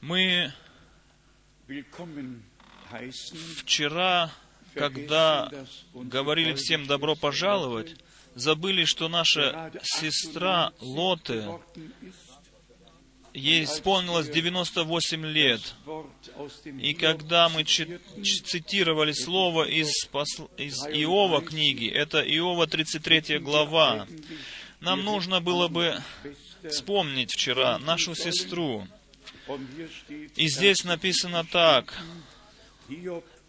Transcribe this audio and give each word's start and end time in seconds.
Мы 0.00 0.52
вчера, 3.56 4.30
когда 4.74 5.50
говорили 5.94 6.54
всем 6.54 6.86
добро 6.86 7.16
пожаловать, 7.16 7.96
забыли, 8.34 8.84
что 8.84 9.08
наша 9.08 9.72
сестра 9.82 10.72
Лоте, 10.80 11.58
ей 13.34 13.64
исполнилось 13.64 14.28
98 14.28 15.26
лет. 15.26 15.74
И 16.80 16.94
когда 16.94 17.48
мы 17.48 17.64
цитировали 17.64 19.12
слово 19.12 19.64
из, 19.64 19.90
посл- 20.12 20.50
из 20.56 20.76
Иова 20.86 21.40
книги, 21.42 21.88
это 21.88 22.20
Иова 22.20 22.66
33 22.66 23.38
глава, 23.38 24.06
нам 24.80 25.02
нужно 25.04 25.40
было 25.40 25.68
бы 25.68 26.00
вспомнить 26.68 27.32
вчера 27.32 27.78
нашу 27.78 28.14
сестру. 28.14 28.86
И 30.36 30.48
здесь 30.48 30.84
написано 30.84 31.44
так. 31.44 31.94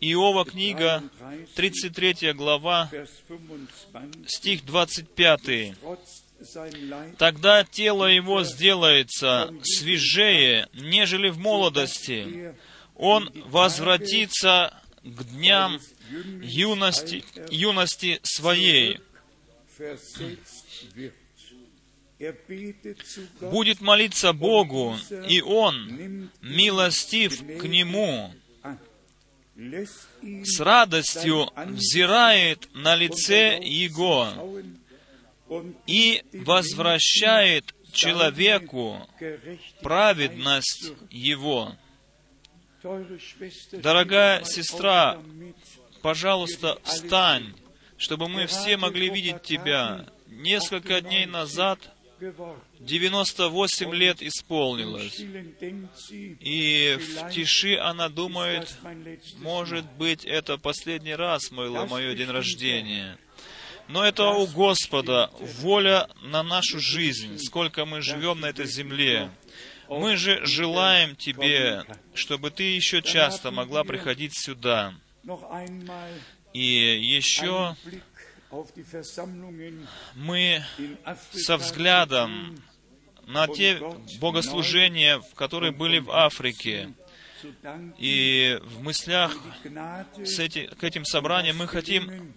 Иова 0.01 0.45
книга, 0.45 1.03
33 1.55 2.33
глава, 2.33 2.89
Vers 2.91 3.09
25, 3.27 4.29
стих 4.29 4.65
25. 4.65 5.75
trotz 5.81 6.23
sein 6.41 6.89
Leib 6.89 7.15
Тогда 7.17 7.63
тело 7.63 8.05
его 8.05 8.43
сделается 8.43 9.53
свежее, 9.63 10.67
нежели 10.73 11.29
в 11.29 11.37
молодости. 11.37 12.55
Он 12.95 13.29
возвратится 13.45 14.81
к 15.03 15.23
дням 15.23 15.79
юности, 16.41 17.23
юности 17.49 18.19
своей. 18.23 18.99
Будет 23.41 23.81
молиться 23.81 24.33
Богу, 24.33 24.97
и 25.27 25.41
Он 25.41 26.29
милостив 26.41 27.39
к 27.59 27.63
нему. 27.63 28.33
С 29.55 30.59
радостью 30.59 31.49
взирает 31.55 32.69
на 32.73 32.95
лице 32.95 33.59
Его 33.61 34.61
и 35.87 36.23
возвращает 36.33 37.73
человеку 37.91 39.07
праведность 39.81 40.93
его. 41.09 41.75
Дорогая 43.73 44.43
сестра, 44.43 45.19
Пожалуйста, 46.01 46.79
встань, 46.83 47.53
чтобы 47.97 48.29
мы 48.29 48.47
все 48.47 48.77
могли 48.77 49.09
видеть 49.09 49.41
Тебя. 49.41 50.05
Несколько 50.27 51.01
дней 51.01 51.25
назад. 51.25 51.79
98 52.79 53.93
лет 53.93 54.21
исполнилось. 54.21 55.19
И 56.39 56.97
в 56.99 57.31
тиши 57.31 57.77
она 57.77 58.09
думает, 58.09 58.77
может 59.37 59.85
быть, 59.93 60.25
это 60.25 60.57
последний 60.57 61.15
раз 61.15 61.49
было 61.51 61.85
мое 61.85 62.15
день 62.15 62.29
рождения. 62.29 63.17
Но 63.87 64.05
это 64.05 64.29
у 64.29 64.45
Господа 64.45 65.31
воля 65.61 66.07
на 66.21 66.43
нашу 66.43 66.79
жизнь, 66.79 67.39
сколько 67.39 67.85
мы 67.85 68.01
живем 68.01 68.39
на 68.39 68.47
этой 68.47 68.67
земле. 68.67 69.31
Мы 69.89 70.15
же 70.15 70.45
желаем 70.45 71.15
Тебе, 71.15 71.83
чтобы 72.13 72.51
Ты 72.51 72.63
еще 72.63 73.01
часто 73.01 73.49
могла 73.49 73.83
приходить 73.83 74.37
сюда. 74.37 74.93
И 76.53 76.63
еще 76.63 77.75
мы 80.15 80.63
со 81.31 81.57
взглядом 81.57 82.57
на 83.27 83.47
те 83.47 83.79
богослужения, 84.19 85.21
которые 85.35 85.71
были 85.71 85.99
в 85.99 86.09
Африке, 86.11 86.93
и 87.97 88.59
в 88.63 88.81
мыслях 88.81 89.37
с 90.25 90.39
эти, 90.39 90.65
к 90.65 90.83
этим 90.83 91.05
собраниям 91.05 91.57
мы 91.57 91.67
хотим 91.67 92.33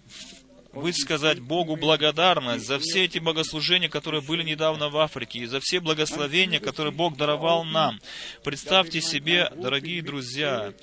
высказать 0.71 1.39
Богу 1.39 1.75
благодарность 1.75 2.65
за 2.65 2.79
все 2.79 3.05
эти 3.05 3.19
богослужения, 3.19 3.89
которые 3.89 4.21
были 4.21 4.43
недавно 4.43 4.89
в 4.89 4.97
Африке, 4.97 5.39
и 5.39 5.45
за 5.45 5.59
все 5.59 5.79
благословения, 5.79 6.59
которые 6.59 6.93
Бог 6.93 7.17
даровал 7.17 7.63
нам. 7.63 7.99
Представьте 8.43 9.01
себе, 9.01 9.51
дорогие 9.55 10.01
друзья, 10.01 10.73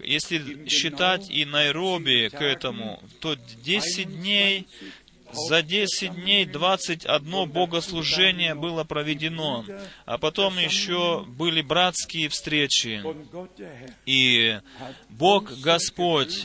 если 0.00 0.68
считать 0.68 1.30
и 1.30 1.44
Найроби 1.44 2.28
к 2.28 2.40
этому, 2.40 3.02
то 3.20 3.34
10 3.34 4.20
дней, 4.20 4.66
за 5.32 5.62
10 5.62 6.14
дней 6.14 6.44
21 6.44 7.50
богослужение 7.50 8.54
было 8.54 8.84
проведено, 8.84 9.64
а 10.04 10.18
потом 10.18 10.58
еще 10.58 11.24
были 11.26 11.62
братские 11.62 12.28
встречи. 12.28 13.02
И 14.06 14.58
Бог 15.08 15.52
Господь 15.60 16.44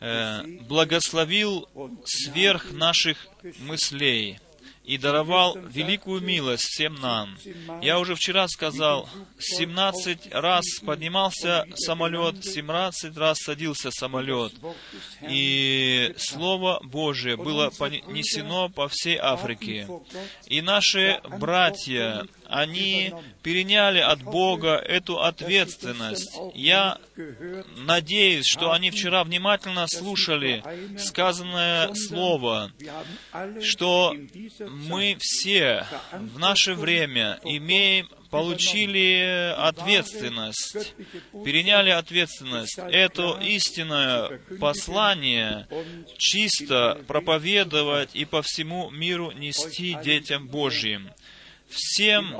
э, 0.00 0.42
благословил 0.68 1.68
сверх 2.04 2.72
наших 2.72 3.26
мыслей 3.60 4.38
и 4.86 4.98
даровал 4.98 5.58
великую 5.58 6.22
милость 6.22 6.64
всем 6.64 6.94
нам. 6.94 7.36
Я 7.82 7.98
уже 7.98 8.14
вчера 8.14 8.46
сказал, 8.46 9.08
17 9.38 10.32
раз 10.32 10.64
поднимался 10.84 11.66
самолет, 11.74 12.44
17 12.44 13.16
раз 13.16 13.38
садился 13.38 13.90
самолет. 13.90 14.52
И 15.28 16.14
Слово 16.16 16.80
Божие 16.84 17.36
было 17.36 17.70
понесено 17.70 18.68
по 18.68 18.88
всей 18.88 19.18
Африке. 19.20 19.88
И 20.46 20.62
наши 20.62 21.20
братья, 21.40 22.24
они 22.46 23.12
переняли 23.42 23.98
от 23.98 24.22
Бога 24.22 24.76
эту 24.76 25.20
ответственность. 25.20 26.38
Я 26.54 26.98
надеюсь, 27.76 28.46
что 28.46 28.72
они 28.72 28.90
вчера 28.90 29.24
внимательно 29.24 29.86
слушали 29.86 30.62
сказанное 30.98 31.94
Слово, 31.94 32.72
что 33.62 34.14
мы 34.68 35.16
все 35.20 35.86
в 36.12 36.38
наше 36.38 36.74
время 36.74 37.40
имеем 37.44 38.08
получили 38.30 39.54
ответственность, 39.56 40.94
переняли 41.44 41.90
ответственность, 41.90 42.78
это 42.78 43.38
истинное 43.42 44.40
послание 44.60 45.66
чисто 46.18 47.00
проповедовать 47.06 48.10
и 48.14 48.24
по 48.24 48.42
всему 48.42 48.90
миру 48.90 49.30
нести 49.32 49.96
детям 50.02 50.48
Божьим. 50.48 51.10
Всем, 51.68 52.34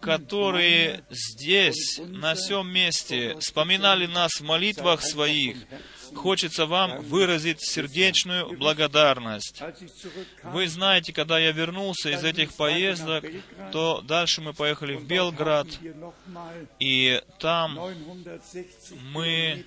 которые 0.00 1.04
здесь, 1.10 1.98
на 1.98 2.34
всем 2.34 2.70
месте, 2.70 3.36
вспоминали 3.38 4.06
нас 4.06 4.40
в 4.40 4.44
молитвах 4.44 5.02
своих, 5.02 5.56
хочется 6.14 6.66
вам 6.66 7.02
выразить 7.02 7.60
сердечную 7.60 8.56
благодарность. 8.58 9.62
Вы 10.42 10.68
знаете, 10.68 11.12
когда 11.12 11.38
я 11.38 11.52
вернулся 11.52 12.10
из 12.10 12.24
этих 12.24 12.54
поездок, 12.54 13.24
то 13.72 14.02
дальше 14.02 14.42
мы 14.42 14.52
поехали 14.52 14.96
в 14.96 15.06
Белград, 15.06 15.66
и 16.78 17.22
там 17.38 17.78
мы 19.12 19.64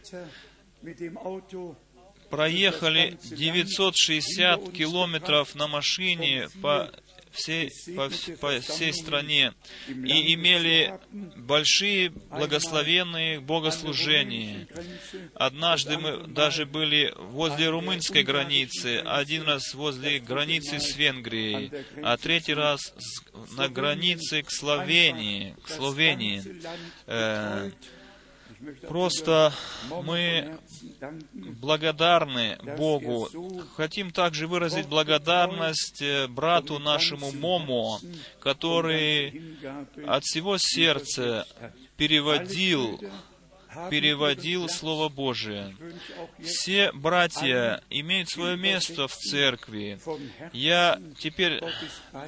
проехали 2.29 3.17
960 3.23 4.71
километров 4.71 5.55
на 5.55 5.67
машине 5.67 6.47
по 6.61 6.91
всей, 7.31 7.71
по, 7.95 8.09
по 8.39 8.59
всей 8.59 8.93
стране 8.93 9.53
и 9.87 10.33
имели 10.33 10.99
большие 11.11 12.09
благословенные 12.09 13.39
богослужения. 13.39 14.67
Однажды 15.35 15.97
мы 15.97 16.27
даже 16.27 16.65
были 16.65 17.13
возле 17.17 17.69
румынской 17.69 18.23
границы, 18.23 19.01
один 19.05 19.43
раз 19.43 19.73
возле 19.73 20.19
границы 20.19 20.79
с 20.79 20.95
Венгрией, 20.95 21.71
а 22.03 22.17
третий 22.17 22.53
раз 22.53 22.93
на 23.57 23.69
границе 23.69 24.43
к 24.43 24.51
Словении, 24.51 25.55
к 25.63 25.69
Словении. 25.69 26.43
Э, 27.07 27.71
Просто 28.87 29.53
мы 30.03 30.57
благодарны 31.33 32.57
Богу. 32.77 33.29
Хотим 33.75 34.11
также 34.11 34.47
выразить 34.47 34.87
благодарность 34.87 36.03
брату 36.29 36.79
нашему 36.79 37.31
Момо, 37.31 37.99
который 38.39 39.57
от 40.05 40.23
всего 40.23 40.57
сердца 40.57 41.45
переводил 41.95 42.99
переводил 43.89 44.67
Слово 44.67 45.09
Божие. 45.09 45.75
Все 46.41 46.91
братья 46.91 47.81
имеют 47.89 48.29
свое 48.29 48.57
место 48.57 49.07
в 49.07 49.15
церкви. 49.15 49.99
Я 50.53 50.99
теперь 51.19 51.61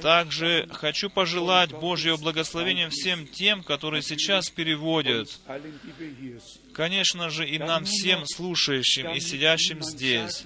также 0.00 0.68
хочу 0.72 1.10
пожелать 1.10 1.72
Божьего 1.72 2.16
благословения 2.16 2.88
всем 2.90 3.26
тем, 3.26 3.62
которые 3.62 4.02
сейчас 4.02 4.50
переводят. 4.50 5.28
Конечно 6.72 7.30
же, 7.30 7.48
и 7.48 7.58
нам 7.58 7.84
всем 7.84 8.24
слушающим 8.26 9.10
и 9.10 9.20
сидящим 9.20 9.82
здесь. 9.82 10.44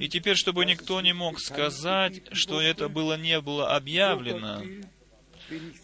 И 0.00 0.08
теперь, 0.08 0.36
чтобы 0.36 0.64
никто 0.64 1.00
не 1.00 1.12
мог 1.12 1.40
сказать, 1.40 2.22
что 2.32 2.60
это 2.60 2.88
было 2.88 3.16
не 3.16 3.40
было 3.40 3.74
объявлено, 3.76 4.62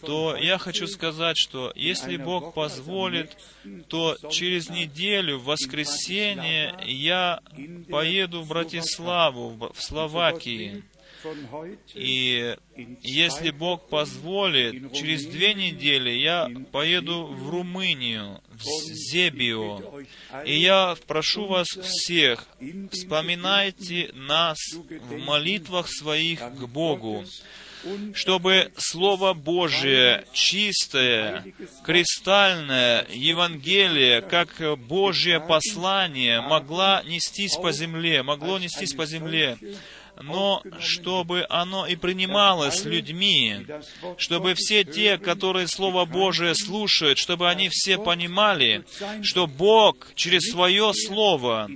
то 0.05 0.37
я 0.37 0.59
хочу 0.59 0.87
сказать, 0.87 1.37
что 1.37 1.73
если 1.75 2.17
Бог 2.17 2.55
позволит, 2.55 3.37
то 3.89 4.17
через 4.31 4.69
неделю, 4.69 5.39
в 5.39 5.45
воскресенье, 5.45 6.75
я 6.85 7.41
поеду 7.91 8.43
в 8.43 8.49
Братиславу, 8.49 9.73
в 9.73 9.83
Словакии. 9.83 10.83
И 11.95 12.57
если 13.03 13.51
Бог 13.51 13.89
позволит, 13.89 14.93
через 14.93 15.25
две 15.25 15.55
недели 15.55 16.11
я 16.11 16.51
поеду 16.71 17.25
в 17.25 17.49
Румынию, 17.49 18.43
в 18.51 18.63
Зебио. 18.63 20.05
И 20.45 20.59
я 20.59 20.97
прошу 21.07 21.47
вас 21.47 21.69
всех, 21.69 22.47
вспоминайте 22.91 24.11
нас 24.15 24.59
в 24.75 25.17
молитвах 25.19 25.89
своих 25.89 26.41
к 26.41 26.67
Богу, 26.67 27.25
чтобы 28.15 28.73
Слово 28.77 29.35
Божие, 29.35 30.25
чистое, 30.33 31.45
кристальное 31.85 33.07
Евангелие, 33.11 34.23
как 34.23 34.63
Божье 34.79 35.41
послание, 35.41 36.41
могла 36.41 37.03
нестись 37.05 37.57
по 37.57 37.73
земле, 37.73 38.23
могло 38.23 38.59
нестись 38.59 38.95
по 38.95 39.07
земле 39.07 39.59
но 40.21 40.63
чтобы 40.81 41.47
оно 41.49 41.87
и 41.87 41.97
принималось 41.97 42.85
людьми, 42.85 43.67
чтобы 44.17 44.55
все 44.55 44.85
те, 44.85 45.19
которые 45.19 45.69
Слово 45.69 46.05
Божие 46.05 46.55
слушают, 46.55 47.19
чтобы 47.19 47.49
они 47.49 47.69
все 47.71 47.99
понимали, 47.99 48.85
что 49.23 49.47
Бог 49.47 50.15
через 50.15 50.51
Свое 50.51 50.93
Слово 50.95 51.69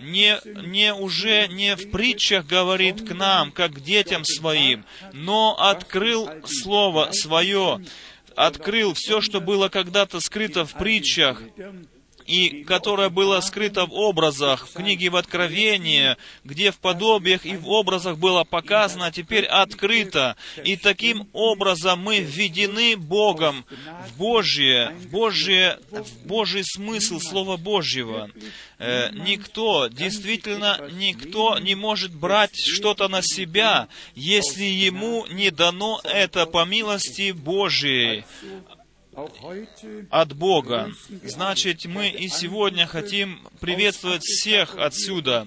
не, 0.00 0.38
не 0.66 0.94
уже 0.94 1.48
не 1.48 1.76
в 1.76 1.90
притчах 1.90 2.46
говорит 2.46 3.06
к 3.06 3.14
нам, 3.14 3.52
как 3.52 3.74
к 3.74 3.80
детям 3.80 4.24
Своим, 4.24 4.84
но 5.12 5.56
открыл 5.58 6.28
Слово 6.44 7.10
Свое, 7.12 7.84
открыл 8.36 8.94
все, 8.94 9.20
что 9.20 9.40
было 9.40 9.68
когда-то 9.68 10.20
скрыто 10.20 10.64
в 10.64 10.72
притчах, 10.74 11.42
и 12.26 12.64
которое 12.64 13.10
было 13.10 13.40
скрыто 13.40 13.86
в 13.86 13.92
образах, 13.92 14.68
в 14.68 14.72
книге 14.72 15.10
в 15.10 15.16
Откровении, 15.16 16.16
где 16.44 16.70
в 16.70 16.78
подобиях 16.78 17.44
и 17.44 17.56
в 17.56 17.68
образах 17.68 18.18
было 18.18 18.44
показано, 18.44 19.12
теперь 19.12 19.44
открыто. 19.44 20.36
И 20.64 20.76
таким 20.76 21.28
образом 21.32 22.00
мы 22.00 22.20
введены 22.20 22.96
Богом 22.96 23.64
в 24.08 24.16
Божье, 24.16 24.94
в 25.00 25.08
Божье, 25.08 25.78
в 25.90 26.26
Божий 26.26 26.62
смысл 26.64 27.20
Слова 27.20 27.56
Божьего. 27.56 28.30
Э, 28.78 29.10
никто, 29.12 29.88
действительно, 29.88 30.80
никто 30.92 31.58
не 31.58 31.74
может 31.74 32.14
брать 32.14 32.56
что-то 32.56 33.08
на 33.08 33.22
себя, 33.22 33.88
если 34.14 34.64
ему 34.64 35.26
не 35.26 35.50
дано 35.50 36.00
это 36.04 36.46
по 36.46 36.64
милости 36.64 37.32
Божией 37.32 38.24
от 40.10 40.32
Бога. 40.34 40.90
Значит, 41.22 41.84
мы 41.86 42.08
и 42.08 42.28
сегодня 42.28 42.86
хотим 42.86 43.40
приветствовать 43.60 44.22
всех 44.22 44.76
отсюда. 44.76 45.46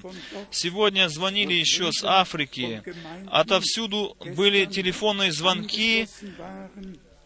Сегодня 0.52 1.10
звонили 1.10 1.54
еще 1.54 1.92
с 1.92 2.04
Африки. 2.04 2.84
Отовсюду 3.28 4.16
были 4.36 4.66
телефонные 4.66 5.32
звонки 5.32 6.08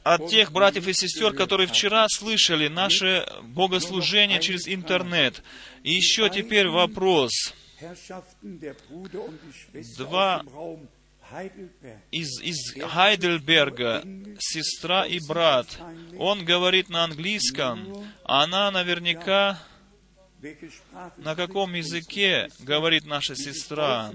от 0.04 0.28
тех 0.30 0.52
братьев 0.52 0.88
и 0.88 0.94
сестер, 0.94 1.34
которые 1.34 1.68
вчера 1.68 2.08
слышали 2.10 2.68
наше 2.68 3.26
богослужение 3.44 4.40
через 4.40 4.68
интернет. 4.68 5.44
И 5.84 5.94
еще 5.94 6.30
теперь 6.30 6.68
вопрос. 6.68 7.54
Два 9.98 10.44
из, 12.12 12.42
из 12.42 12.74
Хайдельберга, 12.82 14.04
сестра 14.40 15.06
и 15.06 15.20
брат. 15.28 15.68
Он 16.18 16.44
говорит 16.46 16.90
на 16.90 17.04
английском, 17.04 18.06
она 18.24 18.72
наверняка 18.72 19.60
на 21.18 21.36
каком 21.36 21.74
языке 21.74 22.50
говорит 22.60 23.06
наша 23.06 23.36
сестра, 23.36 24.12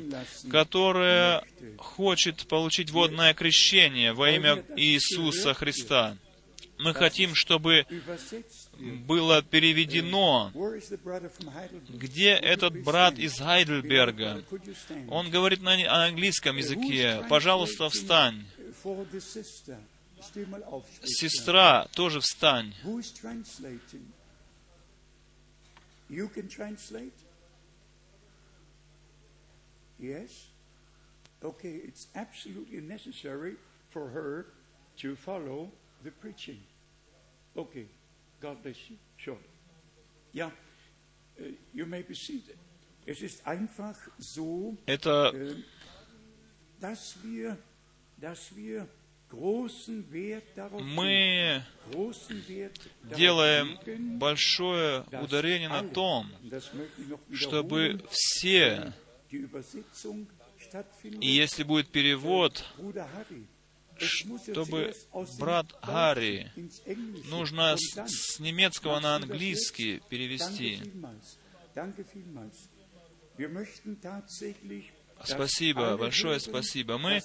которая 0.50 1.44
хочет 1.78 2.48
получить 2.48 2.90
водное 2.90 3.32
крещение 3.32 4.12
во 4.12 4.30
имя 4.30 4.64
Иисуса 4.76 5.54
Христа. 5.54 6.16
Мы 6.78 6.92
хотим, 6.94 7.34
чтобы 7.34 7.86
было 8.78 9.42
переведено, 9.42 10.52
где 11.88 12.30
этот 12.30 12.82
брат 12.82 13.18
из 13.18 13.38
Хайдельберга. 13.38 14.44
Он 15.08 15.30
говорит 15.30 15.62
на 15.62 16.06
английском 16.06 16.56
языке. 16.56 17.24
Пожалуйста, 17.28 17.88
встань. 17.88 18.44
Сестра, 21.04 21.86
тоже 21.94 22.20
встань. 22.20 22.74
Okay. 37.56 37.88
God 38.40 38.62
bless 38.62 38.76
you. 38.90 38.96
Sure. 39.16 39.38
Ja, 40.32 40.50
you 41.72 41.86
may 41.86 42.02
be 42.02 42.14
seated. 42.14 42.56
Es 43.06 43.22
ist 43.22 43.46
einfach 43.46 43.96
so, 44.18 44.76
Это... 44.86 45.32
dass 46.80 47.16
wir, 47.22 47.56
dass 48.18 48.54
wir 48.54 48.86
мы 50.80 51.62
делаем 53.16 54.18
большое 54.18 55.04
ударение 55.20 55.68
на 55.68 55.82
том, 55.82 56.30
чтобы 57.32 58.00
все, 58.10 58.92
и 61.20 61.28
если 61.28 61.64
будет 61.64 61.88
перевод, 61.88 62.64
чтобы 63.98 64.94
брат 65.38 65.66
Гарри, 65.82 66.52
нужно 67.30 67.76
с, 67.76 68.06
с 68.06 68.40
немецкого 68.40 69.00
на 69.00 69.16
английский 69.16 70.02
перевести. 70.08 70.80
Спасибо, 75.24 75.96
большое 75.96 76.40
спасибо. 76.40 76.98
Мы 76.98 77.22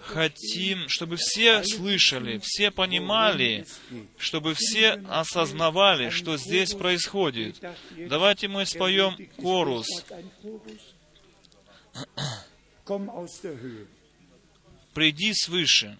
хотим, 0.00 0.88
чтобы 0.88 1.16
все 1.16 1.62
слышали, 1.62 2.40
все 2.42 2.70
понимали, 2.70 3.64
чтобы 4.16 4.54
все 4.54 4.92
осознавали, 5.08 6.10
что 6.10 6.36
здесь 6.36 6.74
происходит. 6.74 7.62
Давайте 8.08 8.48
мы 8.48 8.66
споем 8.66 9.16
корус. 9.36 9.86
Приди 14.94 15.32
свыше. 15.34 15.98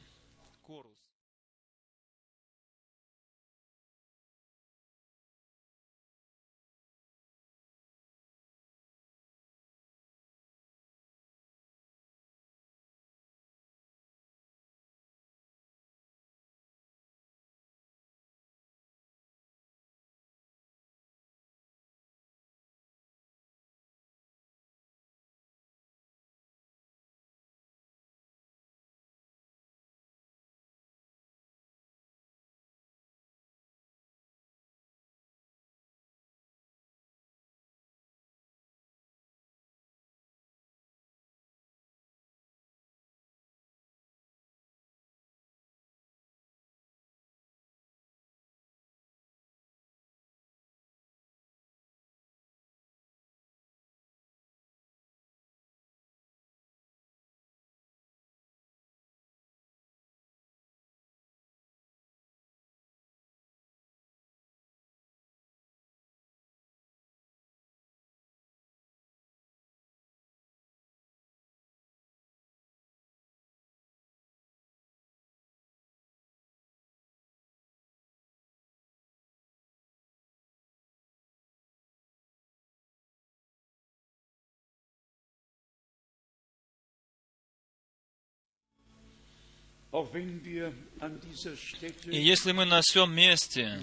И 92.07 92.21
если 92.21 92.52
мы 92.52 92.64
на 92.64 92.81
всем 92.83 93.14
месте 93.14 93.81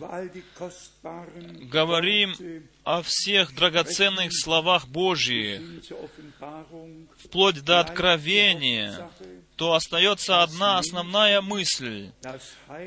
говорим 1.72 2.34
о 2.84 3.01
всех 3.01 3.55
драгоценных 3.55 4.31
словах 4.34 4.88
Божьих, 4.88 5.62
вплоть 7.17 7.63
до 7.63 7.79
откровения, 7.79 9.10
то 9.55 9.74
остается 9.74 10.43
одна 10.43 10.77
основная 10.79 11.41
мысль, 11.41 12.12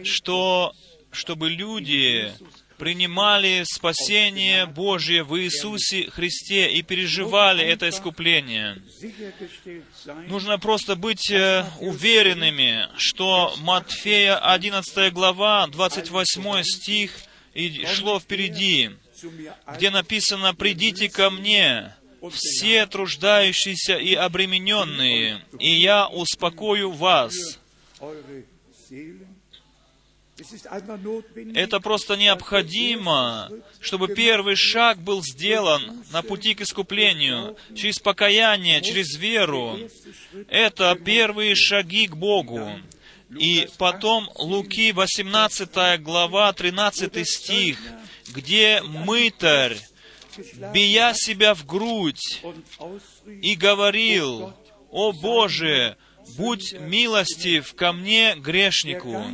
что 0.04 0.72
чтобы 1.10 1.48
люди 1.48 2.32
принимали 2.78 3.64
спасение 3.64 4.66
Божье 4.66 5.24
в 5.24 5.38
Иисусе 5.38 6.10
Христе 6.10 6.70
и 6.70 6.82
переживали 6.82 7.64
это 7.64 7.88
искупление. 7.88 8.80
Нужно 10.28 10.58
просто 10.58 10.96
быть 10.96 11.30
э, 11.30 11.66
уверенными, 11.80 12.88
что 12.96 13.54
Матфея 13.58 14.38
11 14.38 15.12
глава, 15.12 15.66
28 15.66 16.62
стих 16.62 17.12
и 17.54 17.84
шло 17.86 18.20
впереди, 18.20 18.90
где 19.74 19.90
написано 19.90 20.54
«Придите 20.54 21.08
ко 21.08 21.30
мне, 21.30 21.94
все 22.32 22.86
труждающиеся 22.86 23.96
и 23.96 24.14
обремененные, 24.14 25.42
и 25.58 25.70
я 25.70 26.06
успокою 26.08 26.92
вас». 26.92 27.34
eure 28.00 28.44
Seelen. 28.88 29.26
Es 29.26 29.34
ist 29.34 29.36
einfach 29.36 29.36
notwendig, 29.36 30.27
Это 31.54 31.80
просто 31.80 32.16
необходимо, 32.16 33.50
чтобы 33.80 34.08
первый 34.08 34.56
шаг 34.56 34.98
был 34.98 35.22
сделан 35.22 36.04
на 36.12 36.22
пути 36.22 36.54
к 36.54 36.60
искуплению, 36.60 37.56
через 37.74 37.98
покаяние, 37.98 38.80
через 38.82 39.16
веру. 39.16 39.78
Это 40.48 40.94
первые 40.94 41.54
шаги 41.54 42.06
к 42.06 42.16
Богу. 42.16 42.70
И 43.36 43.68
потом 43.76 44.30
Луки 44.36 44.92
18 44.92 46.02
глава, 46.02 46.52
13 46.52 47.28
стих, 47.28 47.78
где 48.34 48.80
мытарь, 48.82 49.76
бия 50.72 51.12
себя 51.14 51.54
в 51.54 51.66
грудь, 51.66 52.42
и 53.42 53.54
говорил, 53.54 54.54
«О 54.90 55.12
Боже, 55.12 55.96
будь 56.36 56.72
милостив 56.72 57.74
ко 57.74 57.92
мне, 57.92 58.34
грешнику». 58.36 59.24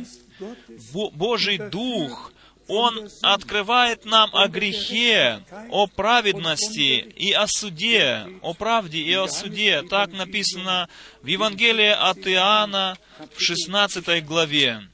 Божий 1.13 1.57
Дух, 1.57 2.31
Он 2.67 3.09
открывает 3.21 4.05
нам 4.05 4.35
о 4.35 4.47
грехе, 4.47 5.43
о 5.69 5.85
праведности 5.87 6.97
и 6.99 7.31
о 7.31 7.45
суде, 7.47 8.27
о 8.41 8.53
правде 8.53 8.99
и 8.99 9.13
о 9.13 9.27
суде. 9.27 9.83
Так 9.83 10.11
написано 10.11 10.89
в 11.21 11.27
Евангелии 11.27 11.91
от 11.91 12.27
Иоанна 12.27 12.97
в 13.35 13.39
16 13.39 14.25
главе. 14.25 14.89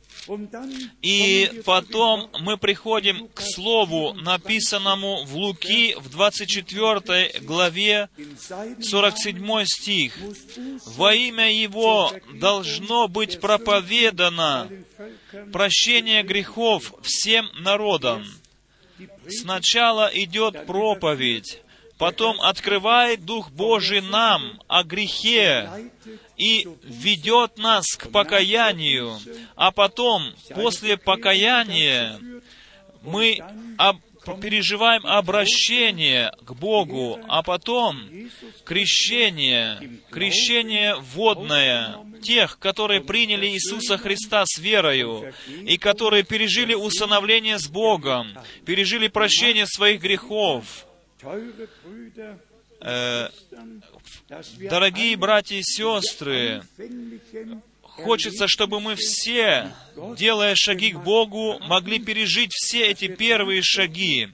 И 1.01 1.61
потом 1.65 2.29
мы 2.39 2.57
приходим 2.57 3.27
к 3.29 3.41
слову, 3.41 4.13
написанному 4.13 5.25
в 5.25 5.35
Луки 5.35 5.95
в 5.97 6.09
24 6.09 7.39
главе, 7.41 8.09
dem 8.17 8.37
Seiden 8.37 8.81
47 8.81 9.65
стих. 9.65 10.17
«Во 10.85 11.13
имя 11.13 11.51
Его 11.51 12.13
должно 12.33 13.07
быть 13.07 13.39
проповедано 13.39 14.69
прощение 15.51 16.23
грехов 16.23 16.93
всем 17.01 17.49
народам. 17.59 18.25
Сначала 19.27 20.09
идет 20.13 20.65
проповедь, 20.65 21.61
потом 21.97 22.39
открывает 22.41 23.25
Дух 23.25 23.51
Божий 23.51 24.01
нам 24.01 24.61
о 24.67 24.83
грехе 24.83 25.69
и 26.41 26.67
ведет 26.83 27.57
нас 27.57 27.85
к 27.97 28.09
покаянию, 28.09 29.19
а 29.55 29.71
потом, 29.71 30.23
после 30.55 30.97
покаяния, 30.97 32.19
мы 33.03 33.37
об- 33.77 34.01
переживаем 34.41 35.05
обращение 35.05 36.31
к 36.45 36.53
Богу, 36.53 37.19
а 37.27 37.41
потом 37.43 37.97
крещение, 38.65 39.99
крещение 40.11 40.95
водное 40.95 41.97
тех, 42.23 42.59
которые 42.59 43.01
приняли 43.01 43.47
Иисуса 43.47 43.97
Христа 43.97 44.43
с 44.45 44.59
верою 44.59 45.33
и 45.63 45.77
которые 45.77 46.23
пережили 46.23 46.73
усыновление 46.75 47.57
с 47.57 47.67
Богом, 47.67 48.27
пережили 48.65 49.07
прощение 49.07 49.65
своих 49.67 50.01
грехов. 50.01 50.85
Э, 52.83 53.29
дорогие 54.59 55.17
братья 55.17 55.55
и 55.55 55.63
сестры, 55.63 56.63
Хочется, 57.83 58.47
чтобы 58.47 58.79
мы 58.79 58.95
все, 58.95 59.71
делая 60.17 60.55
шаги 60.55 60.91
к 60.91 61.03
Богу, 61.03 61.59
могли 61.59 61.99
пережить 61.99 62.51
все 62.53 62.87
эти 62.87 63.07
первые 63.07 63.61
шаги, 63.61 64.29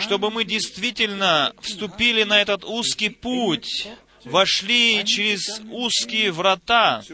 чтобы 0.00 0.30
мы 0.30 0.44
действительно 0.44 1.52
вступили 1.60 2.24
на 2.24 2.40
этот 2.40 2.64
узкий 2.64 3.10
путь, 3.10 3.88
вошли 4.24 5.04
через 5.04 5.60
узкие 5.70 6.32
врата, 6.32 7.04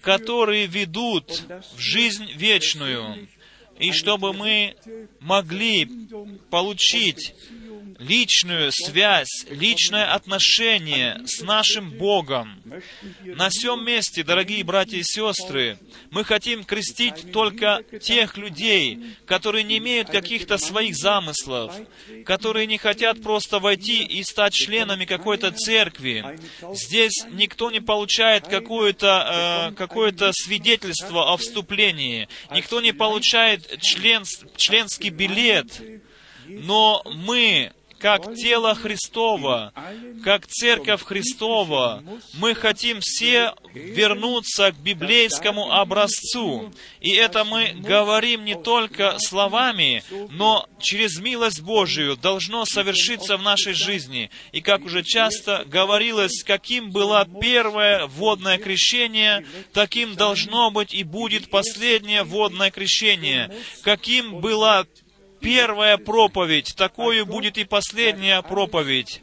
которые 0.00 0.66
ведут 0.66 1.42
в 1.74 1.78
жизнь 1.78 2.30
вечную, 2.34 3.28
и 3.78 3.92
чтобы 3.92 4.32
мы 4.32 4.76
могли 5.20 5.90
получить 6.50 7.34
личную 7.98 8.72
связь, 8.72 9.46
личное 9.50 10.12
отношение 10.12 11.20
с 11.26 11.40
нашим 11.42 11.90
Богом. 11.90 12.62
На 13.24 13.48
всем 13.48 13.84
месте, 13.84 14.22
дорогие 14.22 14.64
братья 14.64 14.98
и 14.98 15.02
сестры, 15.02 15.78
мы 16.10 16.24
хотим 16.24 16.64
крестить 16.64 17.32
только 17.32 17.82
тех 18.00 18.36
людей, 18.36 19.16
которые 19.26 19.64
не 19.64 19.78
имеют 19.78 20.08
каких-то 20.08 20.58
своих 20.58 20.96
замыслов, 20.96 21.74
которые 22.24 22.66
не 22.66 22.78
хотят 22.78 23.22
просто 23.22 23.58
войти 23.58 24.02
и 24.04 24.22
стать 24.22 24.54
членами 24.54 25.04
какой-то 25.04 25.50
церкви. 25.52 26.38
Здесь 26.72 27.24
никто 27.32 27.70
не 27.70 27.80
получает 27.80 28.46
какое-то, 28.46 29.70
э, 29.70 29.74
какое-то 29.74 30.32
свидетельство 30.32 31.32
о 31.32 31.36
вступлении, 31.36 32.28
никто 32.52 32.80
не 32.80 32.92
получает 32.92 33.80
член, 33.80 34.24
членский 34.56 35.10
билет, 35.10 35.80
но 36.48 37.02
мы, 37.14 37.72
как 37.98 38.34
тело 38.34 38.74
Христово, 38.74 39.72
как 40.24 40.46
церковь 40.46 41.02
Христова, 41.02 42.02
мы 42.34 42.54
хотим 42.54 43.00
все 43.00 43.54
вернуться 43.72 44.72
к 44.72 44.76
библейскому 44.76 45.72
образцу. 45.72 46.72
И 47.00 47.10
это 47.10 47.44
мы 47.44 47.72
говорим 47.74 48.44
не 48.44 48.54
только 48.54 49.16
словами, 49.18 50.02
но 50.30 50.68
через 50.80 51.18
милость 51.18 51.62
Божию 51.62 52.16
должно 52.16 52.64
совершиться 52.64 53.36
в 53.36 53.42
нашей 53.42 53.72
жизни. 53.72 54.30
И 54.52 54.60
как 54.60 54.84
уже 54.84 55.02
часто 55.02 55.64
говорилось, 55.66 56.42
каким 56.44 56.90
было 56.90 57.26
первое 57.40 58.06
водное 58.06 58.58
крещение, 58.58 59.46
таким 59.72 60.14
должно 60.16 60.70
быть 60.70 60.92
и 60.92 61.02
будет 61.02 61.50
последнее 61.50 62.24
водное 62.24 62.70
крещение. 62.70 63.50
Каким 63.82 64.40
было 64.40 64.86
первая 65.40 65.96
проповедь, 65.96 66.74
такую 66.76 67.26
будет 67.26 67.58
и 67.58 67.64
последняя 67.64 68.42
проповедь. 68.42 69.20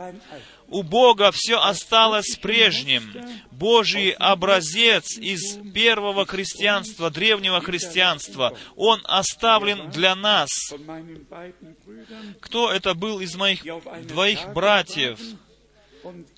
У 0.67 0.81
Бога 0.81 1.31
все 1.31 1.59
осталось 1.59 2.35
прежним. 2.41 3.13
Божий 3.51 4.09
образец 4.11 5.17
из 5.17 5.59
первого 5.73 6.25
христианства, 6.25 7.11
древнего 7.11 7.61
христианства, 7.61 8.57
Он 8.75 8.99
оставлен 9.03 9.91
для 9.91 10.15
нас. 10.15 10.49
Кто 12.39 12.71
это 12.71 12.95
был 12.95 13.19
из 13.19 13.35
моих 13.35 13.63
двоих 14.07 14.51
братьев, 14.53 15.19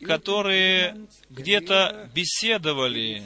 которые 0.03 1.07
где-то 1.29 2.09
беседовали, 2.13 3.23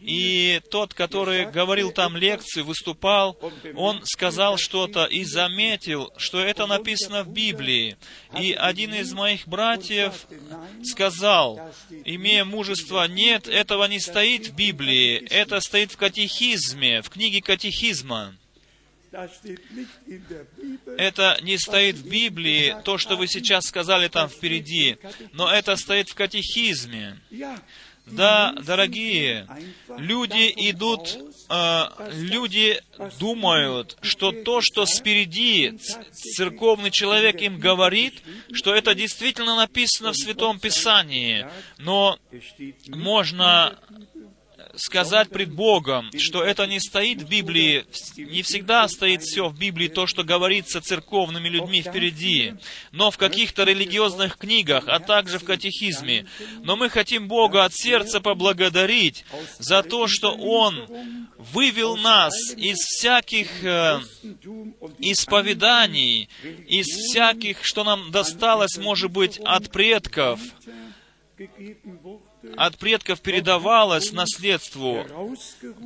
и 0.00 0.60
тот, 0.70 0.94
который 0.94 1.50
говорил 1.50 1.92
там 1.92 2.16
лекции, 2.16 2.62
выступал, 2.62 3.38
он 3.74 4.00
сказал 4.04 4.56
что-то 4.56 5.04
и 5.04 5.24
заметил, 5.24 6.12
что 6.16 6.40
это 6.40 6.66
написано 6.66 7.24
в 7.24 7.28
Библии. 7.28 7.96
И 8.38 8.52
один 8.52 8.94
из 8.94 9.12
моих 9.12 9.46
братьев 9.46 10.26
сказал, 10.84 11.60
имея 12.04 12.44
мужество, 12.44 13.06
нет, 13.06 13.48
этого 13.48 13.84
не 13.84 14.00
стоит 14.00 14.48
в 14.48 14.54
Библии, 14.54 15.16
это 15.30 15.60
стоит 15.60 15.92
в 15.92 15.96
катехизме, 15.96 17.02
в 17.02 17.10
книге 17.10 17.42
катехизма. 17.42 18.34
Это 20.96 21.38
не 21.42 21.58
стоит 21.58 21.96
в 21.96 22.08
Библии, 22.08 22.76
то, 22.84 22.98
что 22.98 23.16
вы 23.16 23.26
сейчас 23.26 23.64
сказали 23.64 24.08
там 24.08 24.28
впереди, 24.28 24.98
но 25.32 25.50
это 25.50 25.76
стоит 25.76 26.08
в 26.08 26.14
катехизме. 26.14 27.18
Да, 28.06 28.52
дорогие, 28.66 29.46
люди 29.96 30.52
идут, 30.56 31.18
э, 31.48 31.82
люди 32.12 32.80
думают, 33.18 33.96
что 34.02 34.32
то, 34.32 34.60
что 34.60 34.84
спереди 34.86 35.78
церковный 36.12 36.90
человек 36.90 37.40
им 37.40 37.58
говорит, 37.58 38.22
что 38.52 38.74
это 38.74 38.94
действительно 38.94 39.54
написано 39.54 40.12
в 40.12 40.16
Святом 40.16 40.58
Писании. 40.58 41.46
Но 41.78 42.18
можно 42.88 43.78
сказать 44.76 45.30
пред 45.30 45.52
Богом, 45.52 46.10
что 46.16 46.42
это 46.42 46.66
не 46.66 46.80
стоит 46.80 47.22
в 47.22 47.28
Библии, 47.28 47.84
не 48.16 48.42
всегда 48.42 48.86
стоит 48.88 49.22
все 49.22 49.48
в 49.48 49.58
Библии, 49.58 49.88
то, 49.88 50.06
что 50.06 50.22
говорится 50.22 50.80
церковными 50.80 51.48
людьми 51.48 51.82
впереди, 51.82 52.54
но 52.92 53.10
в 53.10 53.18
каких-то 53.18 53.64
религиозных 53.64 54.36
книгах, 54.38 54.84
а 54.86 55.00
также 55.00 55.38
в 55.38 55.44
катехизме. 55.44 56.26
Но 56.62 56.76
мы 56.76 56.88
хотим 56.88 57.28
Бога 57.28 57.64
от 57.64 57.74
сердца 57.74 58.20
поблагодарить 58.20 59.24
за 59.58 59.82
то, 59.82 60.06
что 60.06 60.34
Он 60.34 61.28
вывел 61.38 61.96
нас 61.96 62.32
из 62.56 62.76
всяких 62.76 63.64
э, 63.64 64.00
исповеданий, 64.98 66.28
из 66.68 66.86
всяких, 66.86 67.64
что 67.64 67.84
нам 67.84 68.10
досталось, 68.10 68.76
может 68.76 69.10
быть, 69.10 69.38
от 69.38 69.70
предков, 69.70 70.40
от 72.56 72.78
предков 72.78 73.20
передавалось 73.20 74.12
наследству, 74.12 75.06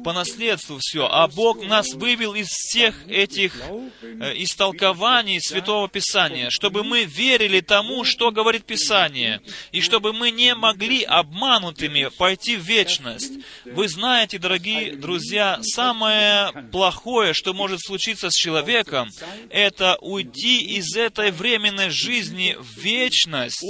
по 0.04 0.12
наследству 0.12 0.78
все, 0.80 1.06
а 1.10 1.26
Бог 1.26 1.64
нас 1.64 1.94
вывел 1.94 2.34
из 2.34 2.46
всех 2.46 2.94
этих 3.08 3.60
э, 3.60 4.34
истолкований 4.36 5.40
Святого 5.40 5.88
Писания, 5.88 6.50
чтобы 6.50 6.84
мы 6.84 7.04
верили 7.04 7.60
тому, 7.60 8.04
что 8.04 8.30
говорит 8.30 8.64
Писание, 8.64 9.40
и 9.72 9.80
чтобы 9.80 10.12
мы 10.12 10.30
не 10.30 10.54
могли 10.54 11.02
обманутыми 11.02 12.08
пойти 12.16 12.56
в 12.56 12.62
вечность. 12.62 13.32
Вы 13.64 13.88
знаете, 13.88 14.38
дорогие 14.38 14.94
друзья, 14.94 15.58
самое 15.62 16.52
плохое, 16.70 17.34
что 17.34 17.52
может 17.52 17.80
случиться 17.80 18.30
с 18.30 18.34
человеком, 18.34 19.08
это 19.50 19.96
уйти 20.00 20.60
из 20.76 20.94
этой 20.96 21.32
временной 21.32 21.90
жизни 21.90 22.56
в 22.58 22.78
вечность 22.78 23.64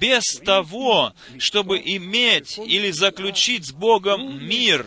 без 0.00 0.24
того, 0.44 1.14
чтобы 1.38 1.78
иметь 1.78 2.15
иметь 2.16 2.58
или 2.58 2.90
заключить 2.90 3.66
с 3.66 3.72
Богом 3.72 4.44
мир, 4.46 4.86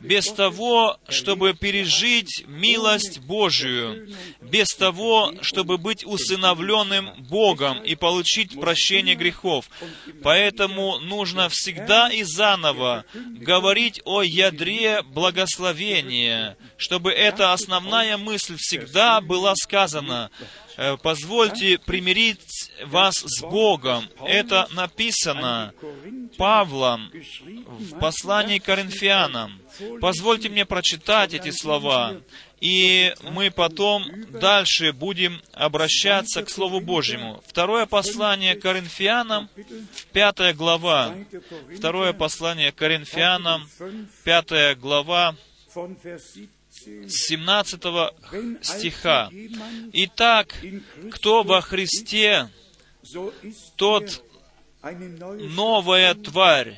без 0.00 0.26
того, 0.26 0.98
чтобы 1.08 1.54
пережить 1.54 2.44
милость 2.46 3.20
Божию, 3.20 4.08
без 4.40 4.68
того, 4.68 5.32
чтобы 5.40 5.78
быть 5.78 6.04
усыновленным 6.04 7.10
Богом 7.28 7.82
и 7.82 7.94
получить 7.94 8.58
прощение 8.58 9.14
грехов. 9.14 9.68
Поэтому 10.22 10.98
нужно 10.98 11.48
всегда 11.48 12.08
и 12.08 12.22
заново 12.22 13.04
говорить 13.14 14.00
о 14.04 14.22
ядре 14.22 15.02
благословения, 15.02 16.56
чтобы 16.76 17.12
эта 17.12 17.52
основная 17.52 18.16
мысль 18.16 18.56
всегда 18.58 19.20
была 19.20 19.54
сказана. 19.56 20.30
Э, 20.76 20.96
позвольте 21.00 21.78
примирить 21.78 22.40
вас 22.86 23.16
с 23.16 23.42
Богом. 23.42 24.08
Это 24.26 24.68
написано 24.72 25.72
Павлом 26.36 27.10
в 27.78 27.98
послании 27.98 28.58
к 28.58 28.64
Коринфянам. 28.64 29.60
Позвольте 30.00 30.48
мне 30.48 30.64
прочитать 30.64 31.34
эти 31.34 31.50
слова, 31.50 32.16
и 32.60 33.14
мы 33.22 33.50
потом 33.50 34.06
дальше 34.30 34.92
будем 34.92 35.40
обращаться 35.52 36.42
к 36.42 36.50
Слову 36.50 36.80
Божьему. 36.80 37.42
Второе 37.46 37.86
послание 37.86 38.54
к 38.54 38.62
Коринфянам, 38.62 39.48
пятая 40.12 40.54
глава. 40.54 41.14
Второе 41.76 42.12
послание 42.12 42.72
к 42.72 42.76
Коринфянам, 42.76 43.68
пятая 44.24 44.74
глава, 44.76 45.36
17 45.74 46.52
стиха. 48.62 49.30
«Итак, 49.92 50.54
кто 51.12 51.42
во 51.42 51.60
Христе, 51.60 52.48
тот 53.76 54.24
новая 54.82 56.14
тварь, 56.14 56.76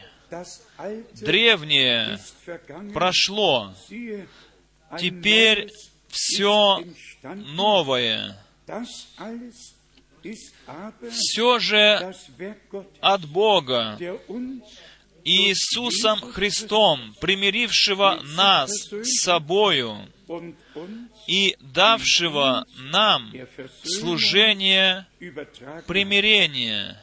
древнее 1.14 2.18
прошло, 2.92 3.74
теперь 4.98 5.70
все 6.08 6.84
новое. 7.22 8.38
Все 11.10 11.58
же 11.60 12.14
от 13.00 13.26
Бога, 13.26 13.98
Иисусом 15.24 16.20
Христом, 16.32 17.14
примирившего 17.20 18.20
нас 18.36 18.70
с 18.70 19.22
собою 19.22 20.08
и 21.26 21.56
давшего 21.60 22.66
нам 22.78 23.32
служение 23.82 25.06
примирения. 25.86 27.02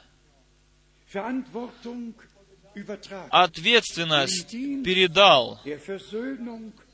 Ответственность 3.29 4.51
передал 4.51 5.61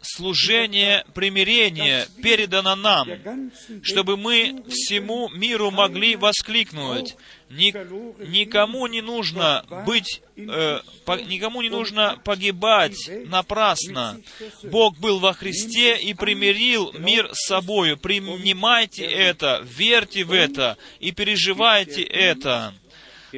служение 0.02 1.06
примирения 1.13 2.06
передано 2.22 2.76
нам, 2.76 3.08
чтобы 3.84 4.18
мы 4.18 4.63
всему 4.68 5.30
миру 5.30 5.72
могли 5.72 6.18
воскликнуть. 6.18 7.15
Ни, 7.49 7.71
никому 8.27 8.85
не 8.85 9.01
нужно 9.01 9.65
быть, 9.85 10.21
э, 10.35 10.79
по, 11.05 11.19
никому 11.19 11.63
не 11.63 11.69
нужно 11.69 12.21
погибать 12.23 13.09
напрасно. 13.25 14.21
Бог 14.63 14.99
был 14.99 15.19
во 15.19 15.33
Христе 15.33 15.97
и 15.97 16.13
примирил 16.13 16.93
мир 16.93 17.29
с 17.33 17.47
собою. 17.47 17.97
Принимайте 17.97 19.03
это, 19.03 19.65
верьте 19.65 20.25
в 20.25 20.31
это 20.31 20.77
и 20.99 21.12
переживайте 21.12 22.03
это. 22.03 22.75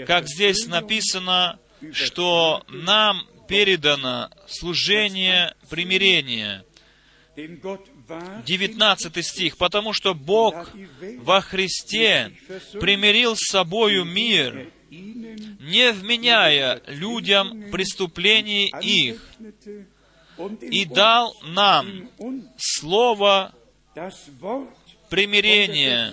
Как 0.05 0.27
здесь 0.27 0.67
написано, 0.67 1.57
что 1.93 2.63
нам 2.67 3.25
передано 3.47 4.29
служение 4.47 5.55
примирения. 5.69 6.65
19 8.45 9.25
стих. 9.25 9.57
«Потому 9.57 9.93
что 9.93 10.13
Бог 10.13 10.69
во 11.19 11.41
Христе 11.41 12.31
примирил 12.79 13.35
с 13.35 13.49
собою 13.49 14.05
мир, 14.05 14.71
не 14.89 15.91
вменяя 15.91 16.81
людям 16.87 17.71
преступлений 17.71 18.71
их, 18.81 19.25
и 20.61 20.85
дал 20.85 21.35
нам 21.43 22.09
слово 22.57 23.53
примирения, 25.09 26.11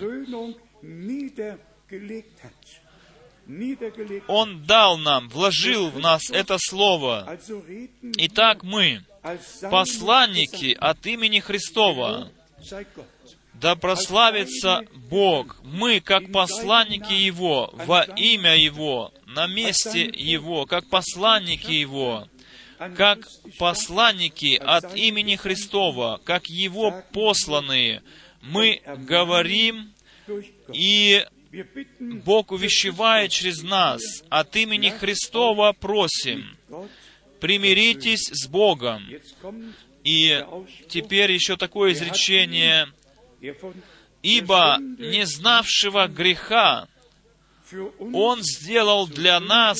он 4.27 4.63
дал 4.63 4.97
нам, 4.97 5.29
вложил 5.29 5.89
в 5.89 5.99
нас 5.99 6.29
это 6.29 6.57
слово. 6.59 7.39
Итак, 8.17 8.63
мы, 8.63 9.03
посланники 9.69 10.75
от 10.79 11.05
имени 11.05 11.39
Христова, 11.39 12.31
да 13.53 13.75
прославится 13.75 14.81
Бог. 15.09 15.57
Мы, 15.63 15.99
как 15.99 16.31
посланники 16.31 17.13
Его, 17.13 17.71
во 17.73 18.03
имя 18.03 18.55
Его, 18.55 19.13
на 19.25 19.47
месте 19.47 20.09
Его, 20.13 20.65
как 20.65 20.89
посланники 20.89 21.71
Его, 21.71 22.27
как 22.95 23.27
посланники 23.57 24.55
от 24.55 24.95
имени 24.95 25.35
Христова, 25.35 26.21
как 26.23 26.47
Его 26.47 27.03
посланные, 27.11 28.01
мы 28.41 28.81
говорим 28.85 29.93
и 30.71 31.25
Бог 31.99 32.51
увещевает 32.51 33.31
через 33.31 33.63
нас, 33.63 34.01
от 34.29 34.55
имени 34.55 34.89
Христова 34.89 35.73
просим, 35.73 36.57
примиритесь 37.39 38.29
с 38.31 38.47
Богом. 38.47 39.07
И 40.03 40.45
теперь 40.87 41.31
еще 41.31 41.57
такое 41.57 41.93
изречение, 41.93 42.87
ибо 44.21 44.77
не 44.79 45.25
знавшего 45.25 46.07
греха 46.07 46.87
Он 48.13 48.41
сделал 48.41 49.07
для 49.07 49.39
нас 49.39 49.77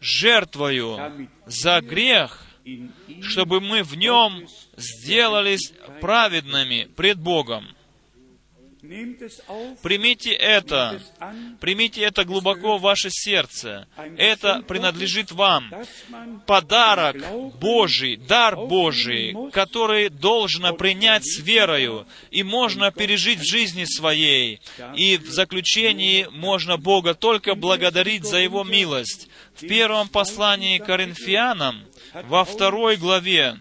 жертвою 0.00 1.28
за 1.46 1.80
грех, 1.80 2.44
чтобы 3.22 3.60
мы 3.60 3.82
в 3.82 3.96
нем 3.96 4.46
сделались 4.76 5.72
праведными 6.00 6.88
пред 6.96 7.18
Богом. 7.18 7.68
Примите 9.82 10.32
это, 10.32 11.00
примите 11.60 12.02
это 12.02 12.24
глубоко 12.24 12.76
в 12.76 12.82
ваше 12.82 13.08
сердце. 13.10 13.86
Это 14.18 14.62
принадлежит 14.62 15.32
вам. 15.32 15.72
Подарок 16.46 17.16
Божий, 17.58 18.16
дар 18.16 18.56
Божий, 18.56 19.34
который 19.52 20.08
должно 20.10 20.74
принять 20.74 21.24
с 21.24 21.38
верою, 21.38 22.06
и 22.30 22.42
можно 22.42 22.90
пережить 22.90 23.40
в 23.40 23.50
жизни 23.50 23.84
своей. 23.84 24.60
И 24.94 25.16
в 25.16 25.28
заключении 25.30 26.26
можно 26.30 26.76
Бога 26.76 27.14
только 27.14 27.54
благодарить 27.54 28.24
за 28.24 28.38
Его 28.38 28.64
милость. 28.64 29.28
В 29.54 29.66
первом 29.66 30.08
послании 30.08 30.78
Коринфянам, 30.78 31.84
во 32.24 32.44
второй 32.44 32.96
главе, 32.96 33.58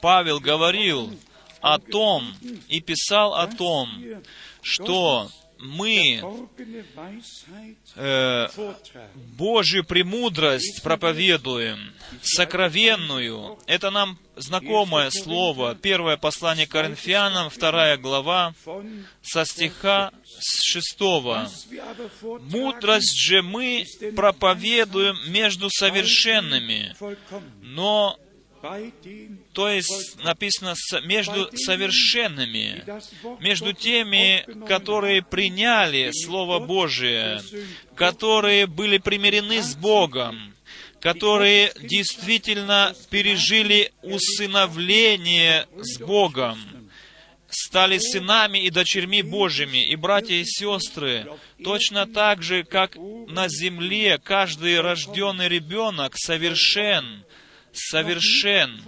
Павел 0.00 0.40
говорил, 0.40 1.16
о 1.60 1.78
том 1.78 2.34
и 2.68 2.80
писал 2.80 3.34
о 3.34 3.46
том, 3.46 3.88
что 4.62 5.30
мы 5.60 6.22
э. 7.96 8.46
Божью 9.36 9.84
премудрость 9.84 10.82
проповедуем, 10.82 11.92
сокровенную. 12.22 13.58
Это 13.66 13.90
нам 13.90 14.18
знакомое 14.36 15.10
слово. 15.10 15.74
Первое 15.74 16.16
послание 16.16 16.66
Коринфянам, 16.66 17.50
вторая 17.50 17.98
глава, 17.98 18.54
со 19.22 19.44
стиха 19.44 20.12
с 20.24 20.62
шестого. 20.62 21.48
Мудрость 22.22 23.18
же 23.18 23.42
мы 23.42 23.84
проповедуем 24.16 25.16
между 25.30 25.68
совершенными, 25.68 26.96
но, 27.60 28.18
то 29.52 29.68
есть 29.68 30.16
написано 30.22 30.74
«с- 30.76 31.00
между 31.02 31.50
совершенными, 31.56 32.82
между 33.40 33.72
теми, 33.72 34.44
которые 34.66 35.22
приняли 35.22 36.10
Слово 36.12 36.58
Божие, 36.60 37.40
которые 37.96 38.66
были 38.66 38.98
примирены 38.98 39.62
с 39.62 39.74
Богом, 39.74 40.54
которые 41.00 41.72
действительно 41.82 42.94
пережили 43.10 43.92
усыновление 44.02 45.66
с 45.80 45.98
Богом, 45.98 46.58
стали 47.48 47.98
сынами 47.98 48.60
и 48.64 48.70
дочерьми 48.70 49.22
Божьими, 49.22 49.84
и 49.84 49.96
братья 49.96 50.34
и 50.34 50.44
сестры, 50.44 51.26
точно 51.64 52.06
так 52.06 52.42
же, 52.42 52.62
как 52.62 52.94
на 52.96 53.48
земле 53.48 54.18
каждый 54.18 54.80
рожденный 54.80 55.48
ребенок 55.48 56.14
совершен, 56.16 57.24
совершен. 57.72 58.82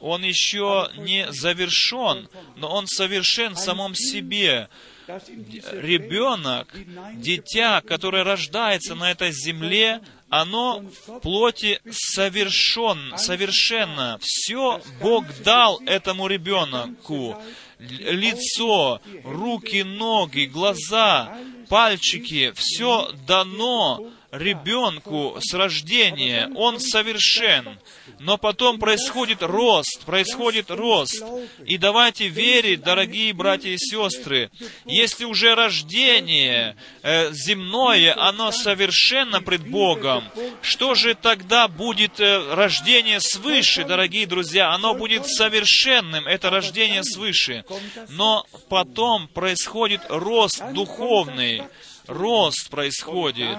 Он 0.00 0.24
еще 0.24 0.90
не 0.96 1.30
завершен, 1.30 2.28
но 2.56 2.74
он 2.74 2.86
совершен 2.88 3.54
в 3.54 3.58
самом 3.58 3.94
себе. 3.94 4.68
Ребенок, 5.06 6.68
дитя, 7.14 7.80
которое 7.82 8.24
рождается 8.24 8.94
на 8.94 9.10
этой 9.10 9.32
земле, 9.32 10.00
оно 10.28 10.80
в 11.06 11.20
плоти 11.20 11.80
совершен, 11.90 13.16
совершенно. 13.16 14.18
Все 14.22 14.80
Бог 15.00 15.24
дал 15.44 15.80
этому 15.86 16.26
ребенку. 16.26 17.36
Лицо, 17.78 19.00
руки, 19.24 19.82
ноги, 19.82 20.46
глаза, 20.46 21.36
пальчики, 21.68 22.52
все 22.56 23.12
дано 23.26 24.10
ребенку 24.32 25.36
с 25.40 25.52
рождения. 25.54 26.50
Он 26.56 26.80
совершен. 26.80 27.78
Но 28.18 28.38
потом 28.38 28.78
происходит 28.78 29.42
рост, 29.42 30.04
происходит 30.04 30.70
рост. 30.70 31.22
И 31.66 31.76
давайте 31.76 32.28
верить, 32.28 32.82
дорогие 32.82 33.32
братья 33.34 33.68
и 33.68 33.76
сестры, 33.78 34.50
если 34.86 35.24
уже 35.24 35.54
рождение 35.54 36.76
э, 37.02 37.32
земное, 37.32 38.14
оно 38.18 38.50
совершенно 38.52 39.42
пред 39.42 39.68
Богом, 39.68 40.24
что 40.62 40.94
же 40.94 41.14
тогда 41.14 41.68
будет 41.68 42.18
э, 42.20 42.54
рождение 42.54 43.20
свыше, 43.20 43.84
дорогие 43.84 44.26
друзья? 44.26 44.72
Оно 44.72 44.94
будет 44.94 45.26
совершенным, 45.26 46.26
это 46.26 46.48
рождение 46.48 47.04
свыше. 47.04 47.64
Но 48.08 48.46
потом 48.68 49.28
происходит 49.28 50.00
рост 50.08 50.62
духовный, 50.72 51.64
рост 52.12 52.70
происходит. 52.70 53.58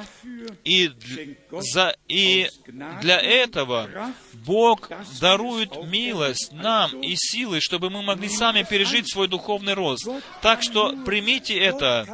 И, 0.63 0.92
за, 1.52 1.96
и 2.08 2.50
для 3.02 3.20
этого 3.20 3.89
Бог 4.34 4.89
дарует 5.20 5.76
милость 5.86 6.52
нам 6.52 7.02
и 7.02 7.16
силы, 7.16 7.60
чтобы 7.62 7.89
мы 7.89 8.02
могли 8.02 8.30
сами 8.30 8.63
пережить 8.63 9.12
свой 9.12 9.28
духовный 9.28 9.74
рост. 9.74 10.08
Так 10.42 10.62
что 10.63 10.96
примите 11.06 11.58
это. 11.58 12.06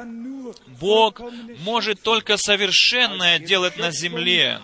Бог 0.79 1.21
может 1.59 2.01
только 2.01 2.37
совершенное 2.37 3.39
делать 3.39 3.77
на 3.77 3.91
земле. 3.91 4.61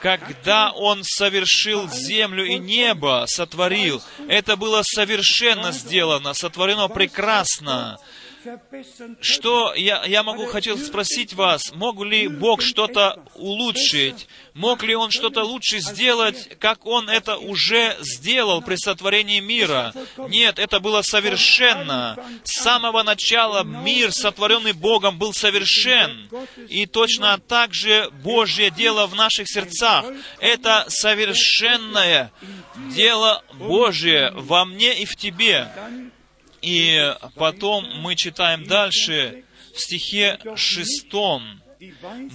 Когда 0.00 0.72
Он 0.72 1.02
совершил 1.04 1.88
землю 1.90 2.44
и 2.44 2.58
небо, 2.58 3.24
сотворил, 3.28 4.02
это 4.28 4.56
было 4.56 4.82
совершенно 4.82 5.72
сделано, 5.72 6.34
сотворено 6.34 6.88
прекрасно. 6.88 7.98
Что 9.20 9.74
я, 9.74 10.04
я 10.04 10.22
могу, 10.22 10.46
хотел 10.46 10.78
спросить 10.78 11.34
вас, 11.34 11.72
мог 11.74 12.02
ли 12.04 12.28
Бог 12.28 12.62
что-то 12.62 13.22
улучшить? 13.34 14.26
Мог 14.54 14.82
ли 14.82 14.94
Он 14.94 15.10
что-то 15.10 15.44
лучше 15.44 15.78
сделать, 15.78 16.58
как 16.58 16.84
Он 16.86 17.08
это 17.08 17.36
уже 17.38 17.96
сделал 18.00 18.60
при 18.62 18.76
сотворении 18.76 19.40
мира? 19.40 19.94
Нет, 20.28 20.58
это 20.58 20.80
было 20.80 21.02
совершенно. 21.02 22.16
С 22.44 22.62
самого 22.62 23.02
начала 23.02 23.64
мир, 23.64 24.12
сотворенный 24.12 24.72
Богом, 24.72 25.18
был 25.18 25.32
совершен. 25.32 26.28
И 26.68 26.86
точно 26.86 27.38
так 27.38 27.74
же 27.74 28.10
Божье 28.22 28.70
дело 28.70 29.06
в 29.06 29.14
наших 29.14 29.48
сердцах. 29.48 30.04
Это 30.38 30.84
совершенное 30.88 32.32
дело 32.94 33.42
Божье 33.54 34.32
во 34.34 34.64
мне 34.64 35.00
и 35.00 35.04
в 35.04 35.16
тебе. 35.16 35.68
И 36.62 37.14
потом 37.34 37.86
мы 38.00 38.14
читаем 38.14 38.64
дальше 38.64 39.44
в 39.74 39.80
стихе 39.80 40.38
шестом. 40.56 41.60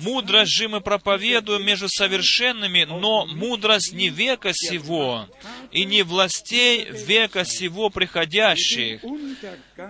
«Мудрость 0.04 0.52
же 0.52 0.68
мы 0.68 0.82
проповедуем 0.82 1.66
между 1.66 1.88
совершенными, 1.88 2.84
но 2.84 3.26
мудрость 3.26 3.94
не 3.94 4.10
века 4.10 4.52
сего, 4.54 5.30
и 5.72 5.86
не 5.86 6.04
властей 6.04 6.86
века 6.92 7.46
сего 7.46 7.90
приходящих, 7.90 9.02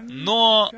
но 0.08 0.72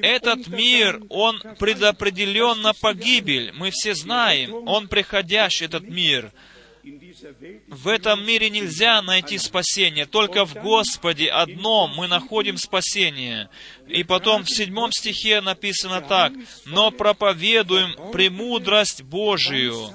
этот 0.00 0.46
мир, 0.46 1.02
он 1.08 1.40
предопределен 1.58 2.62
на 2.62 2.72
погибель. 2.72 3.52
Мы 3.52 3.70
все 3.70 3.94
знаем, 3.94 4.54
он 4.66 4.88
приходящий, 4.88 5.66
этот 5.66 5.82
мир. 5.82 6.32
В 7.68 7.88
этом 7.88 8.24
мире 8.24 8.48
нельзя 8.48 9.02
найти 9.02 9.38
спасение. 9.38 10.06
Только 10.06 10.44
в 10.44 10.54
Господе 10.54 11.28
одном 11.28 11.92
мы 11.96 12.06
находим 12.06 12.56
спасение. 12.56 13.48
И 13.88 14.04
потом 14.04 14.44
в 14.44 14.50
седьмом 14.50 14.92
стихе 14.92 15.40
написано 15.40 16.00
так. 16.00 16.32
«Но 16.64 16.90
проповедуем 16.90 18.12
премудрость 18.12 19.02
Божию, 19.02 19.90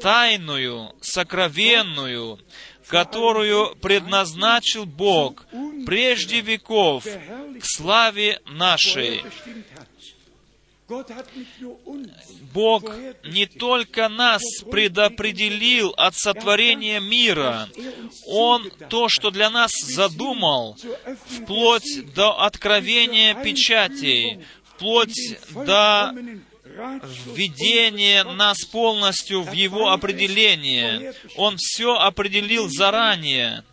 тайную, 0.00 0.94
сокровенную, 1.00 2.38
которую 2.86 3.74
предназначил 3.76 4.86
Бог 4.86 5.46
прежде 5.84 6.42
веков 6.42 7.04
к 7.04 7.64
славе 7.64 8.40
нашей». 8.46 9.22
Бог 12.52 12.84
не 13.24 13.46
только 13.46 14.08
нас 14.08 14.42
предопределил 14.70 15.92
от 15.96 16.14
сотворения 16.14 17.00
мира, 17.00 17.68
Он 18.26 18.70
то, 18.88 19.08
что 19.08 19.30
для 19.30 19.50
нас 19.50 19.72
задумал, 19.72 20.76
вплоть 21.26 22.14
до 22.14 22.40
откровения 22.40 23.34
печатей, 23.34 24.44
вплоть 24.64 25.38
до 25.66 26.14
введения 27.34 28.24
нас 28.24 28.64
полностью 28.64 29.42
в 29.42 29.52
Его 29.52 29.90
определение. 29.90 31.14
Он 31.36 31.56
все 31.58 31.94
определил 31.94 32.68
заранее. 32.68 33.64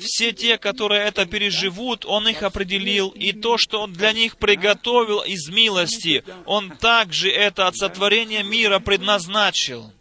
Все 0.00 0.32
те, 0.32 0.58
которые 0.58 1.04
это 1.04 1.26
переживут, 1.26 2.04
Он 2.04 2.28
их 2.28 2.42
определил, 2.42 3.10
и 3.10 3.32
то, 3.32 3.56
что 3.58 3.82
Он 3.82 3.92
для 3.92 4.12
них 4.12 4.36
приготовил 4.36 5.20
из 5.20 5.48
милости, 5.48 6.24
Он 6.46 6.70
также 6.76 7.30
это 7.30 7.66
от 7.66 7.76
сотворения 7.76 8.42
мира 8.42 8.78
предназначил. 8.78 9.92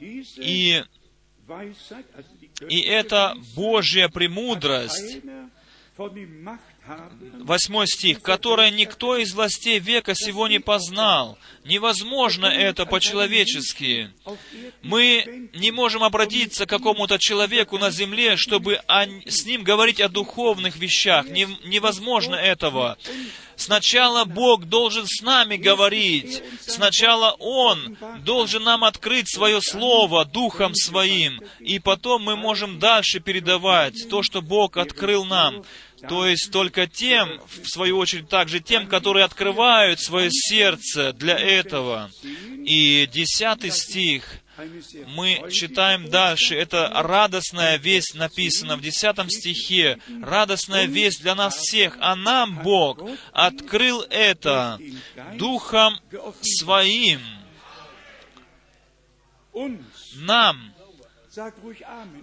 И, 0.00 0.82
и 2.68 2.80
это 2.80 3.34
Божья 3.54 4.08
премудрость, 4.08 5.22
восьмой 7.40 7.86
стих, 7.86 8.22
которое 8.22 8.70
никто 8.70 9.16
из 9.16 9.34
властей 9.34 9.78
века 9.78 10.14
сего 10.14 10.48
не 10.48 10.58
познал. 10.60 11.38
Невозможно 11.64 12.46
это 12.46 12.86
по-человечески. 12.86 14.10
Мы 14.82 15.50
не 15.54 15.70
можем 15.70 16.02
обратиться 16.04 16.66
к 16.66 16.68
какому-то 16.70 17.18
человеку 17.18 17.78
на 17.78 17.90
земле, 17.90 18.36
чтобы 18.36 18.76
о- 18.86 19.06
с 19.26 19.44
ним 19.44 19.62
говорить 19.62 20.00
о 20.00 20.08
духовных 20.08 20.76
вещах. 20.76 21.28
Не- 21.28 21.48
невозможно 21.64 22.34
этого. 22.34 22.96
Сначала 23.56 24.24
Бог 24.24 24.64
должен 24.64 25.06
с 25.06 25.22
нами 25.22 25.56
говорить. 25.56 26.42
Сначала 26.60 27.36
Он 27.38 27.96
должен 28.24 28.64
нам 28.64 28.82
открыть 28.82 29.28
свое 29.32 29.60
Слово 29.60 30.24
Духом 30.24 30.74
Своим. 30.74 31.40
И 31.60 31.78
потом 31.78 32.22
мы 32.22 32.34
можем 32.36 32.78
дальше 32.78 33.20
передавать 33.20 34.08
то, 34.08 34.22
что 34.22 34.42
Бог 34.42 34.76
открыл 34.76 35.24
нам. 35.24 35.64
То 36.08 36.26
есть 36.26 36.50
только 36.50 36.86
тем, 36.86 37.40
в 37.62 37.68
свою 37.68 37.98
очередь, 37.98 38.28
также 38.28 38.60
тем, 38.60 38.86
которые 38.86 39.24
открывают 39.24 40.00
свое 40.00 40.30
сердце 40.30 41.12
для 41.12 41.38
этого. 41.38 42.10
И 42.64 43.08
десятый 43.12 43.70
стих 43.70 44.24
мы 45.06 45.50
читаем 45.50 46.10
дальше, 46.10 46.54
это 46.54 46.90
радостная 46.94 47.78
весть 47.78 48.14
написана 48.14 48.76
в 48.76 48.82
10 48.82 49.32
стихе, 49.32 49.98
радостная 50.22 50.84
весть 50.86 51.22
для 51.22 51.34
нас 51.34 51.56
всех, 51.56 51.96
а 52.00 52.14
нам 52.14 52.62
Бог 52.62 53.00
открыл 53.32 54.02
это 54.10 54.78
Духом 55.34 55.98
Своим. 56.42 57.20
Нам, 60.16 60.74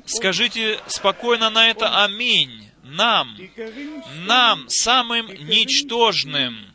скажите 0.05 0.79
спокойно 0.87 1.49
на 1.49 1.69
это 1.69 2.03
«Аминь», 2.03 2.68
нам, 2.89 3.37
нам, 4.25 4.65
самым 4.69 5.27
ничтожным, 5.27 6.65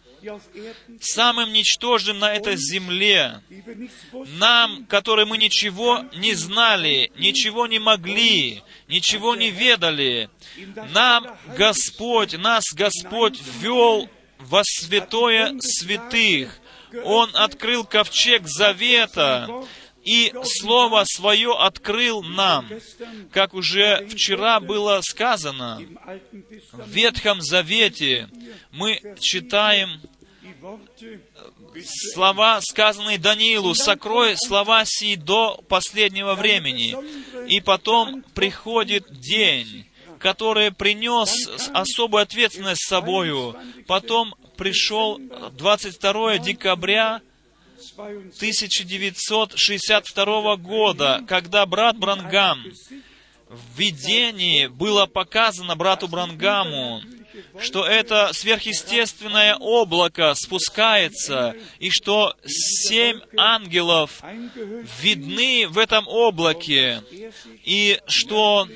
самым 1.01 1.53
ничтожным 1.53 2.19
на 2.19 2.35
этой 2.35 2.57
земле, 2.57 3.43
нам, 4.39 4.87
которые 4.87 5.27
мы 5.27 5.39
ничего 5.39 6.05
не 6.17 6.35
знали, 6.35 7.13
ничего 7.19 7.67
не 7.67 7.79
могли, 7.79 8.63
ничего 8.89 9.35
не 9.37 9.51
ведали, 9.51 10.31
нам 10.93 11.27
Господь, 11.57 12.35
нас 12.35 12.65
Господь 12.73 13.41
ввел 13.41 14.09
во 14.39 14.63
святое 14.65 15.59
святых. 15.61 16.59
Он 17.05 17.29
открыл 17.35 17.85
ковчег 17.85 18.43
завета, 18.47 19.67
и 20.05 20.33
Слово 20.43 21.05
Свое 21.07 21.55
открыл 21.59 22.23
нам, 22.23 22.69
как 23.33 23.55
уже 23.55 24.07
вчера 24.09 24.61
было 24.61 25.01
сказано, 25.03 25.81
в 26.73 26.89
Ветхом 26.89 27.41
Завете 27.41 28.29
мы 28.71 29.01
читаем 29.19 30.01
слова, 32.13 32.61
сказанные 32.61 33.19
Даниилу, 33.19 33.75
«Сокрой 33.75 34.37
слова 34.37 34.85
сии 34.85 35.17
до 35.17 35.57
последнего 35.69 36.35
времени». 36.35 36.97
И 37.49 37.61
потом 37.61 38.23
приходит 38.35 39.11
день, 39.21 39.87
который 40.19 40.71
принес 40.71 41.49
особую 41.73 42.23
ответственность 42.23 42.85
с 42.85 42.89
собою. 42.89 43.57
Потом 43.87 44.35
пришел 44.57 45.19
22 45.19 46.39
декабря 46.39 47.21
1962 47.97 50.57
года, 50.57 51.25
когда 51.29 51.65
брат 51.67 51.97
Брангам 51.97 52.65
в 53.49 53.79
видении 53.79 54.67
было 54.67 55.07
показано 55.07 55.77
брату 55.77 56.09
Брангаму, 56.09 57.01
что 57.61 57.87
это 57.87 58.31
сверхъестественное 58.33 59.55
облако 59.57 60.35
спускается, 60.35 61.55
и 61.79 61.91
что 61.91 62.35
семь 62.45 63.21
ангелов 63.37 64.21
видны 65.01 65.69
в 65.69 65.79
этом 65.79 66.09
облаке, 66.09 67.03
и 67.65 68.01
что 68.07 68.67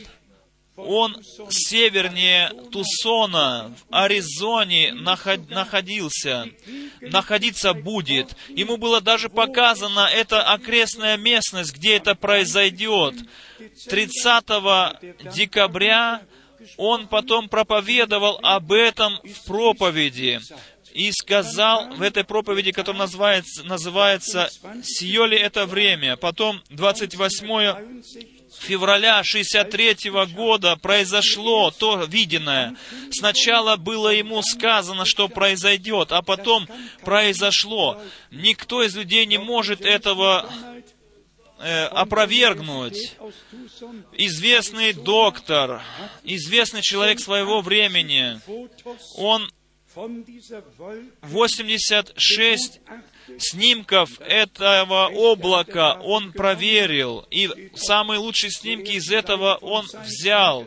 он 0.79 1.17
севернее 1.51 2.53
Тусона, 2.71 3.75
в 3.77 3.95
Аризоне 3.95 4.93
наход, 4.95 5.51
находился, 5.51 6.47
находиться 7.01 7.75
будет. 7.75 8.37
Ему 8.49 8.77
было 8.77 9.01
даже 9.01 9.29
показано 9.29 10.09
эта 10.13 10.43
окрестная 10.43 11.17
местность, 11.17 11.75
где 11.75 11.97
это 11.97 12.15
произойдет. 12.15 13.15
30 13.89 14.45
декабря 15.35 16.23
он 16.77 17.09
потом 17.09 17.49
проповедовал 17.49 18.39
об 18.43 18.73
этом 18.73 19.19
в 19.25 19.47
проповеди 19.47 20.41
и 20.93 21.13
сказал 21.13 21.95
в 21.95 22.03
этой 22.03 22.25
проповеди, 22.25 22.73
которая 22.73 23.03
называется, 23.03 23.65
называется 23.65 24.51
«Сие 24.83 25.27
ли 25.27 25.37
это 25.37 25.67
время?». 25.67 26.17
Потом 26.17 26.63
28 26.71 28.38
февраля 28.61 29.23
63 29.25 30.11
года 30.35 30.77
произошло 30.77 31.71
то 31.71 32.05
виденное. 32.05 32.77
Сначала 33.11 33.77
было 33.77 34.09
ему 34.09 34.43
сказано, 34.43 35.05
что 35.05 35.29
произойдет, 35.29 36.13
а 36.13 36.23
потом 36.23 36.69
произошло. 37.03 38.01
Никто 38.31 38.83
из 38.83 38.97
людей 38.97 39.27
не 39.27 39.39
может 39.39 39.81
этого 39.81 40.51
э, 41.59 41.85
опровергнуть. 41.87 43.17
Известный 44.13 44.93
доктор, 44.93 45.83
известный 46.25 46.83
человек 46.83 47.21
своего 47.21 47.61
времени, 47.61 48.41
он 49.17 49.51
86 51.23 52.81
снимков 53.39 54.21
этого 54.21 55.09
облака 55.09 55.95
он 56.03 56.33
проверил, 56.33 57.27
и 57.31 57.71
самые 57.75 58.19
лучшие 58.19 58.51
снимки 58.51 58.93
из 58.93 59.11
этого 59.11 59.57
он 59.61 59.87
взял. 60.05 60.67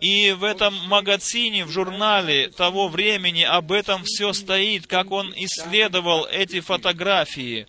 И 0.00 0.32
в 0.32 0.44
этом 0.44 0.74
магазине, 0.88 1.64
в 1.64 1.70
журнале 1.70 2.48
того 2.48 2.88
времени 2.88 3.42
об 3.42 3.70
этом 3.70 4.02
все 4.04 4.32
стоит, 4.32 4.86
как 4.86 5.10
он 5.10 5.32
исследовал 5.36 6.26
эти 6.26 6.60
фотографии. 6.60 7.66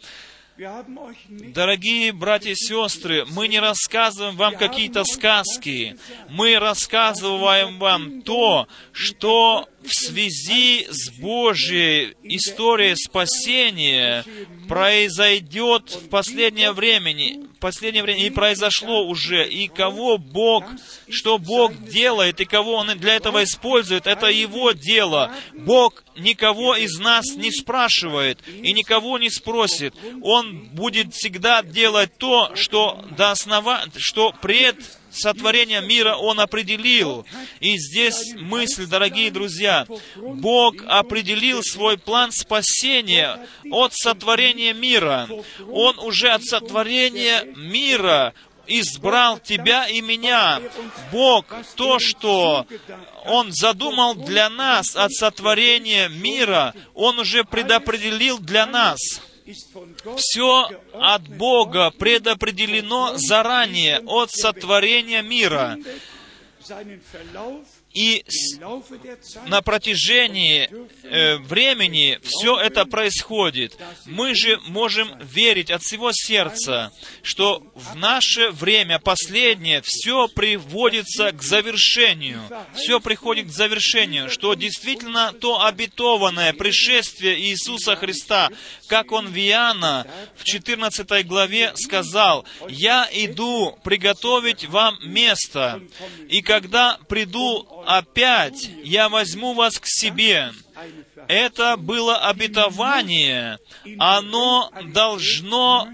Дорогие 1.28 2.12
братья 2.12 2.52
и 2.52 2.56
сестры, 2.56 3.26
мы 3.26 3.48
не 3.48 3.60
рассказываем 3.60 4.36
вам 4.36 4.56
какие-то 4.56 5.04
сказки. 5.04 5.98
Мы 6.30 6.60
рассказываем 6.60 7.80
вам 7.80 8.22
то, 8.22 8.68
что 8.92 9.68
в 9.84 9.94
связи 9.94 10.88
с 10.90 11.12
Божьей 11.12 12.16
историей 12.24 12.96
спасения 12.96 14.24
произойдет 14.68 15.90
в 15.92 16.10
последнее 16.10 16.72
время, 16.72 17.46
последнее 17.60 18.04
время 18.04 18.26
и 18.26 18.30
произошло 18.30 19.06
уже, 19.06 19.48
и 19.48 19.68
кого 19.68 20.18
Бог, 20.18 20.66
что 21.10 21.38
Бог 21.38 21.74
делает, 21.90 22.40
и 22.40 22.46
кого 22.46 22.76
Он 22.76 22.98
для 22.98 23.16
этого 23.16 23.44
использует, 23.44 24.08
это 24.08 24.28
Его 24.28 24.72
дело. 24.72 25.34
Бог 25.54 26.04
никого 26.18 26.76
из 26.76 26.98
нас 27.00 27.36
не 27.36 27.52
спрашивает 27.52 28.40
и 28.48 28.72
никого 28.72 29.18
не 29.18 29.30
спросит. 29.30 29.94
Он 30.22 30.70
будет 30.70 31.14
всегда 31.14 31.64
делать 31.64 32.18
то, 32.18 32.56
что 32.56 33.04
до 33.18 33.32
основа... 33.32 33.84
что 33.98 34.34
пред 34.42 34.78
сотворения 35.14 35.82
мира 35.82 36.16
Он 36.16 36.40
определил. 36.40 37.26
И 37.60 37.78
здесь 37.78 38.34
мысль, 38.36 38.86
дорогие 38.86 39.32
друзья, 39.32 39.86
Бог 40.16 40.76
определил 40.88 41.64
свой 41.64 41.98
план 41.98 42.32
спасения 42.32 43.48
от 43.72 43.94
сотворения 43.94 44.74
мира. 44.74 45.30
Он 45.72 46.00
уже 46.00 46.30
от 46.30 46.44
сотворения 46.44 47.44
мира 47.56 48.34
избрал 48.68 49.40
тебя 49.40 49.88
и 49.88 50.02
меня. 50.02 50.62
Бог, 51.12 51.46
то, 51.76 52.00
что 52.00 52.66
Он 53.26 53.52
задумал 53.52 54.16
для 54.16 54.50
нас 54.50 54.96
от 54.96 55.12
сотворения 55.12 56.10
мира, 56.10 56.74
Он 56.94 57.20
уже 57.20 57.44
предопределил 57.44 58.40
для 58.40 58.66
нас. 58.66 59.00
Все 60.18 60.70
от 60.94 61.28
Бога 61.28 61.92
предопределено 61.92 63.14
заранее, 63.18 64.00
от 64.06 64.32
сотворения 64.32 65.22
мира. 65.22 65.78
И 67.94 68.26
на 69.46 69.62
протяжении 69.62 70.68
э, 71.04 71.38
времени 71.38 72.20
все 72.24 72.60
это 72.60 72.86
происходит. 72.86 73.78
Мы 74.06 74.34
же 74.34 74.60
можем 74.68 75.16
верить 75.20 75.70
от 75.70 75.84
всего 75.84 76.10
сердца, 76.12 76.92
что 77.22 77.64
в 77.76 77.96
наше 77.96 78.50
время 78.50 78.98
последнее 78.98 79.84
все 79.84 80.28
приводится 80.28 81.32
к 81.34 81.44
завершению. 81.44 82.42
Все 82.74 83.00
приходит 83.00 83.48
к 83.48 83.52
завершению, 83.52 84.30
что 84.32 84.56
действительно 84.56 85.32
то 85.32 85.64
обетованное 85.64 86.54
пришествие 86.54 87.40
Иисуса 87.40 87.96
Христа, 87.96 88.50
как 88.88 89.12
Он 89.12 89.28
в 89.28 89.38
Иоанна 89.38 90.08
в 90.36 90.44
14 90.46 91.28
главе 91.28 91.74
сказал, 91.76 92.46
«Я 92.70 93.08
иду 93.12 93.78
приготовить 93.84 94.66
вам 94.66 94.98
место, 95.04 95.80
и 96.28 96.42
когда 96.42 96.98
приду 97.08 97.83
опять 97.86 98.70
я 98.84 99.10
возьму 99.10 99.54
вас 99.54 99.80
к 99.80 99.86
себе. 99.86 100.52
Это 101.28 101.78
было 101.78 102.18
обетование. 102.28 103.60
Оно 103.98 104.72
должно 104.94 105.88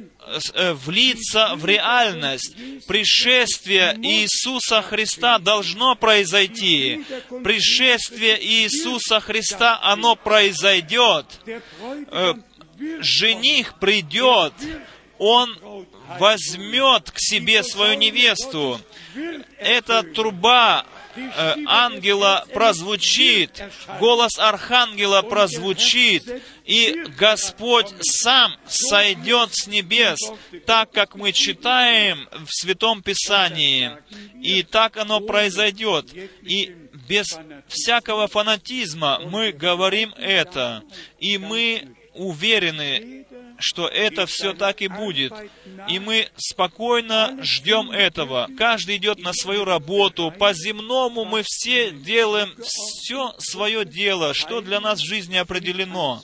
э, 0.54 0.74
влиться 0.74 1.52
в 1.56 1.66
реальность. 1.66 2.56
Пришествие 2.88 3.96
Иисуса 4.02 4.82
Христа 4.82 5.38
должно 5.40 5.96
произойти. 5.96 7.06
Пришествие 7.44 8.44
Иисуса 8.44 9.20
Христа, 9.20 9.80
оно 9.82 10.16
произойдет. 10.16 11.26
Э, 12.12 12.34
жених 13.02 13.78
придет, 13.80 14.54
он 15.18 15.86
возьмет 16.18 17.12
к 17.12 17.20
себе 17.20 17.64
свою 17.64 17.96
невесту. 17.96 18.80
Эта 19.58 20.04
труба 20.04 20.86
э, 21.16 21.56
ангела 21.66 22.46
прозвучит, 22.54 23.64
голос 24.00 24.38
архангела 24.38 25.22
прозвучит, 25.22 26.42
и 26.66 27.04
Господь 27.18 27.94
сам 28.02 28.56
сойдет 28.68 29.50
с 29.54 29.68
небес, 29.68 30.20
так 30.66 30.92
как 30.92 31.16
мы 31.16 31.32
читаем 31.32 32.28
в 32.32 32.50
Святом 32.50 33.02
Писании. 33.02 33.92
И 34.42 34.64
так 34.64 34.98
оно 34.98 35.20
произойдет. 35.20 36.14
И 36.44 36.76
без 37.08 37.38
всякого 37.68 38.28
фанатизма 38.28 39.20
мы 39.26 39.52
говорим 39.52 40.14
это. 40.18 40.84
И 41.20 41.38
мы 41.38 41.96
уверены, 42.14 43.26
что 43.60 43.88
это 43.88 44.26
все 44.26 44.54
так 44.54 44.82
и 44.82 44.88
будет. 44.88 45.34
И 45.88 46.00
мы 46.00 46.30
спокойно 46.38 47.38
ждем 47.42 47.92
этого. 47.92 48.50
Каждый 48.58 48.98
идет 48.98 49.20
на 49.20 49.34
свою 49.34 49.66
работу. 49.66 50.32
По-земному 50.32 51.26
мы 51.26 51.44
все 51.46 51.92
делаем 51.92 52.54
все 52.62 53.34
свое 53.38 53.86
дело, 53.86 54.34
что 54.34 54.62
для 54.62 54.80
нас 54.80 55.00
в 55.00 55.06
жизни 55.06 55.36
определено. 55.36 56.22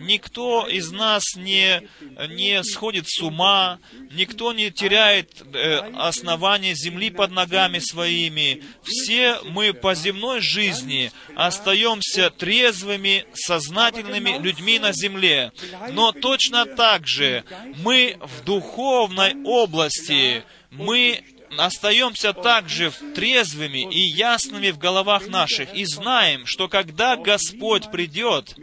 Никто 0.00 0.66
из 0.66 0.90
нас 0.90 1.22
не, 1.36 1.88
не 2.28 2.62
сходит 2.64 3.08
с 3.08 3.20
ума, 3.20 3.78
никто 4.10 4.52
не 4.52 4.70
теряет 4.70 5.42
э, 5.54 5.78
основания 5.96 6.74
земли 6.74 7.10
под 7.10 7.30
ногами 7.30 7.78
своими. 7.78 8.62
Все 8.82 9.38
мы 9.44 9.72
по 9.72 9.94
земной 9.94 10.40
жизни 10.40 11.12
остаемся 11.36 12.30
трезвыми, 12.30 13.26
сознательными 13.34 14.42
людьми 14.42 14.78
на 14.78 14.92
земле. 14.92 15.52
Но 15.90 16.12
точно 16.12 16.66
так 16.66 17.06
же 17.06 17.44
мы 17.78 18.16
в 18.20 18.44
духовной 18.44 19.34
области, 19.44 20.44
мы 20.70 21.22
остаемся 21.58 22.32
также 22.32 22.90
трезвыми 23.14 23.88
и 23.92 24.00
ясными 24.00 24.70
в 24.70 24.78
головах 24.78 25.28
наших 25.28 25.74
и 25.74 25.84
знаем, 25.84 26.46
что 26.46 26.68
когда 26.68 27.16
Господь 27.16 27.90
придет, 27.90 28.54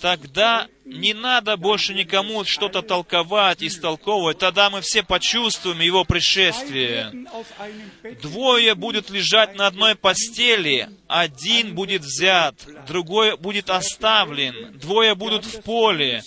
тогда 0.00 0.68
не 0.84 1.14
надо 1.14 1.56
больше 1.56 1.94
никому 1.94 2.44
что-то 2.44 2.82
толковать, 2.82 3.62
истолковывать, 3.62 4.38
тогда 4.38 4.70
мы 4.70 4.80
все 4.80 5.02
почувствуем 5.02 5.80
Его 5.80 6.04
пришествие. 6.04 7.26
Двое 8.22 8.74
будут 8.74 9.10
лежать 9.10 9.56
на 9.56 9.66
одной 9.66 9.96
постели, 9.96 10.88
один 11.08 11.74
будет 11.74 12.02
взят, 12.02 12.54
другой 12.86 13.36
будет 13.36 13.70
оставлен, 13.70 14.78
двое 14.78 15.14
будут 15.14 15.44
в 15.44 15.62
поле, 15.62 16.22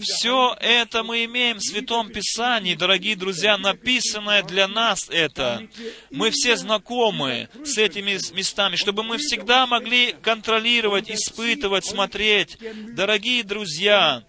все 0.00 0.56
это 0.60 1.02
мы 1.02 1.24
имеем 1.24 1.58
в 1.58 1.62
Святом 1.62 2.10
Писании, 2.10 2.74
дорогие 2.74 3.16
друзья, 3.16 3.56
написанное 3.58 4.42
для 4.42 4.68
нас 4.68 5.08
это. 5.08 5.66
Мы 6.10 6.30
все 6.30 6.56
знакомы 6.56 7.48
с 7.64 7.78
этими 7.78 8.18
местами, 8.34 8.76
чтобы 8.76 9.02
мы 9.02 9.18
всегда 9.18 9.66
могли 9.66 10.14
контролировать, 10.22 11.10
испытывать, 11.10 11.84
смотреть. 11.84 12.58
Дорогие 12.94 13.42
друзья, 13.42 14.24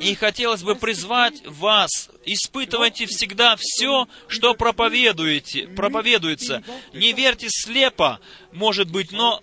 и 0.00 0.14
хотелось 0.14 0.62
бы 0.62 0.74
призвать 0.76 1.42
вас, 1.46 2.10
испытывайте 2.24 3.06
всегда 3.06 3.56
все, 3.58 4.08
что 4.28 4.54
проповедуете, 4.54 5.68
проповедуется. 5.68 6.62
Не 6.92 7.12
верьте 7.12 7.46
слепо, 7.48 8.20
может 8.52 8.90
быть, 8.90 9.12
но 9.12 9.40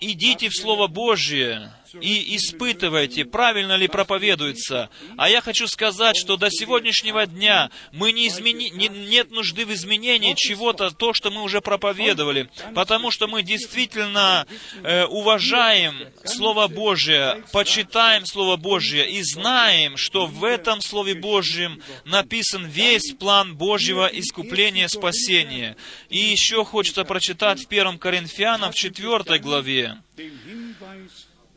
идите 0.00 0.48
в 0.48 0.56
Слово 0.56 0.86
Божье 0.86 1.72
и 2.00 2.36
испытывайте, 2.36 3.24
правильно 3.24 3.76
ли 3.76 3.88
проповедуется. 3.88 4.90
А 5.16 5.28
я 5.28 5.40
хочу 5.40 5.66
сказать, 5.66 6.16
что 6.16 6.36
до 6.36 6.50
сегодняшнего 6.50 7.26
дня 7.26 7.70
мы 7.92 8.12
не 8.12 8.28
измени... 8.28 8.70
не, 8.70 8.88
нет 8.88 9.30
нужды 9.30 9.64
в 9.64 9.72
изменении 9.72 10.34
чего-то, 10.34 10.90
то, 10.90 11.12
что 11.12 11.30
мы 11.30 11.42
уже 11.42 11.60
проповедовали, 11.60 12.50
потому 12.74 13.10
что 13.10 13.26
мы 13.26 13.42
действительно 13.42 14.46
э, 14.82 15.04
уважаем 15.04 16.08
Слово 16.24 16.68
Божие, 16.68 17.44
почитаем 17.52 18.26
Слово 18.26 18.56
Божие 18.56 19.10
и 19.10 19.22
знаем, 19.22 19.96
что 19.96 20.26
в 20.26 20.44
этом 20.44 20.80
Слове 20.80 21.14
Божьем 21.14 21.82
написан 22.04 22.66
весь 22.66 23.12
план 23.14 23.56
Божьего 23.56 24.06
искупления, 24.06 24.88
спасения. 24.88 25.76
И 26.08 26.18
еще 26.18 26.64
хочется 26.64 27.04
прочитать 27.04 27.64
в 27.64 27.66
1 27.66 27.98
Коринфянам, 27.98 28.72
в 28.72 28.74
4 28.74 29.38
главе. 29.38 29.96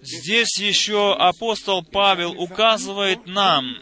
Здесь 0.02 0.58
еще 0.60 1.14
апостол 1.14 1.84
Павел 1.84 2.32
указывает 2.32 3.26
нам, 3.26 3.78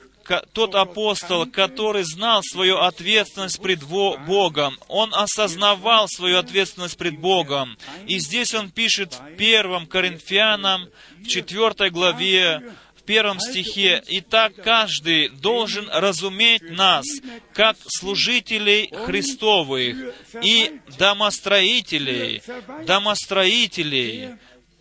тот 0.53 0.75
апостол, 0.75 1.45
который 1.45 2.03
знал 2.03 2.41
свою 2.43 2.77
ответственность 2.77 3.61
пред 3.61 3.83
Богом, 3.83 4.77
он 4.87 5.13
осознавал 5.13 6.07
свою 6.09 6.37
ответственность 6.37 6.97
пред 6.97 7.19
Богом. 7.19 7.77
И 8.07 8.19
здесь 8.19 8.53
он 8.53 8.71
пишет 8.71 9.13
в 9.13 9.35
первом 9.37 9.87
Коринфянам, 9.87 10.89
в 11.19 11.27
четвертой 11.27 11.89
главе, 11.89 12.61
в 12.97 13.03
первом 13.03 13.39
стихе, 13.39 14.03
«Итак, 14.07 14.53
каждый 14.61 15.29
должен 15.29 15.87
разуметь 15.89 16.69
нас, 16.71 17.05
как 17.53 17.77
служителей 17.87 18.91
Христовых 19.05 20.13
и 20.41 20.73
домостроителей, 20.97 22.41
домостроителей, 22.85 24.31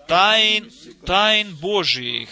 тайн, 0.07 0.71
тайн 1.05 1.55
Божьих. 1.55 2.29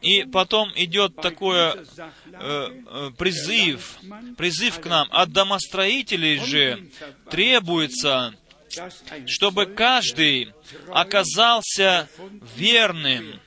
И 0.00 0.24
потом 0.24 0.72
идет 0.76 1.16
такой 1.16 1.58
э, 1.58 1.84
э, 2.32 3.10
призыв, 3.18 3.98
призыв 4.38 4.80
к 4.80 4.86
нам. 4.86 5.08
От 5.10 5.30
домостроителей 5.30 6.38
же 6.38 6.88
требуется, 7.30 8.34
чтобы 9.26 9.66
каждый 9.66 10.54
оказался 10.88 12.08
верным. 12.56 13.40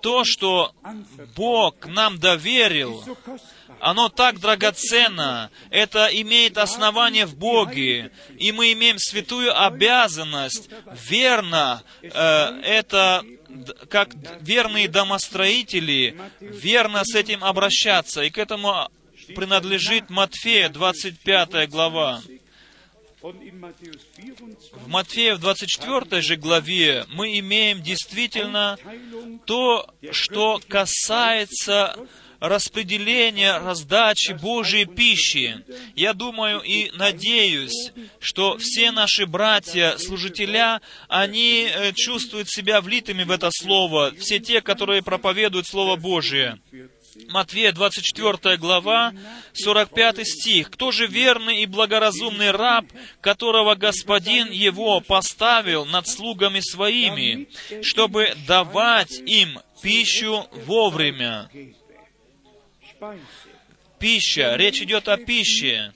То, 0.00 0.22
что 0.24 0.74
Бог 1.34 1.86
нам 1.86 2.18
доверил, 2.18 3.04
оно 3.80 4.08
так 4.08 4.40
драгоценно, 4.40 5.50
это 5.70 6.06
имеет 6.06 6.58
основание 6.58 7.26
в 7.26 7.36
Боге, 7.36 8.10
и 8.38 8.52
мы 8.52 8.72
имеем 8.72 8.98
святую 8.98 9.58
обязанность 9.58 10.70
верно 11.08 11.82
э, 12.02 12.08
это 12.08 13.24
как 13.88 14.10
верные 14.40 14.88
домостроители, 14.88 16.18
верно 16.40 17.02
с 17.04 17.14
этим 17.14 17.44
обращаться. 17.44 18.22
И 18.22 18.30
к 18.30 18.38
этому 18.38 18.90
принадлежит 19.34 20.10
Матфея, 20.10 20.68
25 20.68 21.68
глава. 21.68 22.22
В 24.72 24.88
Матфея 24.88 25.34
в 25.34 25.40
24 25.40 26.22
же 26.22 26.36
главе 26.36 27.04
мы 27.08 27.38
имеем 27.40 27.82
действительно 27.82 28.78
то, 29.46 29.92
что 30.12 30.60
касается 30.68 31.96
распределения, 32.38 33.58
раздачи 33.58 34.32
Божьей 34.32 34.84
пищи. 34.84 35.64
Я 35.96 36.12
думаю 36.12 36.60
и 36.60 36.90
надеюсь, 36.92 37.92
что 38.20 38.58
все 38.58 38.92
наши 38.92 39.26
братья, 39.26 39.96
служителя, 39.98 40.80
они 41.08 41.66
э, 41.68 41.92
чувствуют 41.94 42.48
себя 42.48 42.80
влитыми 42.80 43.24
в 43.24 43.30
это 43.30 43.50
Слово, 43.50 44.12
все 44.18 44.38
те, 44.38 44.60
которые 44.60 45.02
проповедуют 45.02 45.66
Слово 45.66 45.96
Божие. 45.96 46.60
Матфея 47.28 47.72
24 47.72 48.56
глава, 48.56 49.12
45 49.52 50.26
стих. 50.26 50.70
«Кто 50.70 50.92
же 50.92 51.06
верный 51.06 51.62
и 51.62 51.66
благоразумный 51.66 52.50
раб, 52.50 52.86
которого 53.20 53.74
Господин 53.74 54.50
его 54.50 55.00
поставил 55.00 55.84
над 55.86 56.06
слугами 56.06 56.60
своими, 56.60 57.48
чтобы 57.82 58.34
давать 58.46 59.12
им 59.20 59.58
пищу 59.82 60.46
вовремя?» 60.66 61.50
Пища, 63.98 64.56
речь 64.56 64.82
идет 64.82 65.08
о 65.08 65.16
пище. 65.16 65.92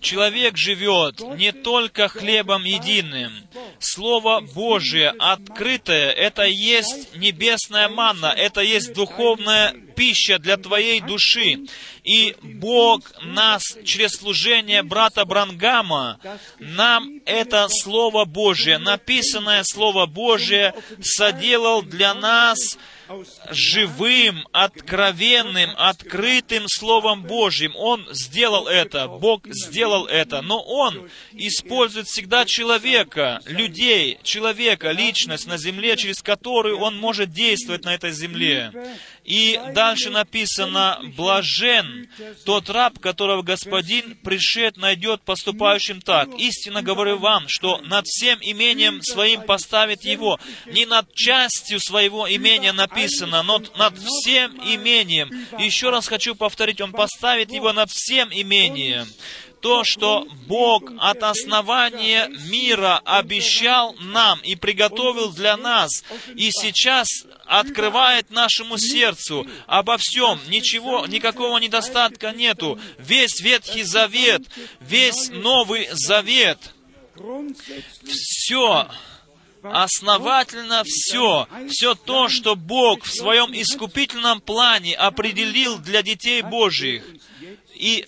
Человек 0.00 0.56
живет 0.56 1.20
не 1.36 1.52
только 1.52 2.08
хлебом 2.08 2.64
единым. 2.64 3.32
Слово 3.80 4.40
Божие 4.40 5.10
открытое, 5.10 6.10
это 6.12 6.44
есть 6.44 7.16
небесная 7.16 7.88
манна, 7.88 8.26
это 8.26 8.60
есть 8.60 8.92
духовная 8.92 9.74
пища 9.96 10.38
для 10.38 10.56
твоей 10.56 11.00
души. 11.00 11.64
И 12.04 12.36
Бог 12.42 13.12
нас 13.22 13.62
через 13.84 14.12
служение 14.12 14.82
брата 14.84 15.24
Брангама, 15.24 16.20
нам 16.60 17.20
это 17.24 17.66
Слово 17.68 18.24
Божие, 18.24 18.78
написанное 18.78 19.62
Слово 19.64 20.06
Божие, 20.06 20.74
соделал 21.02 21.82
для 21.82 22.14
нас 22.14 22.78
живым, 23.50 24.46
откровенным, 24.52 25.70
открытым 25.76 26.64
Словом 26.68 27.22
Божьим. 27.22 27.72
Он 27.76 28.06
сделал 28.12 28.66
это, 28.66 29.08
Бог 29.08 29.46
сделал 29.46 30.06
это, 30.06 30.42
но 30.42 30.60
Он 30.62 31.08
использует 31.32 32.06
всегда 32.08 32.44
человека, 32.44 33.40
людей, 33.46 34.18
человека, 34.22 34.90
личность 34.90 35.46
на 35.46 35.56
земле, 35.56 35.96
через 35.96 36.22
которую 36.22 36.78
Он 36.78 36.96
может 36.96 37.30
действовать 37.30 37.84
на 37.84 37.94
этой 37.94 38.12
земле. 38.12 38.72
И 39.26 39.60
дальше 39.74 40.10
написано, 40.10 41.00
«Блажен 41.16 42.08
тот 42.44 42.70
раб, 42.70 43.00
которого 43.00 43.42
Господин 43.42 44.16
пришед 44.22 44.76
найдет 44.76 45.22
поступающим 45.22 46.00
так. 46.00 46.28
Истинно 46.38 46.80
говорю 46.80 47.18
вам, 47.18 47.46
что 47.48 47.78
над 47.78 48.06
всем 48.06 48.38
имением 48.40 49.02
своим 49.02 49.42
поставит 49.42 50.04
его. 50.04 50.38
Не 50.66 50.86
над 50.86 51.12
частью 51.12 51.80
своего 51.80 52.32
имения 52.32 52.72
написано, 52.72 53.42
но 53.42 53.60
над 53.76 53.98
всем 53.98 54.56
имением. 54.58 55.30
Еще 55.58 55.90
раз 55.90 56.06
хочу 56.06 56.36
повторить, 56.36 56.80
он 56.80 56.92
поставит 56.92 57.50
его 57.50 57.72
над 57.72 57.90
всем 57.90 58.28
имением 58.32 59.08
то, 59.66 59.82
что 59.82 60.28
Бог 60.46 60.92
от 61.00 61.24
основания 61.24 62.28
мира 62.48 63.02
обещал 63.04 63.96
нам 63.98 64.38
и 64.44 64.54
приготовил 64.54 65.32
для 65.32 65.56
нас, 65.56 66.04
и 66.36 66.50
сейчас 66.52 67.08
открывает 67.44 68.30
нашему 68.30 68.78
сердцу 68.78 69.44
обо 69.66 69.96
всем. 69.98 70.38
Ничего, 70.46 71.04
никакого 71.06 71.58
недостатка 71.58 72.30
нету. 72.30 72.78
Весь 72.98 73.40
Ветхий 73.40 73.82
Завет, 73.82 74.42
весь 74.78 75.30
Новый 75.30 75.88
Завет, 75.90 76.60
все 78.14 78.88
основательно 79.64 80.84
все, 80.86 81.48
все 81.68 81.96
то, 81.96 82.28
что 82.28 82.54
Бог 82.54 83.02
в 83.02 83.12
своем 83.12 83.50
искупительном 83.52 84.40
плане 84.40 84.94
определил 84.94 85.78
для 85.78 86.02
детей 86.02 86.42
Божьих. 86.42 87.02
И 87.74 88.06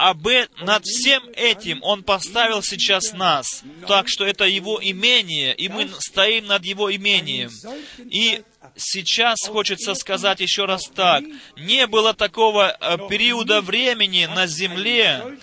об, 0.00 0.26
над 0.62 0.84
всем 0.84 1.22
этим 1.34 1.82
Он 1.82 2.02
поставил 2.02 2.62
сейчас 2.62 3.12
нас. 3.12 3.62
Так 3.86 4.08
что 4.08 4.24
это 4.24 4.44
Его 4.44 4.80
имение, 4.82 5.54
и 5.54 5.68
мы 5.68 5.90
стоим 5.98 6.46
над 6.46 6.64
Его 6.64 6.94
имением. 6.94 7.50
И 7.98 8.42
сейчас 8.80 9.38
хочется 9.46 9.94
сказать 9.94 10.40
еще 10.40 10.64
раз 10.64 10.82
так. 10.94 11.22
Не 11.56 11.86
было 11.86 12.14
такого 12.14 12.76
э, 12.80 12.98
периода 13.08 13.60
времени 13.60 14.26
на 14.26 14.46
земле, 14.46 15.38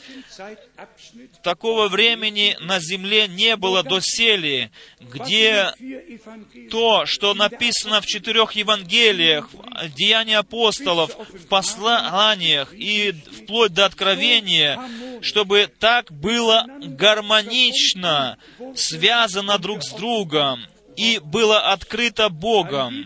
такого 1.44 1.88
времени 1.88 2.58
на 2.60 2.80
земле 2.80 3.28
не 3.28 3.56
было 3.56 3.84
доселе, 3.84 4.72
где 5.00 5.74
то, 6.70 7.06
что 7.06 7.34
написано 7.34 8.02
в 8.02 8.06
четырех 8.06 8.54
Евангелиях, 8.54 9.50
в 9.52 9.94
Деянии 9.94 10.36
апостолов, 10.36 11.16
в 11.30 11.48
посланиях 11.48 12.74
и 12.74 13.12
вплоть 13.12 13.74
до 13.74 13.86
откровения, 13.86 14.80
чтобы 15.22 15.72
так 15.80 16.12
было 16.12 16.66
гармонично 16.82 18.38
связано 18.76 19.58
друг 19.58 19.84
с 19.84 19.92
другом 19.92 20.66
и 20.98 21.20
было 21.20 21.72
открыто 21.72 22.28
Богом 22.30 23.06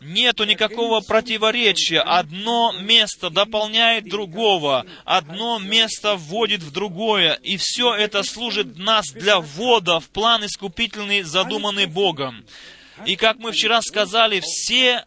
нету 0.00 0.44
никакого 0.44 1.00
противоречия. 1.00 2.00
Одно 2.00 2.72
место 2.80 3.30
дополняет 3.30 4.08
другого, 4.08 4.84
одно 5.04 5.58
место 5.58 6.16
вводит 6.16 6.62
в 6.62 6.72
другое, 6.72 7.34
и 7.42 7.56
все 7.56 7.94
это 7.94 8.22
служит 8.24 8.76
нас 8.76 9.06
для 9.12 9.40
ввода 9.40 10.00
в 10.00 10.08
план 10.08 10.44
искупительный, 10.44 11.22
задуманный 11.22 11.86
Богом. 11.86 12.44
И 13.06 13.16
как 13.16 13.38
мы 13.38 13.52
вчера 13.52 13.80
сказали, 13.80 14.40
все 14.40 15.04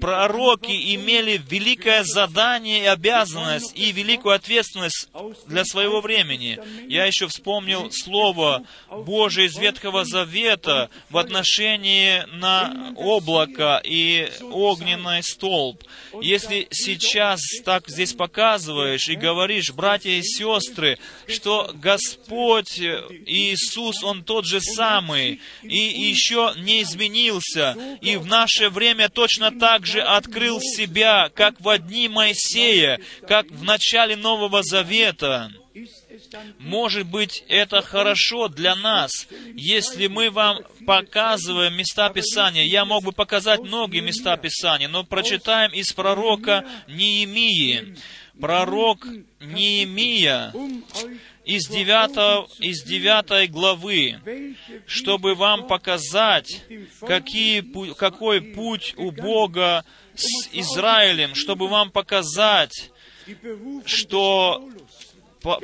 пророки 0.00 0.94
имели 0.94 1.40
великое 1.48 2.04
задание 2.04 2.82
и 2.82 2.86
обязанность 2.86 3.72
и 3.76 3.92
великую 3.92 4.34
ответственность 4.34 5.08
для 5.46 5.64
своего 5.64 6.00
времени. 6.00 6.58
Я 6.88 7.04
еще 7.06 7.26
вспомнил 7.28 7.90
слово 7.90 8.64
Божие 8.90 9.48
из 9.48 9.58
Ветхого 9.58 10.04
Завета 10.04 10.90
в 11.10 11.18
отношении 11.18 12.24
на 12.36 12.94
облако 12.96 13.80
и 13.84 14.30
огненный 14.42 15.22
столб. 15.22 15.82
Если 16.20 16.68
сейчас 16.70 17.40
так 17.64 17.88
здесь 17.88 18.12
показываешь 18.12 19.08
и 19.08 19.16
говоришь, 19.16 19.72
братья 19.72 20.10
и 20.10 20.22
сестры, 20.22 20.98
что 21.26 21.70
Господь 21.74 22.78
Иисус, 22.78 24.02
Он 24.02 24.22
тот 24.22 24.46
же 24.46 24.60
самый, 24.60 25.40
и 25.62 25.76
еще 25.76 26.52
не 26.56 26.82
изменился, 26.82 27.76
и 28.00 28.16
в 28.16 28.26
наше 28.26 28.68
время 28.68 29.08
точно 29.08 29.50
так 29.50 29.86
также 29.88 30.02
открыл 30.02 30.60
себя, 30.60 31.30
как 31.34 31.60
в 31.60 31.68
одни 31.68 32.08
Моисея, 32.08 33.00
как 33.26 33.50
в 33.50 33.62
начале 33.64 34.16
Нового 34.16 34.62
Завета. 34.62 35.50
Может 36.58 37.06
быть, 37.06 37.44
это 37.48 37.80
хорошо 37.80 38.48
для 38.48 38.74
нас, 38.74 39.28
если 39.54 40.08
мы 40.08 40.30
вам 40.30 40.58
показываем 40.86 41.74
места 41.74 42.10
Писания. 42.10 42.64
Я 42.64 42.84
мог 42.84 43.04
бы 43.04 43.12
показать 43.12 43.60
многие 43.60 44.00
места 44.00 44.36
Писания, 44.36 44.88
но 44.88 45.04
прочитаем 45.04 45.72
из 45.72 45.92
пророка 45.92 46.66
Неемии. 46.88 47.96
Пророк 48.40 49.06
Неемия 49.40 50.52
из 51.44 51.66
9, 51.68 52.60
из 52.60 52.82
9 52.84 53.50
главы, 53.50 54.54
чтобы 54.86 55.34
вам 55.34 55.66
показать, 55.66 56.62
какие, 57.00 57.92
какой 57.94 58.40
путь 58.40 58.94
у 58.96 59.10
Бога 59.10 59.84
с 60.14 60.48
Израилем, 60.52 61.34
чтобы 61.34 61.68
вам 61.68 61.90
показать, 61.90 62.90
что 63.86 64.68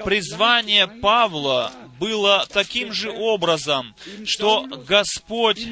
призвание 0.04 0.86
Павла 0.86 1.72
было 2.00 2.46
таким 2.50 2.92
же 2.92 3.10
образом, 3.10 3.94
что 4.24 4.66
Господь 4.86 5.66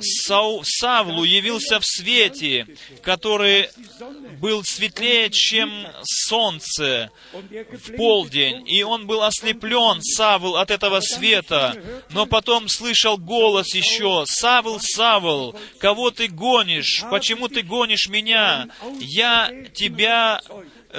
Сау, 0.00 0.62
Савлу 0.64 1.22
явился 1.22 1.78
в 1.78 1.86
свете, 1.86 2.66
который 3.02 3.68
был 4.40 4.64
светлее, 4.64 5.30
чем 5.30 5.86
солнце 6.02 7.10
в 7.32 7.96
полдень, 7.96 8.68
и 8.68 8.82
он 8.82 9.06
был 9.06 9.22
ослеплен, 9.22 10.02
Савл, 10.02 10.56
от 10.56 10.72
этого 10.72 11.00
света, 11.00 11.80
но 12.10 12.26
потом 12.26 12.68
слышал 12.68 13.18
голос 13.18 13.72
еще, 13.72 14.24
«Савл, 14.26 14.80
Савл, 14.80 15.54
кого 15.78 16.10
ты 16.10 16.26
гонишь? 16.26 17.04
Почему 17.08 17.46
ты 17.46 17.62
гонишь 17.62 18.08
меня? 18.08 18.68
Я 18.98 19.52
тебя 19.74 20.40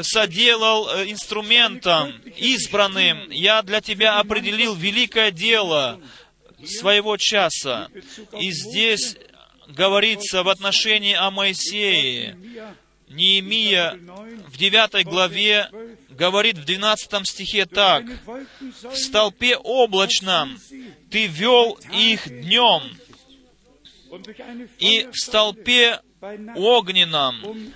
соделал 0.01 0.89
э, 0.89 1.09
инструментом, 1.09 2.13
избранным. 2.35 3.29
Я 3.29 3.61
для 3.61 3.81
тебя 3.81 4.19
определил 4.19 4.75
великое 4.75 5.31
дело 5.31 5.99
своего 6.65 7.17
часа. 7.17 7.89
И 8.39 8.51
здесь 8.51 9.17
говорится 9.67 10.43
в 10.43 10.49
отношении 10.49 11.13
о 11.13 11.31
Моисее. 11.31 12.37
Неемия 13.09 13.97
в 14.47 14.57
9 14.57 15.05
главе 15.05 15.69
говорит 16.09 16.57
в 16.57 16.65
12 16.65 17.27
стихе 17.27 17.65
так. 17.65 18.03
«В 18.83 18.95
столпе 18.95 19.55
облачном 19.55 20.57
ты 21.09 21.27
вел 21.27 21.79
их 21.93 22.27
днем, 22.27 22.81
и 24.79 25.07
в 25.11 25.15
столпе 25.15 26.01
огненном 26.55 27.71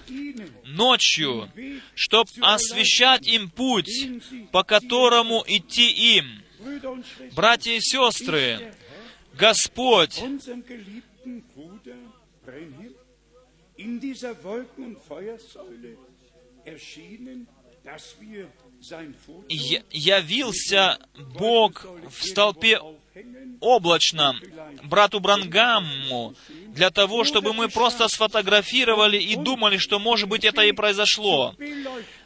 ночью, 0.66 1.50
чтоб 1.96 2.28
освещать 2.42 3.28
им 3.28 3.50
путь, 3.50 4.10
по 4.52 4.64
которому 4.64 5.44
идти 5.48 6.18
им. 6.18 6.41
Братья 7.36 7.72
и 7.72 7.80
сестры, 7.80 8.74
Господь 9.34 10.22
явился 19.90 21.00
Бог 21.36 21.86
в 22.10 22.24
столпе 22.24 22.80
облачном 23.60 24.40
брату 24.84 25.20
Брангамму 25.20 26.34
для 26.68 26.90
того, 26.90 27.24
чтобы 27.24 27.54
мы 27.54 27.70
просто 27.70 28.08
сфотографировали 28.08 29.18
и 29.18 29.36
думали, 29.36 29.78
что, 29.78 30.00
может 30.00 30.30
быть, 30.30 30.46
это 30.46 30.62
и 30.64 30.72
произошло. 30.72 31.56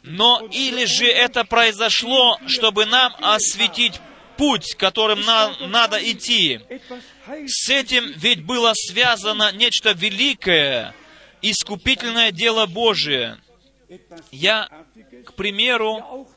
Но 0.02 0.46
или 0.52 0.84
же 0.84 1.06
это 1.06 1.44
произошло, 1.44 2.38
чтобы 2.46 2.86
нам 2.86 3.14
осветить 3.20 4.00
путь, 4.36 4.74
которым 4.74 5.20
нам 5.22 5.54
надо 5.70 5.98
идти. 5.98 6.60
С 7.46 7.68
этим 7.70 8.12
ведь 8.16 8.44
было 8.44 8.72
связано 8.74 9.52
нечто 9.52 9.92
великое, 9.92 10.94
искупительное 11.42 12.32
дело 12.32 12.66
Божие. 12.66 13.38
Я, 14.30 14.68
к 15.24 15.34
примеру, 15.34 16.28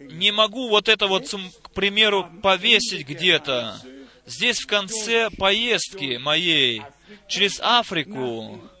не 0.00 0.32
могу 0.32 0.68
вот 0.68 0.88
это 0.88 1.06
вот, 1.06 1.32
к 1.62 1.70
примеру, 1.70 2.28
повесить 2.42 3.06
где-то. 3.06 3.80
Здесь 4.26 4.58
в 4.60 4.66
конце 4.66 5.30
поездки 5.30 6.16
моей 6.16 6.82
через 7.28 7.60
Африку, 7.60 8.60
21 8.60 8.75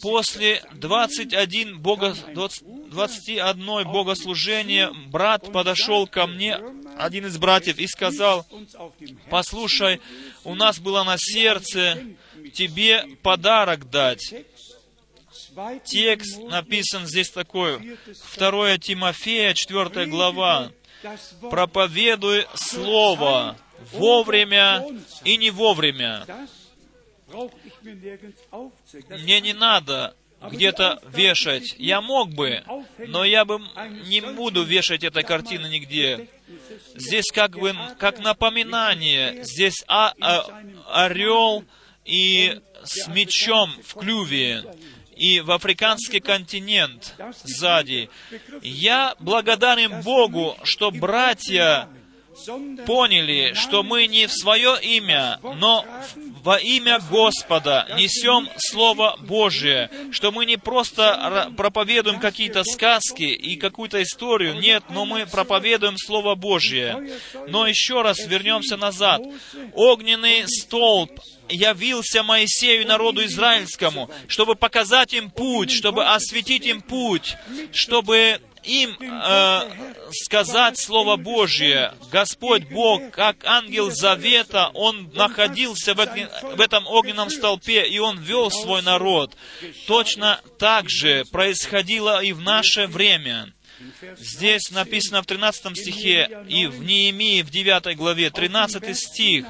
после 0.00 0.62
21 0.72 1.78
бого, 1.78 2.14
21 2.32 3.92
богослужения, 3.92 4.90
брат 5.08 5.52
подошел 5.52 6.06
ко 6.06 6.26
мне, 6.26 6.58
один 6.98 7.26
из 7.26 7.36
братьев, 7.38 7.78
и 7.78 7.86
сказал, 7.86 8.46
послушай, 9.28 10.00
у 10.44 10.54
нас 10.54 10.78
было 10.78 11.04
на 11.04 11.16
сердце 11.18 12.02
тебе 12.54 13.04
подарок 13.22 13.90
дать. 13.90 14.34
Текст 15.84 16.38
написан 16.38 17.06
здесь 17.06 17.30
такой, 17.30 17.98
2 18.36 18.78
Тимофея, 18.78 19.54
4 19.54 20.06
глава. 20.06 20.72
Проповедуй 21.50 22.46
Слово 22.54 23.56
вовремя 23.92 24.84
и 25.24 25.36
не 25.36 25.50
вовремя. 25.50 26.26
Мне 29.08 29.40
не 29.40 29.52
надо 29.52 30.14
где-то 30.48 31.00
вешать. 31.14 31.74
Я 31.78 32.00
мог 32.00 32.30
бы, 32.30 32.62
но 32.98 33.24
я 33.24 33.44
бы 33.44 33.60
не 34.06 34.20
буду 34.20 34.62
вешать 34.62 35.04
этой 35.04 35.22
картины 35.22 35.66
нигде. 35.66 36.28
Здесь 36.94 37.30
как 37.32 37.58
бы 37.58 37.74
как 37.98 38.18
напоминание. 38.18 39.44
Здесь 39.44 39.84
а, 39.86 40.14
а- 40.20 40.46
орел 40.88 41.64
и 42.04 42.60
с 42.82 43.08
мечом 43.08 43.70
в 43.84 43.94
клюве 43.94 44.64
и 45.16 45.40
в 45.40 45.50
африканский 45.50 46.20
континент 46.20 47.14
сзади. 47.44 48.08
Я 48.62 49.14
благодарен 49.20 50.00
Богу, 50.00 50.56
что 50.64 50.90
братья 50.90 51.88
поняли, 52.86 53.52
что 53.54 53.82
мы 53.82 54.06
не 54.06 54.26
в 54.26 54.32
свое 54.32 54.78
имя, 54.80 55.38
но 55.42 55.84
во 56.42 56.56
имя 56.56 57.00
Господа 57.10 57.86
несем 57.96 58.48
Слово 58.56 59.16
Божие, 59.20 59.90
что 60.10 60.32
мы 60.32 60.46
не 60.46 60.56
просто 60.56 61.52
проповедуем 61.56 62.20
какие-то 62.20 62.64
сказки 62.64 63.22
и 63.22 63.56
какую-то 63.56 64.02
историю, 64.02 64.54
нет, 64.54 64.84
но 64.90 65.04
мы 65.04 65.26
проповедуем 65.26 65.96
Слово 65.98 66.34
Божье. 66.34 67.10
Но 67.48 67.66
еще 67.66 68.02
раз 68.02 68.18
вернемся 68.26 68.76
назад. 68.76 69.22
Огненный 69.74 70.44
столб 70.46 71.10
явился 71.48 72.22
Моисею 72.22 72.86
народу 72.86 73.24
израильскому, 73.24 74.10
чтобы 74.28 74.54
показать 74.54 75.12
им 75.14 75.30
путь, 75.30 75.70
чтобы 75.70 76.06
осветить 76.06 76.66
им 76.66 76.80
путь, 76.80 77.36
чтобы 77.72 78.40
им 78.64 78.96
э, 79.00 79.70
сказать 80.12 80.78
Слово 80.78 81.16
Божье. 81.16 81.94
Господь 82.10 82.64
Бог, 82.68 83.10
как 83.10 83.44
ангел 83.44 83.90
завета, 83.90 84.70
Он 84.74 85.10
находился 85.14 85.94
в, 85.94 86.00
огне- 86.00 86.28
в 86.56 86.60
этом 86.60 86.86
огненном 86.86 87.30
столпе, 87.30 87.86
и 87.86 87.98
Он 87.98 88.18
вел 88.18 88.50
свой 88.50 88.82
народ. 88.82 89.36
Точно 89.86 90.40
так 90.58 90.88
же 90.88 91.24
происходило 91.30 92.22
и 92.22 92.32
в 92.32 92.40
наше 92.40 92.86
время. 92.86 93.52
Здесь 94.18 94.70
написано 94.70 95.22
в 95.22 95.26
13 95.26 95.76
стихе 95.76 96.44
и 96.48 96.66
в 96.66 96.84
Неемии 96.84 97.40
в 97.42 97.50
9 97.50 97.96
главе, 97.96 98.30
13 98.30 98.94
стих. 98.96 99.46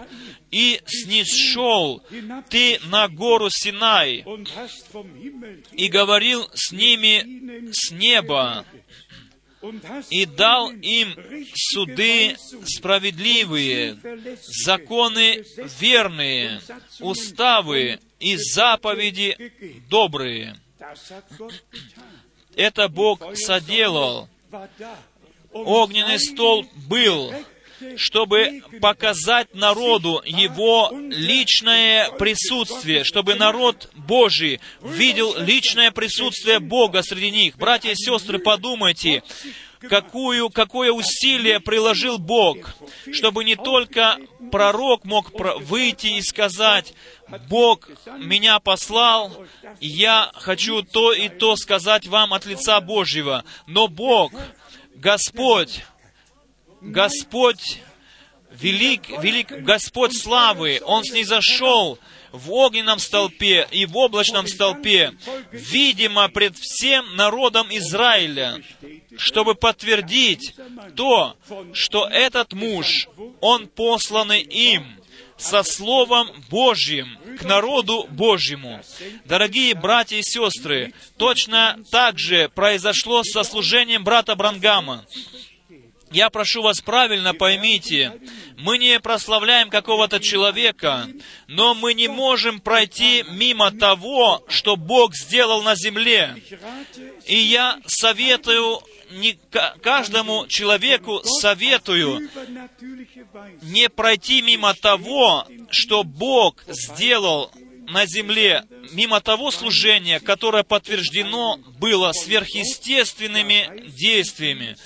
«И 0.52 0.80
снисшел 0.86 2.02
ты 2.48 2.80
на 2.86 3.06
гору 3.08 3.48
Синай, 3.50 4.24
и 5.72 5.88
говорил 5.88 6.48
с 6.54 6.72
ними 6.72 7.70
с 7.72 7.92
неба, 7.92 8.64
и 10.10 10.26
дал 10.26 10.70
им 10.70 11.14
суды 11.54 12.36
справедливые, 12.64 13.98
законы 14.64 15.44
верные, 15.78 16.60
уставы 17.00 18.00
и 18.18 18.36
заповеди 18.36 19.52
добрые. 19.88 20.56
Это 22.56 22.88
Бог 22.88 23.36
соделал. 23.36 24.28
Огненный 25.52 26.20
столб 26.20 26.66
был, 26.88 27.32
чтобы 27.96 28.62
показать 28.80 29.54
народу 29.54 30.22
Его 30.24 30.90
личное 30.92 32.10
присутствие, 32.12 33.04
чтобы 33.04 33.34
народ 33.34 33.90
Божий 33.94 34.60
видел 34.82 35.34
личное 35.38 35.90
присутствие 35.90 36.58
Бога 36.58 37.02
среди 37.02 37.30
них. 37.30 37.56
Братья 37.56 37.90
и 37.90 37.94
сестры, 37.94 38.38
подумайте, 38.38 39.22
какую, 39.88 40.50
какое 40.50 40.92
усилие 40.92 41.60
приложил 41.60 42.18
Бог, 42.18 42.74
чтобы 43.12 43.44
не 43.44 43.56
только 43.56 44.18
пророк 44.50 45.04
мог 45.04 45.30
выйти 45.60 46.18
и 46.18 46.22
сказать, 46.22 46.94
Бог 47.48 47.88
меня 48.18 48.58
послал, 48.60 49.44
и 49.80 49.86
я 49.86 50.30
хочу 50.34 50.82
то 50.82 51.12
и 51.12 51.28
то 51.28 51.56
сказать 51.56 52.06
вам 52.06 52.34
от 52.34 52.46
лица 52.46 52.80
Божьего. 52.80 53.44
Но 53.66 53.88
Бог, 53.88 54.32
Господь, 54.94 55.84
Господь 56.80 57.80
велик, 58.50 59.08
велик 59.22 59.48
Господь 59.50 60.16
славы, 60.16 60.80
Он 60.84 61.04
снизошел 61.04 61.98
в 62.32 62.52
огненном 62.52 62.98
столпе 62.98 63.66
и 63.70 63.86
в 63.86 63.96
облачном 63.96 64.46
столпе, 64.46 65.12
видимо, 65.50 66.28
пред 66.28 66.56
всем 66.56 67.16
народом 67.16 67.66
Израиля, 67.70 68.62
чтобы 69.16 69.54
подтвердить 69.54 70.54
то, 70.96 71.36
что 71.72 72.06
этот 72.06 72.52
муж, 72.52 73.08
он 73.40 73.66
посланный 73.66 74.42
им, 74.42 75.00
со 75.40 75.62
Словом 75.62 76.28
Божьим 76.50 77.18
к 77.38 77.44
народу 77.44 78.06
Божьему. 78.10 78.80
Дорогие 79.24 79.74
братья 79.74 80.16
и 80.16 80.22
сестры, 80.22 80.92
точно 81.16 81.78
так 81.90 82.18
же 82.18 82.50
произошло 82.50 83.22
со 83.24 83.42
служением 83.42 84.04
брата 84.04 84.36
Брангама. 84.36 85.06
Я 86.10 86.28
прошу 86.28 86.62
вас, 86.62 86.80
правильно 86.80 87.34
поймите, 87.34 88.12
мы 88.58 88.78
не 88.78 88.98
прославляем 88.98 89.70
какого-то 89.70 90.18
человека, 90.18 91.08
но 91.46 91.74
мы 91.74 91.94
не 91.94 92.08
можем 92.08 92.60
пройти 92.60 93.24
мимо 93.30 93.70
того, 93.70 94.44
что 94.48 94.76
Бог 94.76 95.14
сделал 95.14 95.62
на 95.62 95.76
земле. 95.76 96.34
И 97.26 97.36
я 97.36 97.78
советую, 97.86 98.80
не 99.12 99.34
ка- 99.50 99.76
каждому 99.82 100.46
человеку 100.48 101.20
советую 101.24 102.28
не 103.62 103.88
пройти 103.88 104.42
мимо 104.42 104.74
того, 104.74 105.46
что 105.70 106.02
Бог 106.02 106.64
сделал 106.66 107.52
на 107.88 108.06
земле, 108.06 108.64
мимо 108.92 109.20
того 109.20 109.50
служения, 109.50 110.20
которое 110.20 110.62
подтверждено 110.62 111.56
было 111.78 112.12
сверхъестественными 112.12 113.88
действиями. 113.88 114.76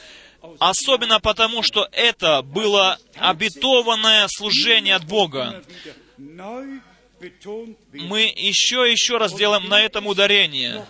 Особенно 0.59 1.20
потому, 1.20 1.62
что 1.62 1.88
это 1.92 2.42
было 2.42 2.98
обетованное 3.16 4.26
служение 4.28 4.94
от 4.94 5.05
Бога. 5.05 5.62
Мы 7.92 8.32
еще 8.36 8.88
и 8.88 8.92
еще 8.92 9.16
раз 9.16 9.34
делаем 9.34 9.68
на 9.68 9.80
этом 9.80 10.07
ударение, 10.07 10.86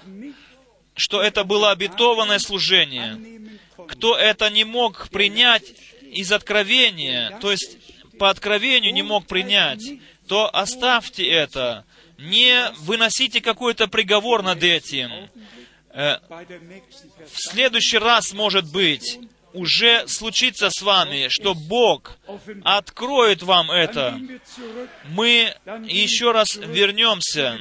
что 0.96 1.22
это 1.22 1.44
было 1.44 1.70
обетованное 1.70 2.38
служение. 2.38 3.40
Кто 3.88 4.16
это 4.16 4.50
не 4.50 4.64
мог 4.64 5.08
принять 5.10 5.64
из 6.02 6.32
откровения, 6.32 7.38
то 7.40 7.50
есть 7.50 7.76
по 8.18 8.30
откровению 8.30 8.92
не 8.92 9.02
мог 9.02 9.26
принять, 9.26 9.82
то 10.28 10.48
оставьте 10.54 11.28
это. 11.28 11.84
Не 12.18 12.70
выносите 12.78 13.40
какой-то 13.40 13.88
приговор 13.88 14.42
над 14.42 14.62
этим. 14.62 15.10
Э, 15.90 16.18
В 16.28 17.52
следующий 17.52 17.98
раз, 17.98 18.32
может 18.32 18.70
быть, 18.72 19.18
уже 19.54 20.06
случится 20.08 20.68
с 20.70 20.82
вами, 20.82 21.28
что 21.30 21.54
Бог 21.54 22.18
откроет 22.64 23.42
вам 23.42 23.70
это. 23.70 24.20
Мы 25.10 25.54
еще 25.86 26.32
раз 26.32 26.56
вернемся 26.56 27.58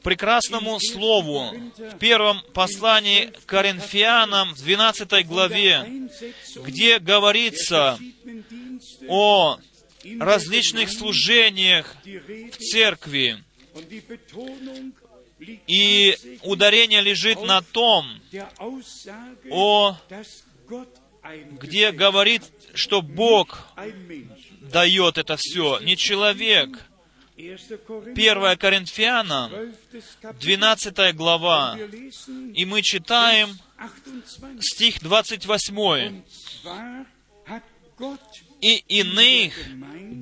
к 0.00 0.02
прекрасному 0.02 0.78
слову 0.80 1.54
в 1.76 1.98
первом 1.98 2.42
послании 2.52 3.26
к 3.26 3.46
Коринфянам 3.46 4.54
в 4.54 4.58
12 4.58 5.26
главе, 5.26 6.08
где 6.56 6.98
говорится 6.98 7.98
о 9.08 9.58
различных 10.18 10.90
служениях 10.90 11.96
в 12.04 12.56
церкви. 12.56 13.38
И 15.66 16.16
ударение 16.42 17.00
лежит 17.00 17.42
на 17.42 17.62
том, 17.62 18.06
о, 19.50 19.96
где 21.60 21.92
говорит, 21.92 22.42
что 22.74 23.02
Бог 23.02 23.66
дает 24.60 25.18
это 25.18 25.36
все, 25.38 25.78
не 25.80 25.96
человек. 25.96 26.68
1. 27.36 27.56
Korinther, 27.88 28.12
1 28.12 28.58
Коринфянам, 28.58 29.50
12. 29.50 30.18
Kapitel. 30.20 30.38
12 30.38 31.16
глава, 31.16 31.78
и 32.54 32.64
мы 32.66 32.82
читаем 32.82 33.58
28. 33.78 34.60
стих 34.60 35.00
28. 35.00 36.08
Und 36.08 36.24
zwar 36.62 37.06
hat 37.46 37.62
Gott 37.96 38.20
«И 38.60 38.84
иных 38.86 39.54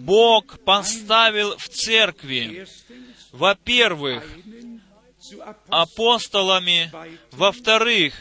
Бог 0.04 0.60
поставил 0.60 1.56
в 1.58 1.68
церкви, 1.68 2.66
во-первых, 3.32 4.24
апостолами, 5.68 6.90
во-вторых, 7.32 8.14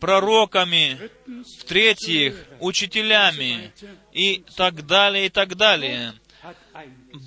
пророками, 0.00 1.10
в-третьих, 1.60 2.46
учителями 2.60 3.72
и 4.12 4.44
так 4.56 4.86
далее, 4.86 5.26
и 5.26 5.28
так 5.28 5.56
далее. 5.56 6.14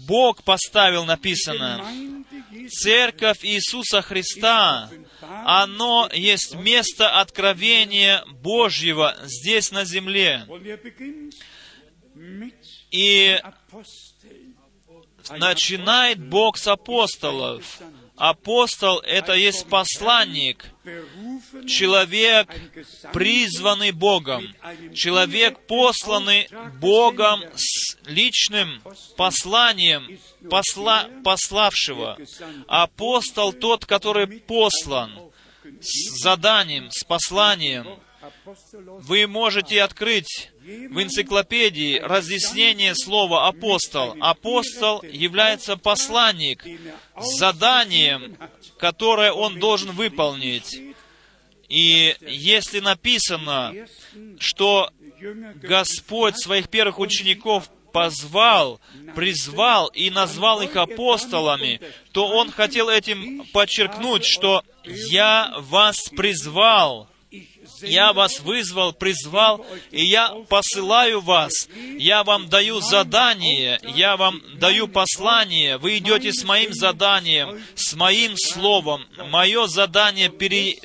Бог 0.07 0.43
поставил, 0.43 1.05
написано, 1.05 1.85
Церковь 2.69 3.43
Иисуса 3.43 4.01
Христа, 4.01 4.89
оно 5.45 6.09
есть 6.13 6.55
место 6.55 7.19
откровения 7.19 8.23
Божьего 8.41 9.15
здесь 9.23 9.71
на 9.71 9.85
земле. 9.85 10.45
И 12.91 13.39
начинает 15.29 16.19
Бог 16.19 16.57
с 16.57 16.67
апостолов. 16.67 17.81
Апостол— 18.21 18.99
это 19.03 19.33
есть 19.33 19.65
посланник, 19.65 20.63
человек, 21.67 22.49
призванный 23.13 23.89
Богом, 23.89 24.43
человек, 24.93 25.57
посланный 25.65 26.47
Богом 26.79 27.41
с 27.55 27.97
личным 28.05 28.83
посланием 29.17 30.19
посла, 30.51 31.09
пославшего. 31.23 32.15
Апостол 32.67 33.53
тот, 33.53 33.87
который 33.87 34.27
послан 34.27 35.31
с 35.79 36.21
заданием, 36.21 36.91
с 36.91 37.03
посланием. 37.03 37.87
Вы 38.99 39.25
можете 39.25 39.81
открыть 39.81 40.50
в 40.61 41.01
энциклопедии 41.01 41.99
разъяснение 41.99 42.93
слова 42.95 43.47
«апостол». 43.47 44.15
Апостол 44.19 45.01
является 45.03 45.75
посланник 45.75 46.63
с 47.19 47.37
заданием, 47.37 48.37
которое 48.77 49.31
он 49.31 49.59
должен 49.59 49.91
выполнить. 49.91 50.79
И 51.67 52.15
если 52.21 52.79
написано, 52.79 53.73
что 54.39 54.91
Господь 55.55 56.37
своих 56.37 56.69
первых 56.69 56.99
учеников 56.99 57.69
позвал, 57.91 58.79
призвал 59.15 59.87
и 59.87 60.09
назвал 60.09 60.61
их 60.61 60.75
апостолами, 60.75 61.81
то 62.11 62.27
Он 62.27 62.51
хотел 62.51 62.89
этим 62.89 63.45
подчеркнуть, 63.51 64.25
что 64.25 64.63
«Я 64.83 65.53
вас 65.57 66.09
призвал», 66.09 67.10
я 67.81 68.13
вас 68.13 68.39
вызвал, 68.39 68.93
призвал, 68.93 69.65
и 69.91 70.03
я 70.05 70.29
посылаю 70.49 71.21
вас. 71.21 71.67
Я 71.97 72.23
вам 72.23 72.47
даю 72.49 72.79
задание, 72.81 73.79
я 73.95 74.17
вам 74.17 74.41
даю 74.55 74.87
послание. 74.87 75.77
Вы 75.77 75.97
идете 75.97 76.31
с 76.33 76.43
моим 76.43 76.73
заданием, 76.73 77.61
с 77.75 77.93
моим 77.93 78.35
словом. 78.37 79.05
Мое 79.29 79.67
задание 79.67 80.29
пере- 80.29 80.77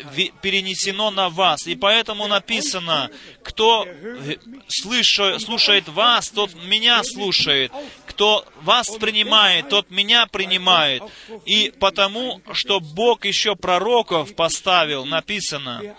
перенесено 0.42 1.10
на 1.10 1.28
вас. 1.28 1.66
И 1.66 1.74
поэтому 1.74 2.26
написано, 2.26 3.10
кто 3.46 3.86
э, 3.86 4.36
слыша- 4.66 5.38
слушает 5.38 5.88
вас, 5.88 6.30
тот 6.30 6.52
меня 6.64 7.04
слушает. 7.04 7.70
Кто 8.06 8.44
вас 8.62 8.88
принимает, 8.90 9.68
тот 9.68 9.88
меня 9.90 10.26
принимает. 10.26 11.02
И 11.44 11.72
потому, 11.78 12.40
что 12.52 12.80
Бог 12.80 13.24
еще 13.24 13.54
пророков 13.54 14.34
поставил, 14.34 15.04
написано, 15.04 15.94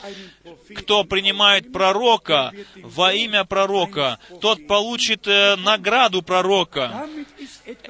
кто 0.76 1.06
принимает 1.06 1.72
пророка 1.72 2.52
во 2.76 3.14
имя 3.14 3.46
пророка, 3.46 4.20
тот 4.42 4.68
получит 4.68 5.26
э, 5.28 5.56
награду 5.56 6.22
пророка. 6.22 7.08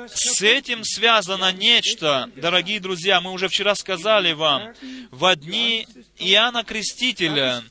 С 0.08 0.41
этим 0.43 0.84
связано 0.84 1.51
нечто, 1.51 2.30
дорогие 2.36 2.80
друзья, 2.80 3.22
мы 3.22 3.32
уже 3.32 3.47
вчера 3.47 3.74
сказали 3.74 4.34
вам, 4.34 4.74
в 5.10 5.36
дни 5.36 5.88
Иоанна 6.20 6.64
Крестителя 6.64 7.64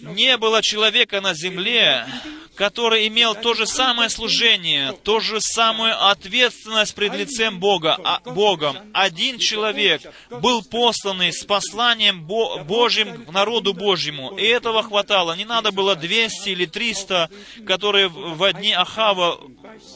не 0.00 0.36
было 0.38 0.61
человека 0.62 1.20
на 1.20 1.34
земле, 1.34 2.06
который 2.54 3.06
имел 3.08 3.34
то 3.34 3.54
же 3.54 3.66
самое 3.66 4.08
служение, 4.10 4.92
то 5.04 5.20
же 5.20 5.40
самую 5.40 6.08
ответственность 6.10 6.94
пред 6.94 7.14
лицем 7.14 7.58
Бога, 7.58 7.98
а, 8.02 8.20
Богом. 8.30 8.76
Один 8.92 9.38
человек 9.38 10.02
был 10.30 10.62
посланный 10.62 11.32
с 11.32 11.44
посланием 11.44 12.22
Бо- 12.24 12.58
Божьим 12.58 13.24
к 13.24 13.30
народу 13.32 13.72
Божьему, 13.72 14.36
и 14.36 14.44
этого 14.44 14.82
хватало. 14.82 15.34
Не 15.34 15.44
надо 15.44 15.72
было 15.72 15.96
200 15.96 16.50
или 16.50 16.66
300, 16.66 17.30
которые 17.66 18.08
в 18.08 18.42
в 18.42 18.52
дни 18.52 18.72
Ахава 18.72 19.40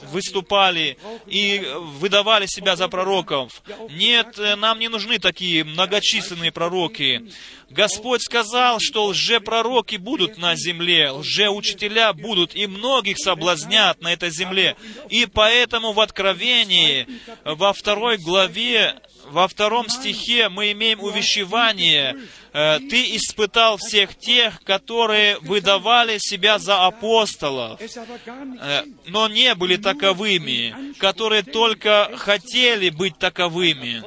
выступали 0.04 0.96
и 1.26 1.64
выдавали 2.00 2.46
себя 2.46 2.76
за 2.76 2.88
пророков. 2.88 3.62
Нет, 3.90 4.38
э, 4.38 4.56
нам 4.56 4.78
не 4.78 4.88
нужны 4.88 5.18
такие 5.18 5.64
многочисленные 5.64 6.52
пророки. 6.52 7.30
Господь 7.70 8.22
сказал, 8.22 8.78
что 8.80 9.06
лжепророки 9.06 9.96
будут 9.96 10.38
на 10.38 10.55
земле, 10.56 11.10
лжеучителя 11.10 12.12
будут, 12.12 12.54
и 12.54 12.66
многих 12.66 13.18
соблазнят 13.18 14.00
на 14.00 14.12
этой 14.12 14.30
земле. 14.30 14.76
И 15.08 15.26
поэтому 15.26 15.92
в 15.92 16.00
Откровении, 16.00 17.06
во 17.44 17.72
второй 17.72 18.18
главе, 18.18 18.94
во 19.30 19.48
втором 19.48 19.88
стихе 19.88 20.48
мы 20.48 20.72
имеем 20.72 21.00
увещевание, 21.00 22.16
э, 22.52 22.78
«Ты 22.78 23.16
испытал 23.16 23.76
всех 23.76 24.16
тех, 24.16 24.62
которые 24.62 25.38
выдавали 25.40 26.18
себя 26.18 26.58
за 26.58 26.86
апостолов, 26.86 27.80
э, 27.80 28.82
но 29.06 29.28
не 29.28 29.54
были 29.54 29.76
таковыми, 29.76 30.94
которые 30.98 31.42
только 31.42 32.12
хотели 32.16 32.90
быть 32.90 33.18
таковыми». 33.18 34.02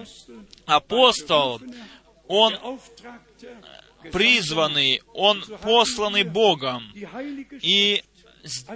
Апостол, 0.65 1.61
он 2.27 2.55
призванный, 4.11 5.01
он 5.13 5.43
посланный 5.61 6.23
Богом. 6.23 6.83
И 7.61 8.03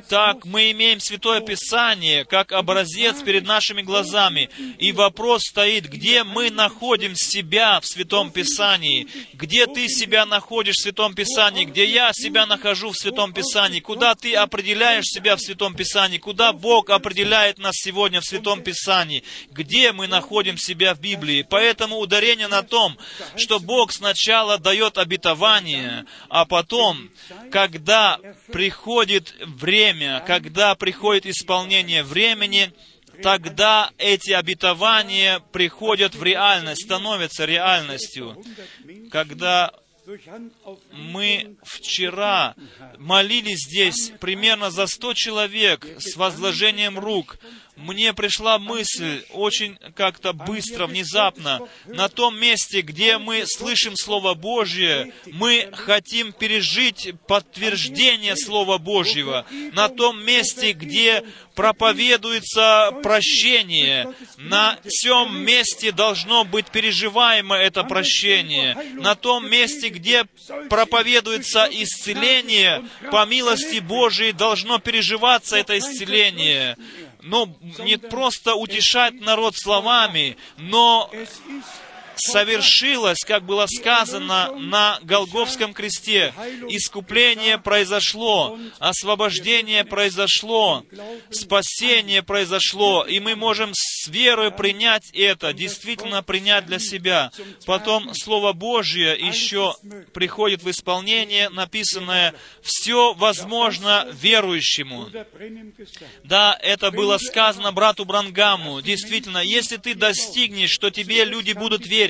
так 0.09 0.45
мы 0.45 0.72
имеем 0.72 0.99
Святое 0.99 1.39
Писание 1.39 2.26
как 2.26 2.51
образец 2.51 3.22
перед 3.22 3.45
нашими 3.45 3.82
глазами. 3.82 4.49
И 4.78 4.91
вопрос 4.91 5.43
стоит, 5.43 5.88
где 5.88 6.24
мы 6.24 6.49
находим 6.49 7.16
себя 7.16 7.80
в 7.80 7.86
Святом 7.86 8.32
Писании? 8.32 9.07
Где 9.34 9.66
ты 9.66 9.88
себя 9.88 10.26
находишь 10.26 10.76
в 10.76 10.82
Святом 10.82 11.16
Писании? 11.16 11.66
Где 11.66 11.86
я 11.86 12.11
себя 12.14 12.45
нахожу 12.45 12.91
в 12.91 12.97
Святом 12.97 13.34
Писании? 13.34 13.80
Куда 13.80 14.16
ты 14.16 14.36
определяешь 14.36 15.05
себя 15.05 15.36
в 15.38 15.41
Святом 15.41 15.76
Писании? 15.76 16.18
Куда 16.18 16.51
Бог 16.51 16.89
определяет 16.89 17.57
нас 17.57 17.76
сегодня 17.76 18.20
в 18.20 18.26
Святом 18.26 18.61
Писании? 18.61 19.24
Где 19.51 19.93
мы 19.93 20.07
находим 20.07 20.57
себя 20.57 20.93
в 20.93 20.99
Библии? 20.99 21.45
Поэтому 21.49 21.99
ударение 21.99 22.47
на 22.47 22.64
том, 22.64 22.97
что 23.38 23.59
Бог 23.59 23.93
сначала 23.93 24.57
дает 24.57 24.97
обетование, 24.97 26.05
а 26.28 26.45
потом, 26.45 27.09
когда 27.49 28.20
приходит 28.51 29.34
время, 29.53 30.23
когда 30.25 30.75
приходит 30.75 31.25
исполнение 31.25 32.03
времени, 32.03 32.73
тогда 33.21 33.91
эти 33.97 34.31
обетования 34.31 35.39
приходят 35.51 36.15
в 36.15 36.23
реальность, 36.23 36.85
становятся 36.85 37.45
реальностью. 37.45 38.41
Когда 39.11 39.71
мы 40.91 41.55
вчера 41.63 42.55
молились 42.97 43.65
здесь 43.67 44.11
примерно 44.19 44.69
за 44.69 44.87
100 44.87 45.13
человек 45.13 45.87
с 45.99 46.15
возложением 46.15 46.99
рук, 46.99 47.37
мне 47.76 48.13
пришла 48.13 48.59
мысль 48.59 49.24
очень 49.32 49.78
как-то 49.95 50.34
быстро, 50.34 50.86
внезапно, 50.86 51.67
на 51.86 52.07
том 52.07 52.38
месте, 52.38 52.82
где 52.82 53.17
мы 53.17 53.45
слышим 53.47 53.95
Слово 53.95 54.36
Божье, 54.36 55.13
мы 55.26 55.69
хотим 55.74 56.34
пережить 56.34 57.13
подтверждение 57.28 58.36
Слова 58.36 58.78
Божьего. 58.78 59.45
На 59.74 59.89
том 59.89 60.24
месте, 60.24 60.74
где 60.74 61.24
проповедуется 61.55 62.91
прощение, 63.01 64.13
на 64.38 64.78
всем 64.86 65.43
месте 65.43 65.91
должно 65.91 66.45
быть 66.45 66.67
переживаемо 66.67 67.55
это 67.55 67.84
прощение. 67.84 68.76
На 68.93 69.15
том 69.15 69.49
месте, 69.49 69.89
где 69.89 70.26
проповедуется 70.69 71.67
исцеление, 71.71 72.84
по 73.11 73.26
милости 73.26 73.80
Божией 73.80 74.32
должно 74.32 74.80
переживаться 74.80 75.57
это 75.57 75.78
исцеление. 75.78 76.78
Но 77.24 77.49
не 77.80 77.97
просто 77.97 78.55
утешать 78.55 79.19
народ 79.21 79.55
словами, 79.55 80.38
но 80.57 81.09
совершилось, 82.16 83.20
как 83.26 83.43
было 83.43 83.66
сказано 83.68 84.51
на 84.59 84.99
Голговском 85.03 85.74
кресте. 85.74 86.34
Искупление 86.70 87.57
произошло, 87.57 88.57
освобождение 88.80 89.84
произошло, 89.84 90.86
спасение 91.30 92.24
произошло, 92.24 93.03
и 93.03 93.20
мы 93.20 93.36
можем 93.36 93.72
с 93.74 94.07
верой 94.07 94.51
принять 94.51 95.09
это, 95.14 95.53
действительно 95.53 96.24
принять 96.24 96.66
для 96.66 96.80
себя. 96.80 97.32
Потом 97.66 98.14
Слово 98.14 98.53
Божье 98.53 99.14
еще 99.14 99.76
приходит 100.14 100.64
в 100.64 100.70
исполнение, 100.70 101.49
написанное 101.49 102.34
«все 102.61 103.14
возможно 103.14 104.07
верующему». 104.11 105.09
Да, 106.24 106.57
это 106.61 106.91
было 106.91 107.18
сказано 107.18 107.72
брату 107.72 108.05
Брангаму. 108.05 108.82
Действительно, 108.82 109.39
если 109.39 109.78
ты 109.78 109.95
достигнешь, 109.95 110.72
что 110.72 110.89
тебе 110.89 111.26
люди 111.26 111.53
будут 111.53 111.86
верить, 111.86 112.02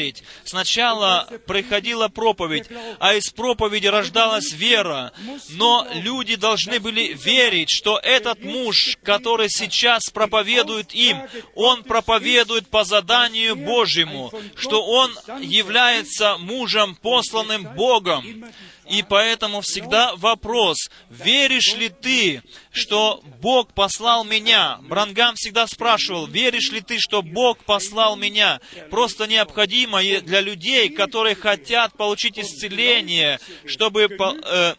сначала 0.43 1.27
приходила 1.47 2.07
проповедь, 2.07 2.67
а 2.99 3.13
из 3.13 3.29
проповеди 3.29 3.87
рождалась 3.87 4.51
вера, 4.51 5.11
но 5.49 5.87
люди 5.93 6.35
должны 6.35 6.79
были 6.79 7.13
верить, 7.13 7.69
что 7.69 7.99
этот 7.99 8.43
муж, 8.43 8.97
который 9.03 9.49
сейчас 9.49 10.09
проповедует 10.09 10.93
им, 10.93 11.17
он 11.55 11.83
проповедует 11.83 12.67
по 12.67 12.83
заданию 12.83 13.55
Божьему, 13.55 14.31
что 14.55 14.83
он 14.85 15.11
является 15.41 16.37
мужем, 16.37 16.95
посланным 16.95 17.63
Богом. 17.75 18.45
И 18.89 19.03
поэтому 19.07 19.61
всегда 19.61 20.15
вопрос, 20.15 20.89
веришь 21.09 21.73
ли 21.75 21.89
ты, 21.89 22.41
что 22.71 23.21
Бог 23.41 23.73
послал 23.73 24.25
меня? 24.25 24.79
Брангам 24.84 25.36
всегда 25.36 25.67
спрашивал, 25.67 26.27
веришь 26.27 26.71
ли 26.71 26.81
ты, 26.81 26.99
что 26.99 27.21
Бог 27.21 27.59
послал 27.59 28.15
меня? 28.17 28.59
Просто 28.89 29.25
необходимо 29.25 30.01
для 30.01 30.41
людей, 30.41 30.89
которые 30.89 31.36
хотят 31.36 31.95
получить 31.95 32.38
исцеление, 32.38 33.39
чтобы, 33.65 34.09
э, 34.09 34.75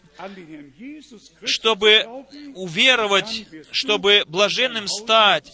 чтобы 1.44 2.24
уверовать, 2.55 3.46
чтобы 3.72 4.24
блаженным 4.26 4.86
стать, 4.86 5.50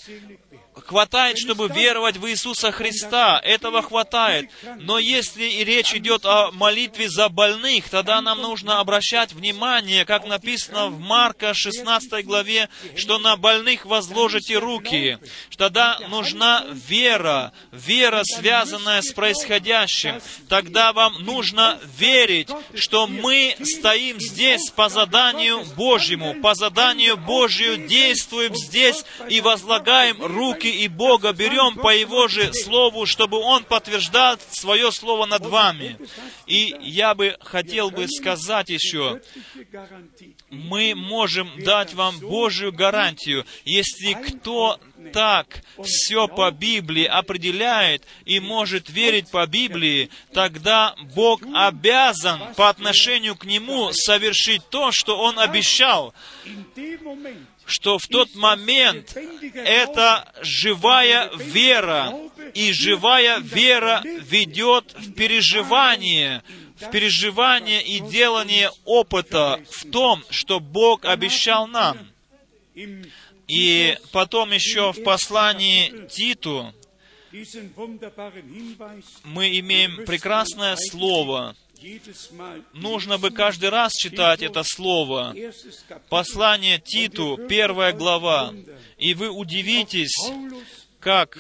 хватает, 0.91 1.39
чтобы 1.39 1.69
веровать 1.69 2.17
в 2.17 2.29
Иисуса 2.29 2.73
Христа. 2.73 3.41
Этого 3.45 3.81
хватает. 3.81 4.51
Но 4.81 4.99
если 4.99 5.45
и 5.45 5.63
речь 5.63 5.95
идет 5.95 6.27
о 6.27 6.51
молитве 6.51 7.09
за 7.09 7.29
больных, 7.29 7.89
тогда 7.89 8.21
нам 8.21 8.41
нужно 8.41 8.81
обращать 8.81 9.33
внимание, 9.33 10.05
как 10.05 10.27
написано 10.27 10.89
в 10.89 10.99
Марка 10.99 11.55
16 11.55 12.25
главе, 12.27 12.69
что 12.97 13.19
на 13.19 13.37
больных 13.37 13.87
возложите 13.87 14.59
руки. 14.59 15.19
Тогда 15.57 16.01
нужна 16.09 16.67
вера, 16.73 17.53
вера, 17.71 18.23
связанная 18.25 19.03
с 19.03 19.13
происходящим. 19.13 20.21
Тогда 20.49 20.93
вам 20.93 21.23
нужно 21.23 21.79
верить, 21.97 22.49
что 22.75 23.07
мы 23.07 23.55
стоим 23.63 24.19
здесь 24.19 24.71
по 24.71 24.89
заданию 24.89 25.65
Божьему, 25.77 26.35
по 26.41 26.57
заданию 26.57 27.17
Божию 27.17 27.87
действуем 27.87 28.57
здесь 28.57 29.05
и 29.29 29.41
возлагаем 29.41 30.21
руки 30.21 30.80
и 30.81 30.89
Бога 30.89 31.35
берем 31.35 31.77
по 31.77 31.95
Его 31.95 32.27
же 32.27 32.55
Слову, 32.55 33.05
чтобы 33.05 33.37
Он 33.37 33.65
подтверждал 33.65 34.39
Свое 34.51 34.91
Слово 34.91 35.27
над 35.27 35.45
вами. 35.45 35.99
И 36.47 36.75
я 36.81 37.15
бы 37.15 37.37
хотел 37.41 37.91
бы 37.91 38.09
сказать 38.09 38.71
еще, 38.71 39.21
мы 40.49 40.95
можем 40.95 41.51
дать 41.63 41.93
вам 41.93 42.19
Божью 42.19 42.73
гарантию, 42.73 43.45
если 43.67 44.15
кто 44.15 44.81
так 45.13 45.63
все 45.85 46.29
по 46.29 46.51
Библии 46.51 47.05
определяет 47.05 48.07
и 48.25 48.41
может 48.41 48.89
верить 48.89 49.31
по 49.31 49.47
Библии, 49.47 50.09
тогда 50.33 50.95
Бог 51.15 51.43
обязан 51.55 52.55
по 52.55 52.71
отношению 52.71 53.37
к 53.37 53.45
нему 53.45 53.91
совершить 53.93 54.63
то, 54.71 54.93
что 54.93 55.19
Он 55.19 55.39
обещал 55.39 56.15
что 57.71 57.99
в 57.99 58.07
тот 58.09 58.35
момент 58.35 59.17
это 59.55 60.33
живая 60.43 61.31
вера, 61.37 62.13
и 62.55 62.73
живая 62.73 63.39
вера 63.39 64.03
ведет 64.05 64.93
в 64.99 65.13
переживание, 65.15 66.43
в 66.77 66.91
переживание 66.91 67.83
и 67.83 68.01
делание 68.01 68.71
опыта 68.85 69.61
в 69.71 69.91
том, 69.91 70.25
что 70.31 70.61
Бог 70.61 71.05
обещал 71.05 71.67
нам. 71.67 71.99
И 73.47 73.97
потом 74.13 74.53
еще 74.53 74.93
в 74.93 75.03
послании 75.03 76.07
Титу 76.09 76.75
мы 79.25 79.59
имеем 79.59 80.05
прекрасное 80.05 80.77
слово, 80.77 81.55
Нужно 82.73 83.19
бы 83.19 83.31
каждый 83.31 83.71
раз 83.71 83.93
читать 83.95 84.43
это 84.43 84.63
слово. 84.65 85.35
Послание 86.09 86.79
Титу, 86.79 87.39
первая 87.49 87.93
глава. 87.93 88.53
И 88.99 89.15
вы 89.15 89.31
удивитесь, 89.31 90.15
как 91.01 91.39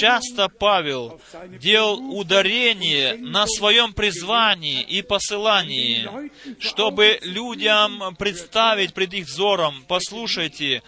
часто 0.00 0.48
Павел 0.48 1.20
делал 1.58 1.98
ударение 2.16 3.14
на 3.14 3.46
своем 3.46 3.92
призвании 3.92 4.82
и 4.82 5.02
посылании, 5.02 6.08
чтобы 6.60 7.18
людям 7.22 8.14
представить 8.16 8.94
пред 8.94 9.14
их 9.14 9.26
взором, 9.26 9.84
послушайте, 9.88 10.82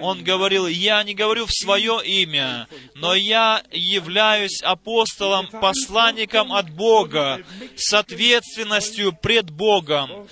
он 0.00 0.22
говорил, 0.22 0.66
я 0.66 1.02
не 1.02 1.14
говорю 1.14 1.46
в 1.46 1.52
свое 1.52 2.00
имя, 2.04 2.68
но 2.94 3.14
я 3.14 3.62
являюсь 3.72 4.62
апостолом, 4.62 5.48
посланником 5.48 6.52
от 6.52 6.70
Бога, 6.70 7.40
с 7.76 7.94
ответственностью 7.94 9.12
пред 9.12 9.50
Богом, 9.50 10.28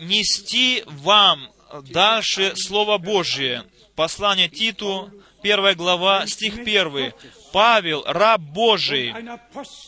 нести 0.00 0.82
вам 0.86 1.48
дальше 1.84 2.54
Слово 2.56 2.98
Божие. 2.98 3.64
Послание 3.94 4.48
Титу, 4.48 5.10
первая 5.42 5.74
глава, 5.74 6.26
стих 6.26 6.58
1. 6.58 7.12
Павел, 7.52 8.02
раб 8.06 8.40
Божий, 8.40 9.14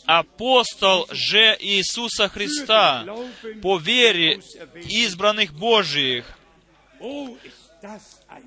апостол 0.05 1.07
же 1.11 1.57
Иисуса 1.61 2.29
Христа, 2.29 3.07
по 3.63 3.79
вере 3.79 4.41
избранных 4.87 5.55
Божиих. 5.55 6.39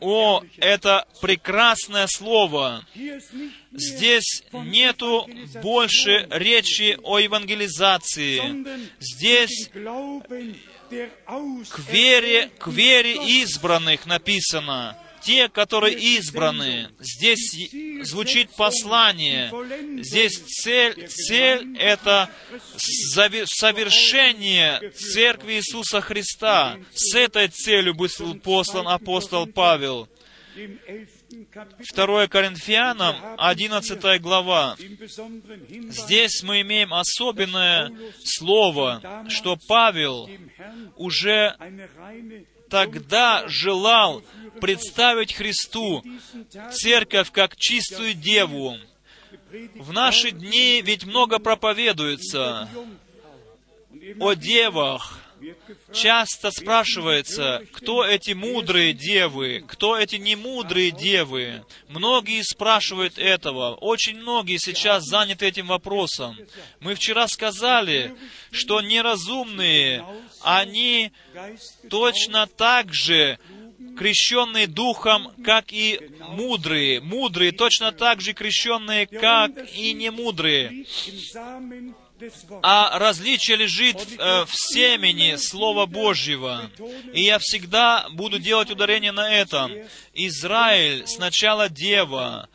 О, 0.02 0.44
это 0.58 1.08
прекрасное 1.22 2.08
слово. 2.08 2.86
Здесь 3.72 4.44
нету 4.52 5.28
больше 5.62 6.28
речи 6.32 6.98
о 7.04 7.20
евангелизации. 7.20 8.66
Здесь 9.00 9.70
к 11.70 11.80
вере, 11.92 12.50
к 12.58 12.68
вере 12.68 13.16
избранных 13.42 14.06
написано 14.06 14.98
те, 15.22 15.50
которые 15.50 15.96
избраны. 15.96 16.90
Здесь 17.00 17.72
звучит 18.04 18.50
послание. 18.56 19.52
Здесь 20.04 20.38
цель, 20.38 21.08
цель— 21.08 21.78
это 21.80 22.30
совершение 22.78 24.92
Церкви 24.92 25.54
Иисуса 25.54 26.02
Христа. 26.02 26.78
С 26.94 27.16
этой 27.16 27.48
целью 27.48 27.94
был 27.94 28.08
послан 28.44 28.88
апостол 28.88 29.48
Павел. 29.48 30.08
2 31.96 32.28
Коринфянам, 32.28 33.16
11 33.38 34.22
глава. 34.22 34.76
Здесь 35.90 36.44
мы 36.44 36.62
имеем 36.62 36.94
особенное 36.94 37.92
слово, 38.24 39.26
что 39.30 39.58
Павел 39.68 40.30
уже 40.96 41.56
тогда 42.70 43.44
желал 43.48 44.24
представить 44.60 45.34
Христу 45.34 46.04
церковь 46.72 47.32
как 47.32 47.56
чистую 47.56 48.14
деву. 48.14 48.78
В 49.76 49.94
наши 49.94 50.32
дни 50.32 50.82
ведь 50.82 51.06
много 51.06 51.40
проповедуется 51.40 52.70
о 54.20 54.34
девах, 54.34 55.20
часто 55.94 56.52
спрашивается, 56.52 57.64
кто 57.72 58.04
эти 58.06 58.32
мудрые 58.32 58.94
девы, 58.94 59.64
кто 59.68 59.98
эти 59.98 60.16
немудрые 60.16 60.92
девы. 60.92 61.64
Многие 61.88 62.42
спрашивают 62.44 63.18
этого. 63.18 63.76
Очень 63.76 64.20
многие 64.20 64.58
сейчас 64.58 65.04
заняты 65.04 65.48
этим 65.48 65.68
вопросом. 65.68 66.38
Мы 66.80 66.96
вчера 66.96 67.28
сказали, 67.28 68.16
что 68.52 68.82
неразумные, 68.82 70.06
они 70.42 71.12
точно 71.90 72.48
так 72.48 72.94
же 72.94 73.40
крещенные 73.98 74.68
Духом, 74.68 75.32
как 75.44 75.74
и 75.74 76.00
мудрые. 76.30 77.02
Мудрые 77.02 77.52
точно 77.52 77.92
так 77.92 78.22
же 78.22 78.34
крещенные, 78.34 79.08
как 79.08 79.52
и 79.74 79.94
немудрые 79.94 80.86
а 82.62 82.98
различие 82.98 83.58
лежит 83.58 83.98
э, 83.98 84.46
в 84.46 84.50
семени 84.52 85.36
Слова 85.36 85.86
Божьего. 85.86 86.70
И 87.14 87.22
я 87.24 87.38
всегда 87.40 88.08
буду 88.12 88.40
делать 88.40 88.72
ударение 88.72 89.12
на 89.12 89.32
этом. 89.32 89.72
Израиль 90.14 91.06
сначала 91.06 91.70
дева, 91.70 92.50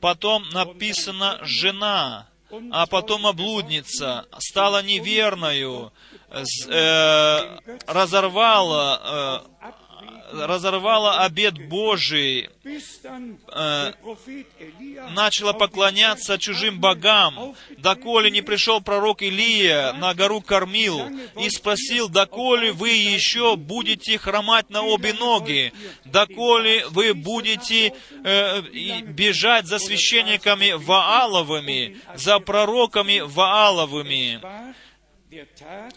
потом 0.00 0.48
написано 0.50 1.38
жена, 1.42 2.28
а 2.70 2.86
потом 2.86 3.26
облудница, 3.26 4.26
стала 4.38 4.82
неверною, 4.82 5.92
э, 6.30 7.58
разорвала, 7.86 9.42
э, 9.62 9.68
разорвала 10.32 11.24
обет 11.24 11.68
Божий, 11.68 12.48
Elia 13.50 13.92
начала 15.10 15.52
поклоняться 15.52 16.38
чужим 16.38 16.80
богам, 16.80 17.54
доколе 17.78 18.30
не 18.30 18.42
пришел 18.42 18.80
пророк 18.80 19.22
Илия 19.22 19.92
на 19.92 20.14
гору 20.14 20.40
Кормил 20.40 21.00
и 21.40 21.50
спросил, 21.50 22.08
доколе 22.08 22.72
вы 22.72 22.90
еще 22.90 23.56
будете 23.56 24.18
хромать 24.18 24.70
на 24.70 24.82
обе 24.82 25.12
ноги, 25.12 25.72
доколе 26.04 26.86
вы 26.88 27.14
будете 27.14 27.94
э, 28.24 28.60
бежать 29.02 29.66
за 29.66 29.78
священниками 29.78 30.72
Вааловыми, 30.72 32.00
за 32.14 32.38
пророками 32.38 33.20
Вааловыми. 33.20 34.40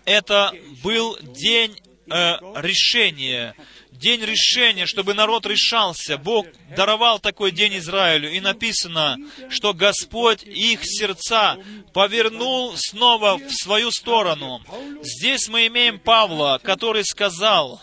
Это 0.05 0.53
был 0.83 1.17
день 1.21 1.75
э, 2.09 2.38
решения, 2.61 3.53
день 3.97 4.21
решения, 4.21 4.85
чтобы 4.85 5.13
народ 5.13 5.45
решался. 5.45 6.17
Бог 6.17 6.45
даровал 6.75 7.19
такой 7.19 7.51
день 7.51 7.77
Израилю, 7.77 8.31
и 8.31 8.39
написано, 8.39 9.17
что 9.49 9.73
Господь 9.73 10.43
их 10.43 10.81
сердца 10.83 11.57
повернул 11.93 12.73
снова 12.77 13.37
в 13.37 13.51
свою 13.51 13.91
сторону. 13.91 14.61
Здесь 15.01 15.47
мы 15.47 15.67
имеем 15.67 15.99
Павла, 15.99 16.59
который 16.61 17.03
сказал, 17.03 17.81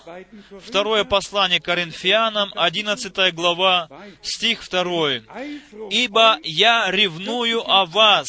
второе 0.67 1.05
послание 1.05 1.61
Коринфянам, 1.61 2.53
11 2.55 3.35
глава, 3.35 3.89
стих 4.23 4.69
2. 4.69 4.83
Eifrung 4.83 5.89
«Ибо 5.91 6.39
я 6.43 6.91
ревную 6.91 7.69
о 7.69 7.87
вас, 7.87 8.27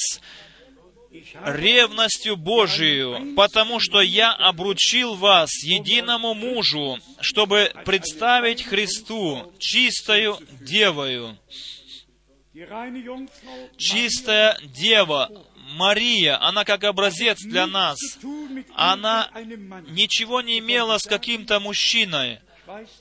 ревностью 1.46 2.38
Божию, 2.38 3.36
потому 3.36 3.80
что 3.80 4.02
я 4.02 4.34
обручил 4.34 5.16
вас 5.16 5.50
единому 5.64 6.34
мужу, 6.34 7.00
чтобы 7.22 7.72
представить 7.86 8.64
Христу 8.64 9.54
чистою 9.60 10.40
девою. 10.62 11.38
Чистая 13.78 14.58
дева, 14.62 15.30
Мария, 15.76 16.42
она 16.42 16.66
как 16.66 16.84
образец 16.84 17.40
для 17.42 17.68
нас. 17.68 17.98
Она 18.76 19.30
ничего 19.88 20.42
не 20.42 20.60
имела 20.60 20.98
с 20.98 21.04
каким-то 21.04 21.60
мужчиной. 21.60 22.40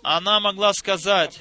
Она 0.03 0.41
могла 0.41 0.73
сказать, 0.73 1.39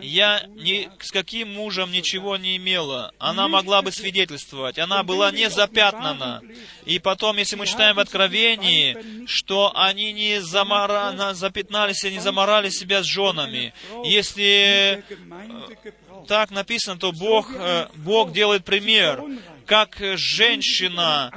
я 0.00 0.44
ни 0.48 0.90
с 1.00 1.10
каким 1.12 1.52
мужем 1.52 1.92
ничего 1.92 2.36
не 2.36 2.56
имела. 2.56 3.12
Она 3.18 3.48
могла 3.48 3.82
бы 3.82 3.92
свидетельствовать. 3.92 4.78
Она 4.78 5.02
была 5.02 5.30
не 5.30 5.48
запятнана. 5.48 6.42
И 6.86 6.98
потом, 6.98 7.36
если 7.36 7.56
мы 7.56 7.66
читаем 7.66 7.96
в 7.96 8.00
Откровении, 8.00 9.26
что 9.26 9.72
они 9.74 10.12
не 10.12 10.40
замара... 10.40 11.12
на- 11.12 11.34
запятнались 11.34 12.04
и 12.04 12.10
не 12.10 12.18
заморали 12.18 12.68
себя 12.70 13.02
с 13.02 13.06
женами. 13.06 13.72
Если 14.04 15.04
gebraucht. 15.08 16.26
так 16.26 16.50
написано, 16.50 16.98
то 16.98 17.12
Бог, 17.12 17.50
э, 17.54 17.88
Бог 17.96 18.32
делает 18.32 18.64
пример, 18.64 19.22
как 19.72 19.96
женщина, 20.18 21.30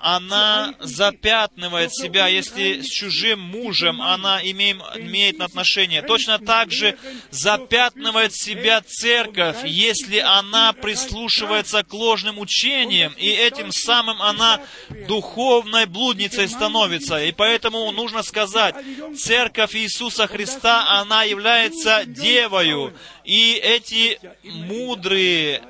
она 0.00 0.72
запятнывает 0.78 1.92
себя, 1.92 2.28
если 2.28 2.80
с 2.80 2.86
чужим 2.86 3.40
мужем 3.40 4.00
она 4.00 4.40
имеем- 4.40 4.84
имеет 4.94 5.40
отношение. 5.40 6.00
Точно 6.02 6.38
так 6.38 6.70
же 6.70 6.96
запятнывает 7.30 8.36
себя 8.36 8.82
церковь, 8.82 9.64
если 9.64 10.18
она 10.18 10.72
прислушивается 10.74 11.82
к 11.82 11.92
ложным 11.92 12.38
учениям, 12.38 13.14
и 13.18 13.26
этим 13.26 13.72
самым 13.72 14.22
она 14.22 14.60
духовной 15.08 15.86
блудницей 15.86 16.46
становится. 16.46 17.24
И 17.24 17.32
поэтому 17.32 17.90
нужно 17.90 18.22
сказать, 18.22 18.76
церковь 19.18 19.74
Иисуса 19.74 20.28
Христа, 20.28 21.00
она 21.00 21.24
является 21.24 22.04
девою, 22.06 22.96
и 23.24 23.54
эти 23.54 24.20
мудрые 24.44 25.60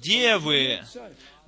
девы, 0.00 0.80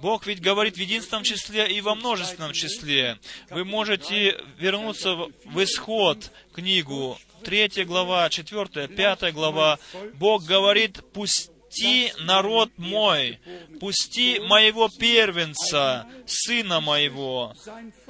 Бог 0.02 0.26
ведь 0.26 0.40
говорит 0.40 0.74
в 0.74 0.80
единственном 0.80 1.22
числе 1.22 1.68
и 1.68 1.80
во 1.80 1.94
множественном 1.94 2.52
числе. 2.52 3.20
Вы 3.50 3.64
можете 3.64 4.36
вернуться 4.58 5.14
в 5.14 5.62
исход 5.62 6.32
книгу, 6.52 7.16
третья 7.44 7.84
глава, 7.84 8.28
четвертая, 8.28 8.88
пятая 8.88 9.30
глава. 9.30 9.78
Бог 10.14 10.42
говорит, 10.42 11.04
пусти 11.12 12.12
народ 12.18 12.72
мой, 12.78 13.38
пусти 13.78 14.40
моего 14.40 14.88
первенца, 14.88 16.04
сына 16.26 16.80
моего. 16.80 17.54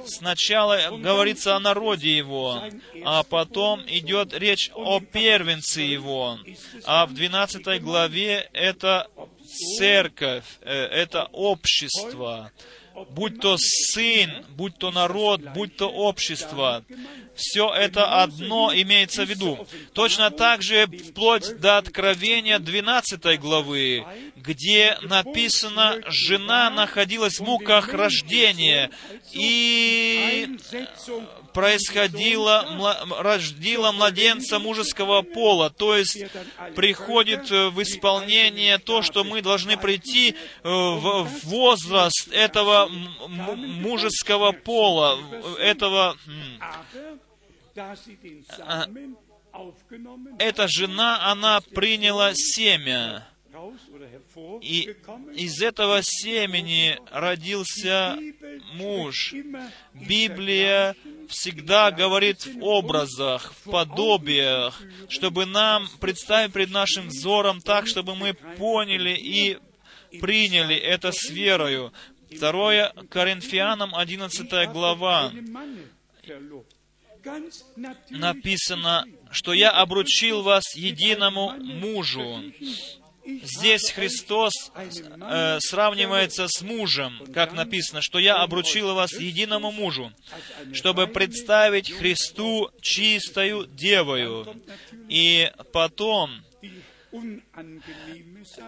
Сначала 0.03 0.97
говорится 0.97 1.55
о 1.55 1.59
народе 1.59 2.17
его, 2.17 2.63
а 3.05 3.21
потом 3.21 3.81
идет 3.85 4.33
речь 4.33 4.71
о 4.73 4.99
первенце 4.99 5.81
его. 5.81 6.39
А 6.85 7.05
в 7.05 7.13
12 7.13 7.83
главе 7.83 8.49
это 8.51 9.07
церковь, 9.53 10.45
э, 10.61 10.71
это 10.73 11.29
общество. 11.31 12.51
Будь 13.09 13.39
то 13.39 13.55
сын, 13.57 14.45
будь 14.49 14.77
то 14.77 14.91
народ, 14.91 15.41
будь 15.55 15.75
то 15.77 15.89
общество. 15.89 16.85
Все 17.35 17.73
это 17.73 18.21
одно 18.21 18.71
имеется 18.71 19.25
в 19.25 19.29
виду. 19.29 19.67
Точно 19.93 20.29
так 20.29 20.61
же 20.61 20.85
вплоть 20.85 21.59
до 21.59 21.77
Откровения 21.77 22.59
12 22.59 23.39
главы, 23.39 24.05
где 24.35 24.95
написано, 25.01 26.01
жена 26.05 26.69
находилась 26.69 27.39
в 27.39 27.43
муках 27.43 27.91
рождения, 27.93 28.91
и 29.31 30.45
Einsetzung 30.45 31.42
происходило, 31.53 32.97
рождила 33.19 33.91
младенца 33.91 34.59
мужеского 34.59 35.21
пола, 35.21 35.69
то 35.69 35.95
есть 35.95 36.25
приходит 36.75 37.51
э, 37.51 37.69
в 37.69 37.81
исполнение 37.81 38.77
то, 38.77 39.01
что 39.01 39.23
мы 39.23 39.41
должны 39.41 39.77
прийти 39.77 40.31
э, 40.31 40.35
в 40.63 41.27
возраст 41.43 42.29
этого 42.31 42.89
мужеского 42.89 44.51
пола, 44.51 45.19
этого... 45.59 46.17
aufgenommen 49.53 50.35
Эта 50.39 50.67
жена, 50.67 51.31
она 51.31 51.61
приняла 51.61 52.33
семя, 52.33 53.27
и 54.61 54.95
из 55.35 55.61
этого 55.61 56.01
семени 56.01 56.99
родился 57.11 58.17
муж. 58.73 59.33
Библия 59.93 60.95
всегда 61.29 61.91
говорит 61.91 62.45
в 62.45 62.63
образах, 62.63 63.53
в 63.53 63.69
подобиях, 63.69 64.81
чтобы 65.09 65.45
нам 65.45 65.87
представить 65.99 66.53
пред 66.53 66.71
нашим 66.71 67.07
взором 67.07 67.61
так, 67.61 67.87
чтобы 67.87 68.15
мы 68.15 68.33
поняли 68.33 69.11
и 69.11 69.57
приняли 70.19 70.75
это 70.75 71.11
с 71.11 71.29
верою. 71.29 71.91
Второе 72.35 72.93
Коринфянам, 73.09 73.93
11 73.95 74.71
глава, 74.71 75.31
написано, 78.09 79.05
что 79.31 79.53
я 79.53 79.71
обручил 79.71 80.41
вас 80.41 80.75
единому 80.75 81.53
мужу. 81.59 82.43
Здесь 83.25 83.91
Христос 83.91 84.53
э, 84.75 85.59
сравнивается 85.61 86.47
с 86.47 86.61
мужем, 86.61 87.21
как 87.33 87.53
написано, 87.53 88.01
что 88.01 88.19
я 88.19 88.37
обручил 88.37 88.93
вас 88.93 89.13
единому 89.13 89.71
мужу, 89.71 90.11
чтобы 90.73 91.07
представить 91.07 91.91
Христу 91.91 92.69
чистою 92.81 93.65
девою. 93.67 94.61
И 95.07 95.49
потом, 95.71 96.43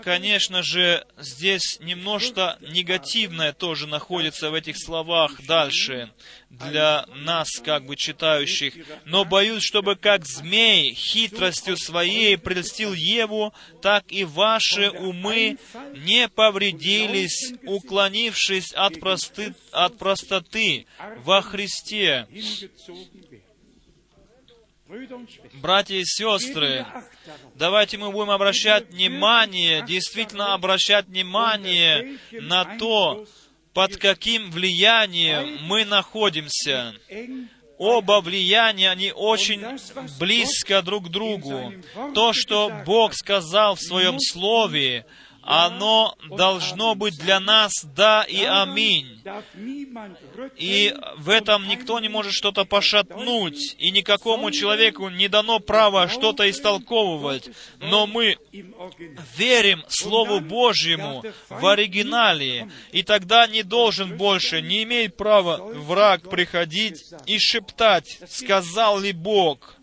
конечно 0.03 0.63
же, 0.63 1.05
здесь 1.17 1.79
немножко 1.79 2.57
негативное 2.61 3.53
тоже 3.53 3.87
находится 3.87 4.51
в 4.51 4.53
этих 4.53 4.77
словах 4.77 5.43
дальше 5.45 6.11
для 6.49 7.05
нас, 7.15 7.49
как 7.63 7.85
бы 7.85 7.95
читающих. 7.95 8.73
Но 9.05 9.25
боюсь, 9.25 9.63
чтобы 9.63 9.95
как 9.95 10.25
змей 10.25 10.93
хитростью 10.93 11.77
своей 11.77 12.37
прельстил 12.37 12.93
Еву, 12.93 13.53
так 13.81 14.11
и 14.11 14.23
ваши 14.23 14.89
умы 14.89 15.57
не 15.95 16.27
повредились, 16.29 17.53
уклонившись 17.63 18.73
от, 18.73 18.99
просты, 18.99 19.55
от 19.71 19.97
простоты 19.97 20.85
во 21.23 21.41
Христе. 21.41 22.27
Братья 25.53 25.95
и 25.95 26.05
сестры, 26.05 26.85
давайте 27.55 27.97
мы 27.97 28.11
будем 28.11 28.29
обращать 28.29 28.91
внимание, 28.91 29.83
действительно 29.83 30.53
обращать 30.53 31.07
внимание 31.07 32.19
на 32.31 32.77
то, 32.77 33.25
под 33.73 33.97
каким 33.97 34.51
влиянием 34.51 35.57
мы 35.63 35.85
находимся. 35.85 36.93
Оба 37.79 38.21
влияния, 38.21 38.91
они 38.91 39.11
очень 39.11 39.61
близко 40.19 40.83
друг 40.83 41.07
к 41.07 41.09
другу. 41.09 41.73
То, 42.13 42.31
что 42.33 42.71
Бог 42.85 43.15
сказал 43.15 43.75
в 43.75 43.81
Своем 43.81 44.19
Слове, 44.19 45.07
оно 45.45 46.17
должно 46.29 46.95
быть 46.95 47.17
для 47.17 47.39
нас 47.39 47.71
«да» 47.95 48.23
и 48.23 48.43
«аминь». 48.43 49.21
И 50.57 50.93
в 51.17 51.29
этом 51.29 51.67
никто 51.67 51.99
не 51.99 52.09
может 52.09 52.33
что-то 52.33 52.65
пошатнуть, 52.65 53.75
и 53.77 53.91
никакому 53.91 54.51
человеку 54.51 55.09
не 55.09 55.27
дано 55.27 55.59
право 55.59 56.07
что-то 56.07 56.49
истолковывать. 56.49 57.49
Но 57.79 58.07
мы 58.07 58.37
верим 59.37 59.83
Слову 59.87 60.39
Божьему 60.39 61.23
в 61.49 61.65
оригинале, 61.67 62.69
и 62.91 63.03
тогда 63.03 63.47
не 63.47 63.63
должен 63.63 64.17
больше, 64.17 64.61
не 64.61 64.83
имеет 64.83 65.15
права 65.15 65.57
враг 65.57 66.29
приходить 66.29 67.03
и 67.25 67.37
шептать, 67.39 68.19
сказал 68.27 68.99
ли 68.99 69.13
Бог. 69.13 69.74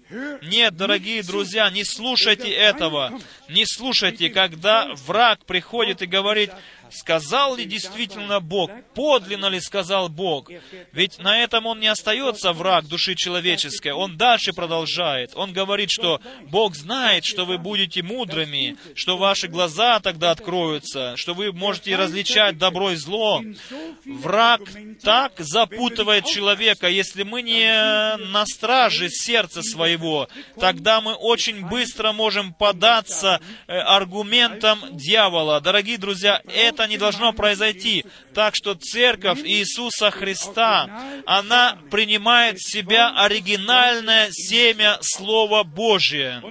Нет, 0.42 0.76
дорогие 0.76 1.22
друзья, 1.22 1.70
не 1.70 1.84
слушайте 1.84 2.50
этого. 2.50 3.18
Не 3.48 3.64
слушайте, 3.66 4.28
когда 4.30 4.88
враг 5.06 5.44
приходит 5.44 6.02
и 6.02 6.06
говорит, 6.06 6.50
сказал 6.92 7.56
ли 7.56 7.64
действительно 7.64 8.40
Бог, 8.40 8.70
подлинно 8.94 9.46
ли 9.46 9.60
сказал 9.60 10.08
Бог. 10.08 10.50
Ведь 10.92 11.18
на 11.18 11.42
этом 11.42 11.66
он 11.66 11.80
не 11.80 11.88
остается 11.88 12.52
враг 12.52 12.86
души 12.86 13.14
человеческой, 13.14 13.92
он 13.92 14.16
дальше 14.16 14.52
продолжает. 14.52 15.32
Он 15.34 15.52
говорит, 15.52 15.90
что 15.90 16.20
Бог 16.48 16.74
знает, 16.76 17.24
что 17.24 17.44
вы 17.44 17.58
будете 17.58 18.02
мудрыми, 18.02 18.76
что 18.94 19.16
ваши 19.16 19.48
глаза 19.48 20.00
тогда 20.00 20.30
откроются, 20.30 21.16
что 21.16 21.34
вы 21.34 21.52
можете 21.52 21.96
различать 21.96 22.58
добро 22.58 22.92
и 22.92 22.96
зло. 22.96 23.42
Враг 24.04 24.62
так 25.02 25.32
запутывает 25.38 26.26
человека, 26.26 26.88
если 26.88 27.22
мы 27.22 27.42
не 27.42 28.16
на 28.16 28.44
страже 28.46 29.08
сердца 29.08 29.62
своего, 29.62 30.28
тогда 30.58 31.00
мы 31.00 31.14
очень 31.14 31.66
быстро 31.66 32.12
можем 32.12 32.52
податься 32.52 33.40
э, 33.66 33.72
аргументам 33.72 34.80
дьявола. 34.92 35.60
Дорогие 35.60 35.98
друзья, 35.98 36.40
это 36.46 36.81
это 36.82 36.90
не 36.90 36.98
должно 36.98 37.32
произойти. 37.32 38.04
Так 38.34 38.54
что 38.56 38.74
Церковь 38.74 39.40
Иисуса 39.44 40.10
Христа, 40.10 41.22
она 41.26 41.78
принимает 41.90 42.58
в 42.58 42.72
себя 42.72 43.12
оригинальное 43.14 44.28
семя 44.32 44.98
Слова 45.00 45.64
Божие. 45.64 46.42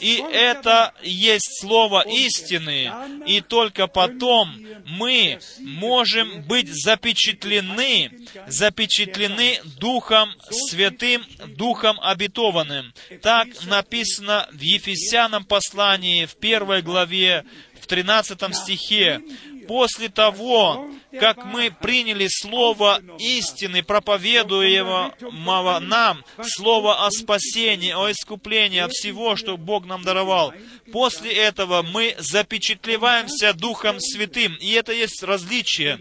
И 0.00 0.22
это 0.32 0.94
есть 1.02 1.60
Слово 1.60 2.04
истины. 2.08 2.90
И 3.26 3.40
только 3.40 3.86
потом 3.86 4.54
мы 4.86 5.38
можем 5.60 6.42
быть 6.42 6.68
запечатлены, 6.68 8.10
запечатлены 8.48 9.60
Духом 9.78 10.30
Святым, 10.50 11.24
Духом 11.46 12.00
обетованным. 12.00 12.92
Так 13.22 13.48
написано 13.66 14.48
в 14.50 14.60
Ефесянам 14.60 15.44
послании 15.44 16.26
в 16.26 16.36
первой 16.36 16.82
главе, 16.82 17.44
в 17.80 17.86
13 17.86 18.54
стихе 18.54 19.20
после 19.68 20.08
того, 20.08 20.88
как 21.20 21.44
мы 21.44 21.70
приняли 21.70 22.26
Слово 22.28 23.00
истины, 23.18 23.82
проповедуемого 23.82 25.78
нам, 25.78 26.24
Слово 26.42 27.06
о 27.06 27.10
спасении, 27.10 27.92
о 27.92 28.10
искуплении, 28.10 28.80
о 28.80 28.88
всего, 28.88 29.36
что 29.36 29.56
Бог 29.56 29.84
нам 29.86 30.02
даровал, 30.02 30.52
после 30.90 31.32
этого 31.32 31.82
мы 31.82 32.16
запечатлеваемся 32.18 33.52
Духом 33.52 34.00
Святым, 34.00 34.56
и 34.58 34.72
это 34.72 34.92
есть 34.92 35.22
различие. 35.22 36.00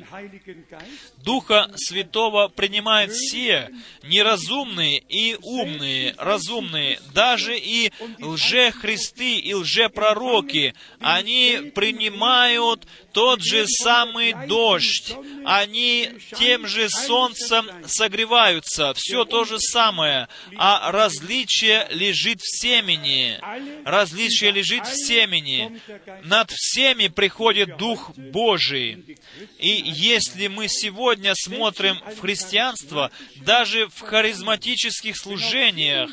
Духа 1.17 1.69
Святого 1.75 2.47
принимают 2.47 3.11
все, 3.11 3.69
неразумные 4.03 4.99
и 5.09 5.35
умные, 5.41 6.15
разумные, 6.17 6.99
даже 7.13 7.57
и 7.57 7.91
лже-христы 8.19 9.35
и 9.39 9.53
лже-пророки, 9.53 10.73
они 11.01 11.71
принимают 11.75 12.87
тот 13.17 13.41
же 13.41 13.65
самый 13.67 14.35
дождь, 14.45 15.15
они 15.43 16.07
тем 16.37 16.67
же 16.67 16.87
солнцем 16.87 17.67
согреваются, 17.87 18.93
все 18.95 19.25
то 19.25 19.43
же 19.43 19.59
самое, 19.59 20.27
а 20.55 20.91
различие 20.91 21.87
лежит 21.89 22.41
в 22.41 22.61
семени. 22.61 23.39
Различие 23.85 24.51
лежит 24.51 24.85
в 24.85 24.93
семени. 24.93 25.81
Над 26.25 26.51
всеми 26.51 27.07
приходит 27.07 27.77
Дух 27.77 28.11
Божий. 28.15 29.17
И 29.57 29.81
если 29.83 30.45
мы 30.45 30.67
сегодня 30.67 31.33
смотрим 31.33 31.99
в 32.15 32.19
христианство, 32.19 33.09
даже 33.37 33.87
в 33.87 34.01
харизматических 34.01 35.17
служениях, 35.17 36.11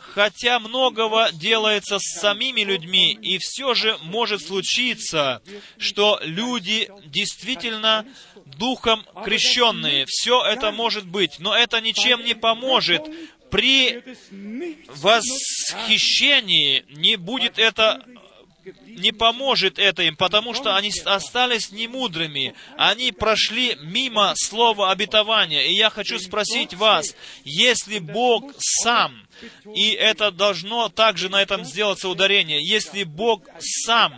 хотя 0.00 0.58
многого 0.58 1.30
делается 1.32 2.00
с 2.00 2.20
самими 2.20 2.62
людьми, 2.62 3.12
и 3.12 3.38
все 3.38 3.74
же 3.74 3.96
может 4.02 4.42
случиться, 4.42 5.11
что 5.78 6.18
люди 6.22 6.90
действительно 7.06 8.06
духом 8.58 9.04
крещенные. 9.24 10.06
Все 10.06 10.42
это 10.44 10.70
может 10.72 11.06
быть, 11.06 11.38
но 11.38 11.54
это 11.54 11.80
ничем 11.80 12.24
не 12.24 12.34
поможет. 12.34 13.02
При 13.50 14.02
восхищении 14.88 16.84
не 16.88 17.16
будет 17.16 17.58
это 17.58 18.04
не 18.86 19.12
поможет 19.12 19.78
это 19.78 20.02
им, 20.02 20.16
потому 20.16 20.54
что 20.54 20.76
они 20.76 20.92
остались 21.04 21.72
немудрыми. 21.72 22.54
Они 22.76 23.10
прошли 23.12 23.76
мимо 23.82 24.34
слова 24.36 24.90
обетования. 24.90 25.62
И 25.66 25.74
я 25.74 25.90
хочу 25.90 26.18
спросить 26.18 26.74
вас, 26.74 27.16
если 27.44 27.98
Бог 27.98 28.52
сам, 28.58 29.26
и 29.74 29.90
это 29.90 30.30
должно 30.30 30.88
также 30.88 31.28
на 31.28 31.42
этом 31.42 31.64
сделаться 31.64 32.08
ударение, 32.08 32.60
если 32.62 33.02
Бог 33.02 33.42
сам 33.58 34.14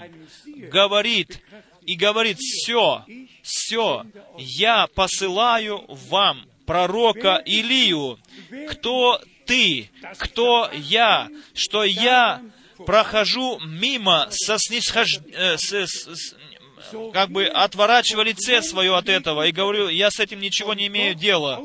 говорит, 0.71 1.41
и 1.83 1.97
говорит, 1.97 2.39
все, 2.39 3.05
все, 3.43 4.05
я 4.39 4.87
посылаю 4.95 5.85
вам 5.89 6.47
пророка 6.67 7.43
Илию. 7.45 8.19
Кто 8.71 9.21
ты? 9.47 9.91
Кто 10.19 10.71
я? 10.73 11.29
Что 11.55 11.85
я 11.85 12.43
прохожу 12.87 13.61
мимо 13.61 14.29
со 14.31 14.59
снисхож... 14.59 15.19
Э, 15.33 15.57
с, 15.57 15.73
с, 15.73 16.07
с, 16.07 16.35
как 17.12 17.31
бы 17.31 17.47
отворачивая 17.47 18.25
лице 18.25 18.62
свое 18.62 18.97
от 18.97 19.09
этого 19.09 19.47
и 19.47 19.53
говорю, 19.53 19.89
я 19.89 20.11
с 20.11 20.21
этим 20.21 20.41
ничего 20.41 20.75
не 20.75 20.89
имею 20.89 21.15
дела. 21.15 21.62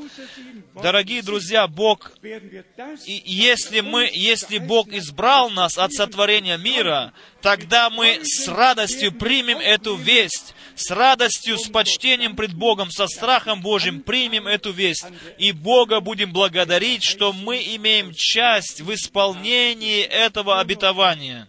Дорогие 0.82 1.22
друзья, 1.22 1.68
Бог, 1.68 2.14
и 2.24 3.22
если 3.26 3.82
мы, 3.82 4.10
если 4.12 4.60
Бог 4.60 4.90
избрал 4.94 5.50
нас 5.50 5.78
от 5.78 5.92
сотворения 5.92 6.58
мира, 6.58 7.14
тогда 7.42 7.90
мы 7.90 8.20
с 8.24 8.48
радостью 8.48 9.12
примем 9.12 9.60
эту 9.60 9.96
весть, 9.96 10.54
с 10.76 10.92
радостью, 10.92 11.58
с 11.58 11.68
почтением 11.68 12.36
пред 12.36 12.54
Богом, 12.54 12.90
со 12.90 13.08
страхом 13.08 13.62
Божьим 13.62 14.02
примем 14.02 14.48
эту 14.48 14.72
весть. 14.72 15.06
И 15.38 15.52
Бога 15.52 16.00
будем 16.00 16.32
благодарить, 16.32 17.04
что 17.04 17.34
мы 17.34 17.58
имеем 17.58 18.14
часть 18.14 18.82
в 18.82 18.94
исполнении 18.94 20.02
этого 20.02 20.60
обетования. 20.60 21.48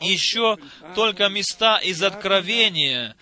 Еще 0.00 0.56
только 0.94 1.28
места 1.28 1.76
из 1.78 2.02
Откровения. 2.02 3.14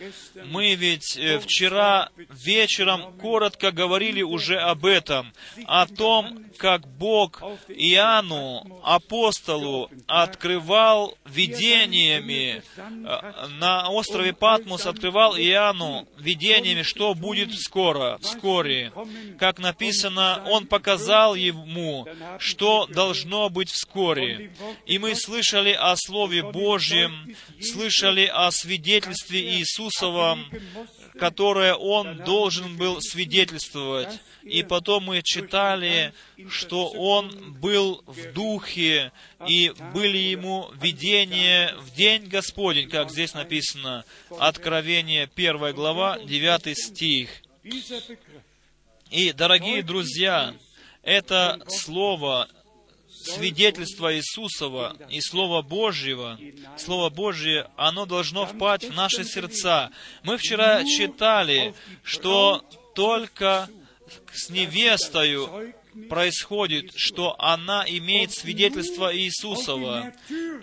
Мы 0.44 0.74
ведь 0.74 1.16
э, 1.16 1.38
вчера 1.40 2.10
вечером 2.30 3.12
коротко 3.18 3.72
говорили 3.72 4.22
уже 4.22 4.58
об 4.58 4.86
этом, 4.86 5.32
о 5.66 5.86
том, 5.86 6.44
как 6.58 6.86
Бог 6.86 7.42
Иоанну, 7.68 8.80
апостолу, 8.84 9.90
открывал 10.06 11.16
видениями 11.84 12.62
э, 12.76 13.46
на 13.58 13.88
острове 13.90 14.32
Патмос, 14.32 14.86
открывал 14.86 15.36
Иоанну 15.36 16.06
видениями, 16.18 16.82
что 16.82 17.14
будет 17.14 17.54
скоро, 17.54 18.18
вскоре. 18.20 18.92
Как 19.38 19.58
написано, 19.58 20.42
Он 20.46 20.66
показал 20.66 21.34
ему, 21.34 22.06
что 22.38 22.86
должно 22.86 23.48
быть 23.48 23.70
вскоре. 23.70 24.52
И 24.86 24.98
мы 24.98 25.14
слышали 25.14 25.72
о 25.72 25.94
Слове 25.96 26.42
Божьем, 26.42 27.34
слышали 27.60 28.26
о 28.26 28.50
свидетельстве 28.50 29.40
Иисусовом, 29.58 30.46
которое 31.18 31.74
Он 31.74 32.18
должен 32.18 32.76
был 32.76 33.00
свидетельствовать. 33.00 34.20
И 34.42 34.62
потом 34.62 35.04
мы 35.04 35.22
читали, 35.22 36.12
что 36.50 36.88
он 36.88 37.54
был 37.54 38.02
в 38.06 38.32
духе, 38.32 39.10
и 39.48 39.72
были 39.94 40.18
ему 40.18 40.68
видения 40.80 41.74
в 41.78 41.94
день 41.94 42.26
Господень, 42.26 42.90
как 42.90 43.10
здесь 43.10 43.32
написано, 43.32 44.04
Откровение 44.38 45.30
1 45.34 45.74
глава, 45.74 46.18
9 46.18 46.78
стих. 46.78 47.30
И, 49.10 49.32
дорогие 49.32 49.82
друзья, 49.82 50.54
это 51.02 51.60
слово 51.68 52.48
свидетельство 53.26 54.14
Иисусова 54.14 54.96
и 55.10 55.20
Слово 55.20 55.62
Божьего, 55.62 56.38
Слово 56.76 57.10
Божье, 57.10 57.68
оно 57.76 58.06
должно 58.06 58.46
впасть 58.46 58.84
в 58.84 58.94
наши 58.94 59.24
сердца. 59.24 59.90
Мы 60.22 60.36
вчера 60.36 60.84
читали, 60.84 61.74
что 62.02 62.64
только 62.94 63.68
с 64.32 64.50
невестою 64.50 65.74
происходит, 66.08 66.92
что 66.96 67.36
она 67.38 67.84
имеет 67.86 68.32
свидетельство 68.32 69.16
Иисусова. 69.16 70.12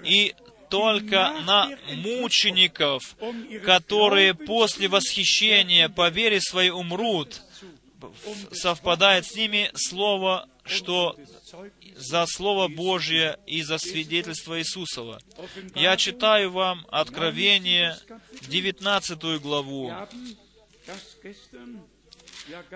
И 0.03 0.35
только 0.69 1.33
на 1.45 1.69
мучеников, 1.95 3.15
которые 3.65 4.33
после 4.33 4.87
восхищения 4.87 5.89
по 5.89 6.09
вере 6.09 6.39
своей 6.39 6.71
умрут, 6.71 7.41
совпадает 8.51 9.25
с 9.25 9.35
ними 9.35 9.69
слово, 9.75 10.47
что 10.71 11.17
за 11.95 12.25
Слово 12.25 12.67
Божье 12.67 13.37
и 13.45 13.61
за 13.61 13.77
свидетельство 13.77 14.59
Иисусова. 14.59 15.19
Я 15.75 15.97
читаю 15.97 16.51
вам 16.51 16.85
Откровение, 16.89 17.97
19 18.47 19.41
главу. 19.41 19.93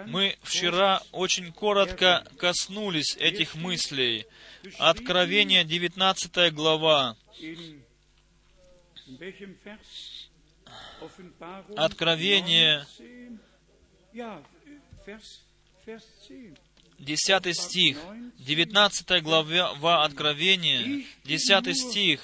Мы 0.06 0.38
вчера 0.44 1.02
очень 1.12 1.52
коротко 1.52 2.26
коснулись 2.38 3.16
этих 3.18 3.56
мыслей. 3.56 4.26
Откровение, 4.78 5.64
19 5.64 6.54
глава. 6.54 7.18
Откровение, 11.76 12.86
10 17.00 17.56
стих, 17.58 17.98
19 18.40 19.24
глава 19.24 20.04
Откровения, 20.04 21.06
10 21.24 21.78
стих. 21.78 22.22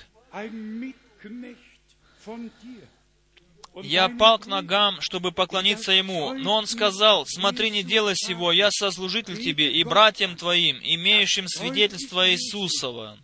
Я 3.84 4.10
пал 4.10 4.38
к 4.38 4.48
ногам, 4.48 5.00
чтобы 5.00 5.32
поклониться 5.32 5.94
Ему, 5.94 6.34
но 6.34 6.56
Он 6.56 6.68
сказал, 6.68 7.26
«Смотри, 7.26 7.70
не 7.70 7.84
делай 7.84 8.16
сего, 8.16 8.52
я 8.52 8.70
сослужитель 8.70 9.42
тебе 9.42 9.72
и 9.72 9.84
братьям 9.84 10.36
твоим, 10.36 10.78
имеющим 10.84 11.48
свидетельство 11.48 12.30
Иисусова». 12.30 13.18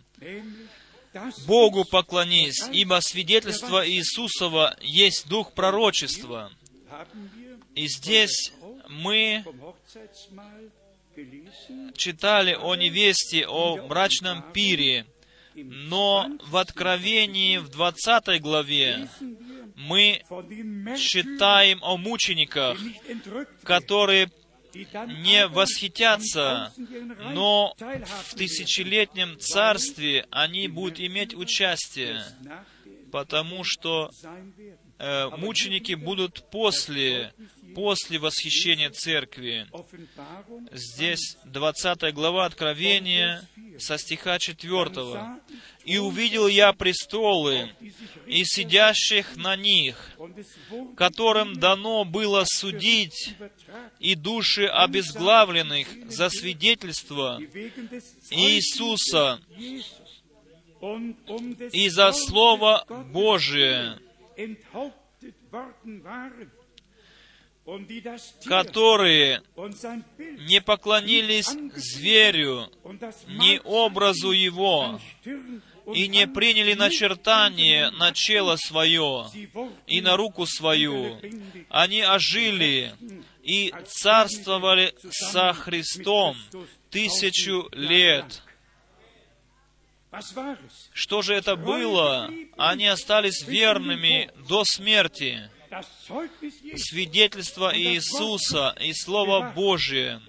Богу 1.45 1.83
поклонись, 1.83 2.63
ибо 2.71 2.99
свидетельство 3.01 3.87
Иисусова 3.87 4.77
есть 4.81 5.27
дух 5.27 5.53
пророчества. 5.53 6.51
И 7.75 7.87
здесь 7.87 8.53
мы 8.87 9.43
читали 11.95 12.53
о 12.53 12.75
невесте, 12.75 13.45
о 13.47 13.77
брачном 13.87 14.51
пире, 14.53 15.05
но 15.55 16.29
в 16.47 16.57
Откровении 16.57 17.57
в 17.57 17.69
20 17.69 18.41
главе 18.41 19.09
мы 19.75 20.21
читаем 20.97 21.79
о 21.81 21.97
мучениках, 21.97 22.77
которые 23.63 24.29
не 24.73 25.47
восхитятся, 25.47 26.71
но 27.33 27.73
в 27.79 28.35
тысячелетнем 28.35 29.39
царстве 29.39 30.27
они 30.29 30.67
будут 30.67 30.99
иметь 30.99 31.33
участие, 31.33 32.23
потому 33.11 33.63
что 33.63 34.11
э, 34.99 35.29
мученики 35.37 35.93
будут 35.93 36.49
после 36.51 37.33
после 37.77 38.17
восхищения 38.17 38.89
церкви. 38.89 39.67
Здесь 40.71 41.37
20 41.45 42.11
глава 42.11 42.45
Откровения 42.45 43.47
со 43.77 43.99
стиха 43.99 44.39
4. 44.39 45.39
«И 45.85 45.99
увидел 45.99 46.47
я 46.47 46.73
престолы, 46.73 47.69
и 48.25 48.43
сидящих 48.45 49.35
на 49.35 49.55
них, 49.55 49.95
которым 50.95 51.53
дано 51.59 52.03
было 52.03 52.45
судить 52.47 53.35
и 53.99 54.15
души 54.15 54.65
обезглавленных 54.65 55.87
за 56.11 56.29
свидетельство 56.31 57.39
Иисуса 58.31 59.39
и 61.71 61.89
за 61.89 62.11
Слово 62.11 62.87
Божие, 63.13 63.99
которые 68.45 69.41
не 70.19 70.61
поклонились 70.61 71.49
зверю, 71.75 72.69
ни 73.27 73.59
образу 73.63 74.31
его, 74.31 74.99
и 75.93 76.07
не 76.07 76.27
приняли 76.27 76.73
начертание 76.73 77.91
на 77.91 78.11
чело 78.13 78.57
свое 78.57 79.25
и 79.85 80.01
на 80.01 80.15
руку 80.15 80.45
свою. 80.45 81.19
Они 81.69 82.01
ожили 82.01 82.93
и 83.43 83.73
царствовали 83.85 84.93
со 85.09 85.53
Христом 85.53 86.37
тысячу 86.89 87.69
лет. 87.73 88.43
Что 90.93 91.21
же 91.21 91.35
это 91.35 91.55
было? 91.55 92.29
Они 92.57 92.87
остались 92.87 93.45
верными 93.45 94.31
до 94.47 94.63
смерти 94.63 95.49
свидетельство 96.75 97.77
Иисуса 97.77 98.75
и 98.79 98.93
Слово 98.93 99.51
Божие 99.55 100.21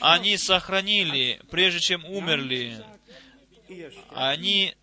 они 0.00 0.36
сохранили, 0.36 1.40
прежде 1.50 1.80
чем 1.80 2.04
умерли. 2.04 2.84
Они 4.10 4.74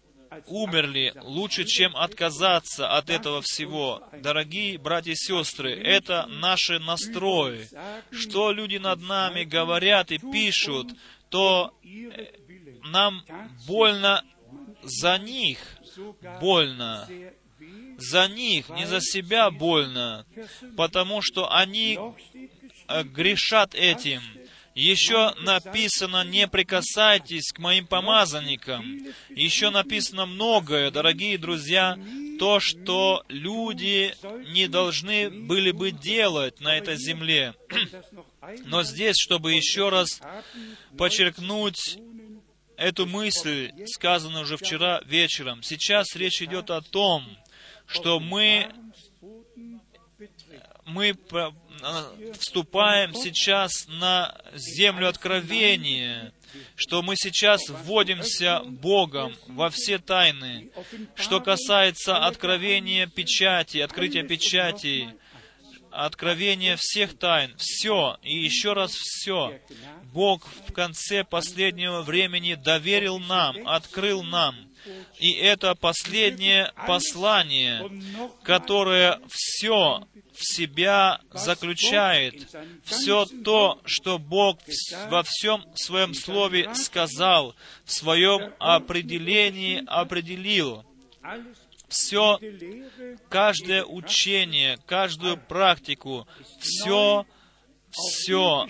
умерли 0.45 1.13
лучше, 1.21 1.65
чем 1.65 1.95
отказаться 1.95 2.89
от 2.95 3.09
этого 3.09 3.41
всего. 3.41 4.03
Дорогие 4.21 4.77
братья 4.77 5.11
и 5.11 5.15
сестры, 5.15 5.73
это 5.73 6.25
наши 6.27 6.79
настрои. 6.79 7.67
Что 8.11 8.51
люди 8.51 8.77
над 8.77 9.01
нами 9.01 9.43
говорят 9.43 10.11
и 10.11 10.17
пишут, 10.17 10.91
то 11.29 11.73
нам 12.83 13.23
больно 13.67 14.23
за 14.83 15.17
них, 15.17 15.59
больно 16.39 17.07
за 17.97 18.27
них, 18.27 18.69
не 18.69 18.85
за 18.85 19.01
себя 19.01 19.49
больно, 19.51 20.25
потому 20.75 21.21
что 21.21 21.51
они 21.53 21.99
э, 22.87 23.03
грешат 23.03 23.75
этим. 23.75 24.21
Еще 24.75 25.33
написано, 25.39 26.23
не 26.23 26.47
прикасайтесь 26.47 27.51
к 27.51 27.57
моим 27.57 27.87
помазанникам. 27.87 29.07
Еще 29.29 29.71
написано 29.71 30.27
многое, 30.27 30.91
дорогие 30.91 31.39
друзья, 31.39 31.97
то, 32.37 32.59
что 32.59 33.23
люди 33.27 34.13
не 34.53 34.67
должны 34.67 35.31
были 35.31 35.71
бы 35.71 35.89
делать 35.89 36.59
на 36.59 36.77
этой 36.77 36.95
земле. 36.95 37.55
Но 38.65 38.83
здесь, 38.83 39.15
чтобы 39.17 39.53
еще 39.53 39.89
раз 39.89 40.21
подчеркнуть 40.95 41.97
эту 42.77 43.07
мысль, 43.07 43.71
сказанную 43.87 44.43
уже 44.43 44.57
вчера 44.57 45.01
вечером, 45.05 45.63
сейчас 45.63 46.15
речь 46.15 46.43
идет 46.43 46.69
о 46.69 46.81
том, 46.81 47.25
что 47.87 48.19
мы, 48.19 48.69
мы 50.85 51.17
вступаем 52.37 53.13
сейчас 53.15 53.87
на 53.87 54.39
землю 54.53 55.07
откровения, 55.07 56.33
что 56.75 57.01
мы 57.01 57.15
сейчас 57.15 57.69
вводимся 57.69 58.61
Богом 58.65 59.35
во 59.47 59.69
все 59.69 59.97
тайны. 59.97 60.69
Что 61.15 61.39
касается 61.39 62.17
откровения 62.17 63.07
печати, 63.07 63.79
открытия 63.79 64.23
печати, 64.23 65.15
откровения 65.91 66.75
всех 66.77 67.17
тайн, 67.17 67.55
все 67.57 68.17
и 68.21 68.37
еще 68.37 68.73
раз 68.73 68.91
все. 68.91 69.59
Бог 70.13 70.45
в 70.67 70.73
конце 70.73 71.23
последнего 71.23 72.01
времени 72.01 72.55
доверил 72.55 73.19
нам, 73.19 73.55
открыл 73.67 74.23
нам 74.23 74.66
и 75.19 75.31
это 75.31 75.75
последнее 75.75 76.71
послание, 76.85 77.89
которое 78.43 79.19
все 79.29 80.07
в 80.33 80.45
себя 80.55 81.19
заключает, 81.33 82.55
все 82.83 83.25
то, 83.25 83.79
что 83.85 84.19
Бог 84.19 84.59
во 85.09 85.23
всем 85.23 85.63
своем 85.75 86.13
Слове 86.13 86.73
сказал, 86.75 87.55
в 87.85 87.91
своем 87.91 88.53
определении 88.59 89.83
определил. 89.87 90.85
Все, 91.87 92.39
каждое 93.29 93.83
учение, 93.83 94.77
каждую 94.85 95.37
практику, 95.37 96.27
все 96.59 97.25
все 97.91 98.67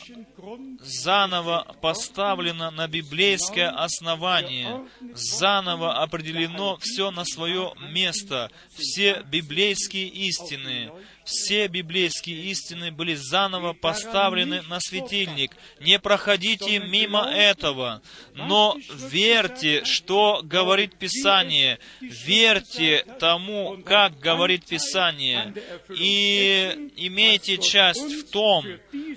заново 0.80 1.76
поставлено 1.82 2.72
на 2.72 2.88
библейское 2.88 3.70
основание, 3.70 4.88
заново 5.14 6.02
определено 6.02 6.78
все 6.82 7.12
на 7.12 7.26
свое 7.26 7.74
место, 7.92 8.52
все 8.70 9.24
библейские 9.30 10.08
истины, 10.08 10.92
все 11.28 11.68
библейские 11.68 12.38
истины 12.52 12.90
были 12.90 13.14
заново 13.14 13.74
поставлены 13.74 14.62
на 14.64 14.80
светильник. 14.80 15.52
Не 15.82 16.00
проходите 16.00 16.80
мимо 16.80 17.30
этого, 17.30 18.02
но 18.34 18.78
верьте, 19.12 19.84
что 19.84 20.40
говорит 20.42 20.98
Писание. 20.98 21.80
Верьте 22.00 23.06
тому, 23.20 23.78
как 23.86 24.18
говорит 24.20 24.66
Писание. 24.66 25.54
И 25.90 26.92
имейте 26.96 27.58
часть 27.58 28.02
в 28.02 28.32
том, 28.32 28.66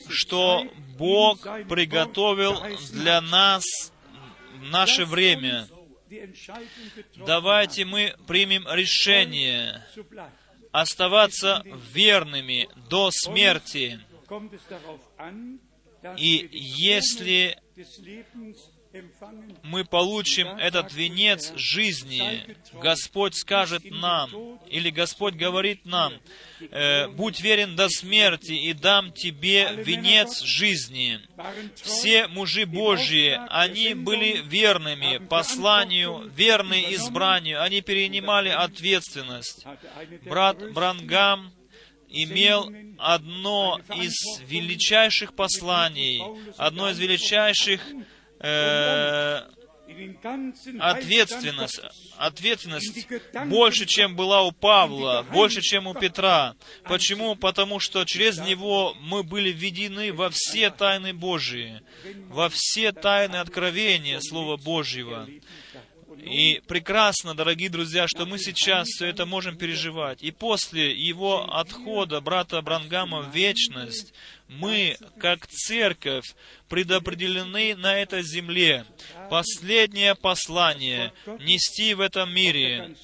что 0.09 0.67
Бог 0.99 1.43
приготовил 1.69 2.61
для 2.93 3.21
нас 3.21 3.65
наше 4.63 5.05
время. 5.05 5.69
давайте 7.25 7.85
мы 7.85 8.17
примем 8.27 8.67
решение 8.69 9.85
оставаться 10.73 11.63
верными 11.93 12.69
до 12.89 13.11
смерти. 13.11 14.01
И 16.17 16.49
если 16.53 17.59
мы 19.63 19.85
получим 19.85 20.49
этот 20.49 20.93
венец 20.93 21.53
жизни, 21.55 22.57
Господь 22.73 23.37
скажет 23.37 23.85
нам, 23.85 24.59
или 24.69 24.91
Господь 24.91 25.35
говорит 25.35 25.85
нам, 25.85 26.15
э, 26.61 27.07
«Будь 27.09 27.41
верен 27.41 27.77
до 27.77 27.89
смерти, 27.89 28.53
и 28.53 28.73
дам 28.73 29.13
тебе 29.13 29.69
венец 29.77 30.43
жизни». 30.43 31.21
Все 31.77 32.27
мужи 32.29 32.67
Божьи, 32.67 33.39
они 33.49 33.95
были 33.95 34.43
верными 34.43 35.19
посланию, 35.19 36.29
верны 36.35 36.87
избранию, 36.95 37.63
они 37.63 37.83
перенимали 37.83 38.49
ответственность. 38.49 39.65
Брат 40.25 40.73
Брангам 40.73 41.53
имел 42.09 42.73
одно 42.99 43.81
из 43.95 44.41
величайших 44.41 45.35
посланий, 45.35 46.21
одно 46.57 46.91
из 46.91 46.99
величайших 46.99 47.81
э, 48.41 49.43
ответственность, 50.79 51.81
ответственность 52.17 53.09
больше, 53.47 53.87
чем 53.87 54.17
была 54.17 54.43
у 54.43 54.53
Павла, 54.53 55.27
больше, 55.33 55.61
чем 55.61 55.87
у 55.87 55.95
Петра. 55.95 56.55
Почему? 56.85 57.35
Потому 57.35 57.81
что 57.81 58.05
через 58.05 58.39
него 58.39 58.95
мы 59.01 59.23
были 59.23 59.51
введены 59.51 60.13
во 60.13 60.31
все 60.31 60.71
тайны 60.71 61.13
Божии, 61.13 61.83
во 62.29 62.49
все 62.49 62.93
тайны 62.93 63.37
откровения 63.37 64.21
Слова 64.21 64.57
Божьего. 64.57 65.29
И 66.23 66.61
прекрасно, 66.67 67.35
дорогие 67.35 67.71
друзья, 67.71 68.07
что 68.07 68.27
мы 68.27 68.39
сейчас 68.39 68.89
все 68.89 69.07
это 69.07 69.25
можем 69.25 69.57
переживать. 69.57 70.23
И 70.23 70.31
после 70.31 70.93
его 70.93 71.51
отхода 71.55 72.21
брата 72.21 72.61
Брангама 72.61 73.23
в 73.23 73.35
вечность, 73.35 74.13
мы, 74.51 74.97
как 75.19 75.47
церковь, 75.47 76.35
предопределены 76.69 77.77
на 77.77 77.97
этой 77.99 78.23
земле 78.23 78.85
последнее 79.29 80.15
послание 80.17 81.13
нести 81.41 81.95
в 81.95 82.01
этом 82.01 82.33
мире, 82.35 82.97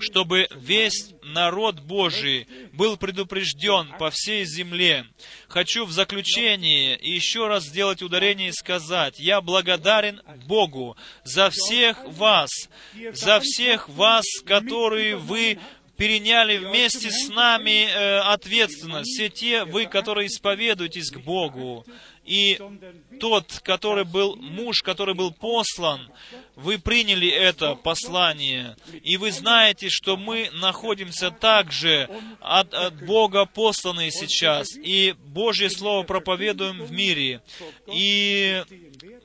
чтобы 0.00 0.48
весь 0.54 1.10
народ 1.22 1.80
Божий 1.80 2.46
был 2.72 2.96
предупрежден 2.96 3.94
по 3.98 4.10
всей 4.10 4.44
земле. 4.44 5.06
Хочу 5.48 5.84
в 5.84 5.92
заключении 5.92 6.98
еще 7.00 7.46
раз 7.46 7.64
сделать 7.64 8.02
ударение 8.02 8.48
и 8.48 8.52
сказать, 8.52 9.20
я 9.20 9.40
благодарен 9.40 10.20
Богу 10.46 10.96
за 11.22 11.50
всех 11.50 12.04
вас, 12.04 12.50
за 13.12 13.38
всех 13.40 13.88
вас, 13.88 14.24
которые 14.44 15.16
вы 15.16 15.58
переняли 16.00 16.56
вместе 16.56 17.10
с 17.10 17.28
нами 17.28 17.84
э, 17.84 18.20
ответственность. 18.20 19.10
Все 19.10 19.28
те 19.28 19.64
вы, 19.64 19.84
которые 19.84 20.28
исповедуетесь 20.28 21.10
к 21.10 21.18
Богу. 21.18 21.84
И 22.30 22.60
тот, 23.18 23.58
который 23.64 24.04
был 24.04 24.36
муж, 24.36 24.82
который 24.82 25.16
был 25.16 25.32
послан, 25.32 26.12
вы 26.54 26.78
приняли 26.78 27.28
это 27.28 27.74
послание, 27.74 28.76
и 29.02 29.16
вы 29.16 29.32
знаете, 29.32 29.88
что 29.88 30.16
мы 30.16 30.48
находимся 30.52 31.32
также 31.32 32.08
от, 32.40 32.72
от 32.72 33.04
Бога 33.04 33.46
посланные 33.46 34.12
сейчас, 34.12 34.76
и 34.76 35.16
Божье 35.18 35.70
Слово 35.70 36.04
проповедуем 36.04 36.82
в 36.82 36.92
мире. 36.92 37.42
И 37.92 38.62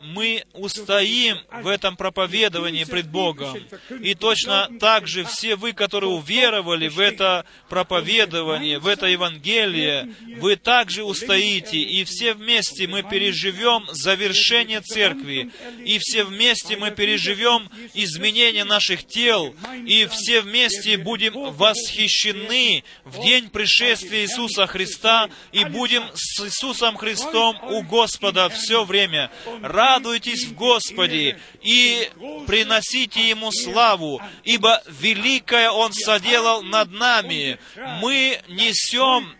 мы 0.01 0.43
устоим 0.53 1.37
в 1.61 1.67
этом 1.67 1.97
проповедовании 1.97 2.85
пред 2.85 3.09
Богом. 3.09 3.57
И 4.01 4.15
точно 4.15 4.69
так 4.79 5.07
же 5.07 5.25
все 5.25 5.55
вы, 5.55 5.73
которые 5.73 6.11
уверовали 6.11 6.87
в 6.87 6.99
это 6.99 7.45
проповедование, 7.69 8.79
в 8.79 8.87
это 8.87 9.07
Евангелие, 9.07 10.13
вы 10.37 10.55
также 10.55 11.03
устоите, 11.03 11.79
и 11.79 12.03
все 12.03 12.33
вместе 12.33 12.87
мы 12.87 12.94
переживем 13.03 13.85
завершение 13.91 14.81
церкви, 14.81 15.51
и 15.83 15.99
все 15.99 16.23
вместе 16.23 16.77
мы 16.77 16.91
переживем 16.91 17.69
изменение 17.93 18.63
наших 18.63 19.05
тел, 19.05 19.55
и 19.85 20.05
все 20.07 20.41
вместе 20.41 20.97
будем 20.97 21.33
восхищены 21.33 22.83
в 23.03 23.23
день 23.23 23.49
пришествия 23.49 24.23
Иисуса 24.23 24.67
Христа, 24.67 25.29
и 25.51 25.65
будем 25.65 26.03
с 26.13 26.43
Иисусом 26.45 26.97
Христом 26.97 27.57
у 27.63 27.81
Господа 27.83 28.49
все 28.49 28.83
время. 28.83 29.31
Радуйтесь 29.61 30.45
в 30.45 30.55
Господе 30.55 31.39
и 31.61 32.09
приносите 32.47 33.27
Ему 33.27 33.51
славу, 33.51 34.21
ибо 34.43 34.81
великое 34.87 35.69
Он 35.69 35.93
соделал 35.93 36.61
над 36.63 36.91
нами. 36.91 37.57
Мы 38.01 38.39
несем 38.47 39.33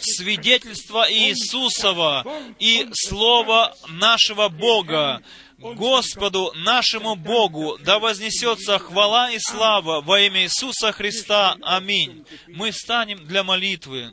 свидетельство 0.00 1.10
Иисусова 1.10 2.26
и 2.58 2.73
Слово 2.92 3.76
нашего 3.88 4.48
Бога. 4.48 5.22
Господу 5.58 6.52
нашему 6.56 7.14
Богу 7.14 7.78
да 7.78 7.98
вознесется 7.98 8.78
хвала 8.78 9.30
и 9.30 9.38
слава 9.38 10.00
во 10.02 10.20
имя 10.20 10.42
Иисуса 10.42 10.92
Христа. 10.92 11.56
Аминь. 11.62 12.24
Мы 12.48 12.70
встанем 12.70 13.24
для 13.26 13.44
молитвы. 13.44 14.12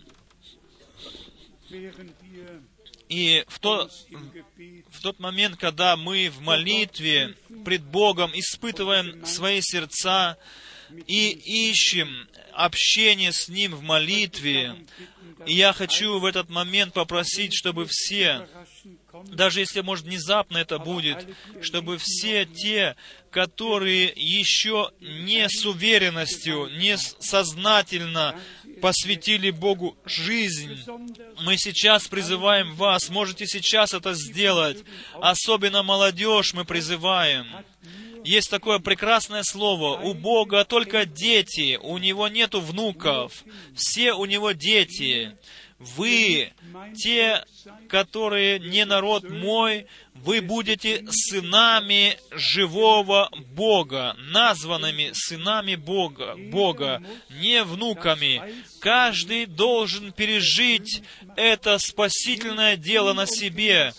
И 3.10 3.44
в, 3.48 3.60
то, 3.60 3.90
в 4.90 5.02
тот 5.02 5.20
момент, 5.20 5.58
когда 5.58 5.98
мы 5.98 6.30
в 6.30 6.42
молитве 6.42 7.36
пред 7.66 7.84
Богом 7.84 8.32
испытываем 8.34 9.26
свои 9.26 9.60
сердца 9.62 10.38
и 11.08 11.30
ищем 11.70 12.30
общение 12.54 13.34
с 13.34 13.50
Ним 13.50 13.76
в 13.76 13.82
молитве, 13.82 14.86
и 15.46 15.54
я 15.54 15.74
хочу 15.74 16.20
в 16.20 16.26
этот 16.26 16.50
момент 16.50 16.94
попросить, 16.94 17.54
чтобы 17.54 17.86
все, 17.90 18.48
даже 19.26 19.60
если, 19.60 19.82
может, 19.82 20.06
внезапно 20.06 20.58
это 20.58 20.80
будет, 20.80 21.28
чтобы 21.62 21.98
все 22.00 22.46
те, 22.46 22.96
которые 23.30 24.12
еще 24.16 24.92
не 25.00 25.48
с 25.50 25.66
уверенностью, 25.66 26.70
не 26.78 26.98
сознательно 26.98 28.40
посвятили 28.82 29.52
Богу 29.52 29.98
жизнь. 30.06 30.78
Мы 31.42 31.58
сейчас 31.58 32.08
призываем 32.08 32.76
вас, 32.76 33.10
можете 33.10 33.48
сейчас 33.48 33.94
это 33.94 34.14
сделать. 34.14 34.84
Особенно 35.22 35.84
молодежь 35.84 36.54
мы 36.54 36.66
призываем. 36.66 37.48
Есть 38.24 38.50
такое 38.50 38.80
прекрасное 38.80 39.44
слово. 39.44 40.00
У 40.00 40.14
Бога 40.14 40.64
только 40.66 41.06
дети, 41.06 41.78
у 41.82 41.98
Него 41.98 42.28
нету 42.28 42.62
внуков. 42.62 43.44
Все 43.76 44.14
у 44.14 44.26
Него 44.26 44.52
дети. 44.52 45.36
Вы, 45.80 46.54
те, 46.96 47.44
которые 47.90 48.60
не 48.60 48.86
народ 48.86 49.28
мой, 49.28 49.88
вы 50.14 50.42
будете 50.42 51.04
сынами 51.10 52.20
живого 52.30 53.32
Бога, 53.56 54.16
названными 54.20 55.10
сынами 55.14 55.74
Бога, 55.74 56.36
Бога, 56.38 57.02
не 57.32 57.64
внуками. 57.64 58.44
Каждый 58.80 59.48
должен 59.48 60.12
пережить 60.12 61.02
это 61.36 61.80
спасительное 61.80 62.78
дело 62.78 63.14
на 63.14 63.26
себе 63.26 63.94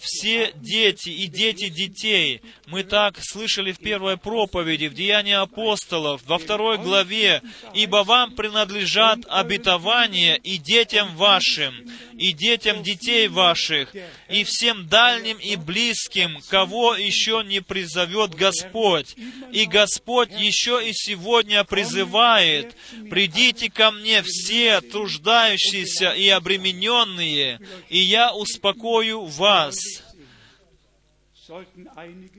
все 0.00 0.52
дети 0.54 1.10
и 1.10 1.26
дети 1.26 1.68
детей. 1.68 2.42
Мы 2.66 2.82
так 2.82 3.18
слышали 3.20 3.72
в 3.72 3.78
первой 3.78 4.16
проповеди, 4.16 4.86
в 4.86 4.94
Деянии 4.94 5.34
апостолов, 5.34 6.22
во 6.26 6.38
второй 6.38 6.78
главе, 6.78 7.42
«Ибо 7.74 8.04
вам 8.04 8.34
принадлежат 8.34 9.20
обетования 9.28 10.34
и 10.36 10.56
детям 10.56 11.14
вашим, 11.16 11.74
и 12.20 12.32
детям 12.32 12.82
детей 12.82 13.28
ваших, 13.28 13.94
и 14.28 14.44
всем 14.44 14.86
дальним 14.88 15.38
и 15.38 15.56
близким, 15.56 16.40
кого 16.48 16.94
еще 16.94 17.42
не 17.44 17.60
призовет 17.60 18.34
Господь. 18.34 19.16
И 19.52 19.64
Господь 19.64 20.30
еще 20.38 20.80
и 20.86 20.92
сегодня 20.92 21.64
призывает, 21.64 22.76
«Придите 23.10 23.70
ко 23.70 23.90
мне 23.90 24.22
все 24.22 24.80
труждающиеся 24.80 26.10
и 26.10 26.28
обремененные, 26.28 27.60
и 27.88 27.98
я 27.98 28.34
успокою 28.34 29.24
вас». 29.24 29.76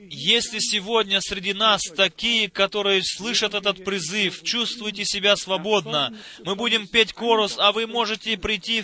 Если 0.08 0.58
сегодня 0.58 1.20
среди 1.20 1.52
нас 1.52 1.82
такие, 1.96 2.48
которые 2.48 3.02
слышат 3.04 3.54
этот 3.54 3.84
призыв, 3.84 4.42
чувствуйте 4.42 5.04
себя 5.04 5.36
свободно, 5.36 6.16
мы 6.44 6.54
будем 6.54 6.86
петь 6.86 7.12
корус, 7.12 7.56
а 7.58 7.72
вы 7.72 7.86
можете 7.86 8.36
прийти, 8.38 8.82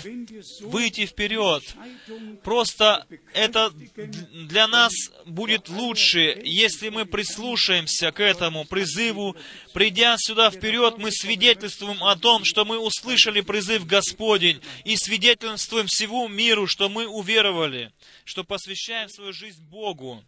выйти 0.60 1.06
вперед. 1.06 1.62
Просто 2.42 3.06
это 3.32 3.70
для 4.32 4.68
нас 4.68 4.92
будет 5.26 5.68
лучше, 5.68 6.40
если 6.44 6.88
мы 6.88 7.04
прислушаемся 7.04 8.12
к 8.12 8.20
этому 8.20 8.64
призыву. 8.64 9.36
Придя 9.78 10.16
сюда 10.18 10.50
вперед, 10.50 10.98
мы 10.98 11.12
свидетельствуем 11.12 12.02
о 12.02 12.16
том, 12.16 12.44
что 12.44 12.64
мы 12.64 12.80
услышали 12.80 13.42
призыв 13.42 13.86
Господень, 13.86 14.60
и 14.82 14.96
свидетельствуем 14.96 15.86
всему 15.86 16.26
миру, 16.26 16.66
что 16.66 16.88
мы 16.88 17.06
уверовали, 17.06 17.92
что 18.24 18.42
посвящаем 18.42 19.08
свою 19.08 19.32
жизнь 19.32 19.62
Богу. 19.62 20.24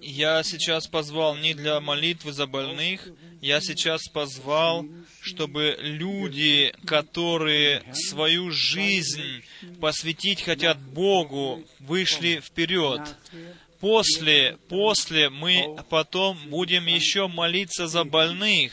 Я 0.00 0.42
сейчас 0.42 0.86
позвал 0.86 1.36
не 1.36 1.54
для 1.54 1.80
молитвы 1.80 2.32
за 2.32 2.46
больных, 2.46 3.08
я 3.40 3.60
сейчас 3.60 4.06
позвал, 4.08 4.84
чтобы 5.20 5.76
люди, 5.80 6.74
которые 6.84 7.82
свою 7.94 8.50
жизнь 8.50 9.44
посвятить 9.80 10.42
хотят 10.42 10.78
Богу, 10.78 11.64
вышли 11.80 12.40
вперед. 12.40 13.00
После, 13.80 14.58
после 14.68 15.30
мы 15.30 15.76
потом 15.88 16.38
будем 16.48 16.86
еще 16.86 17.28
молиться 17.28 17.86
за 17.86 18.04
больных. 18.04 18.72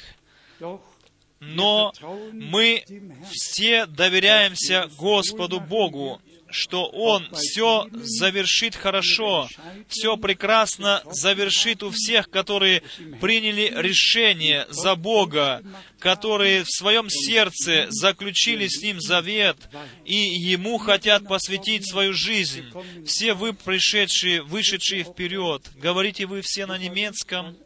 Но 1.40 1.94
мы 2.34 2.84
все 3.32 3.86
доверяемся 3.86 4.90
Господу 4.98 5.62
Богу, 5.62 6.22
что 6.52 6.86
Он 6.88 7.28
все 7.34 7.88
завершит 7.94 8.76
хорошо, 8.76 9.48
все 9.88 10.18
прекрасно 10.18 11.02
завершит 11.12 11.84
у 11.84 11.92
всех, 11.92 12.30
которые 12.30 12.84
приняли 13.22 13.74
решение 13.76 14.66
за 14.70 14.96
Бога, 14.96 15.64
которые 16.00 16.64
в 16.64 16.70
своем 16.70 17.10
сердце 17.10 17.88
заключили 17.90 18.68
с 18.68 18.82
Ним 18.82 19.00
завет 19.00 19.58
и 20.06 20.16
Ему 20.16 20.78
хотят 20.78 21.28
посвятить 21.28 21.90
свою 21.90 22.14
жизнь. 22.14 22.66
Все 23.06 23.34
вы, 23.34 23.54
пришедшие, 23.54 24.42
вышедшие 24.42 25.04
вперед, 25.04 25.70
говорите 25.76 26.26
вы 26.26 26.42
все 26.42 26.66
на 26.66 26.78
немецком 26.78 27.58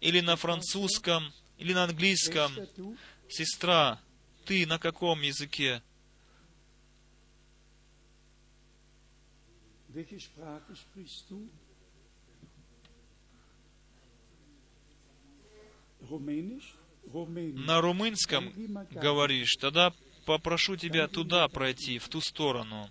или 0.00 0.20
на 0.20 0.36
французском, 0.36 1.32
или 1.58 1.72
на 1.72 1.84
английском. 1.84 2.52
Сестра, 3.28 4.00
ты 4.44 4.66
на 4.66 4.78
каком 4.78 5.22
языке? 5.22 5.82
На 17.66 17.80
румынском 17.80 18.52
говоришь, 18.90 19.56
тогда 19.60 19.92
попрошу 20.26 20.76
тебя 20.76 21.06
туда 21.08 21.48
пройти, 21.48 21.98
в 21.98 22.08
ту 22.08 22.20
сторону. 22.20 22.90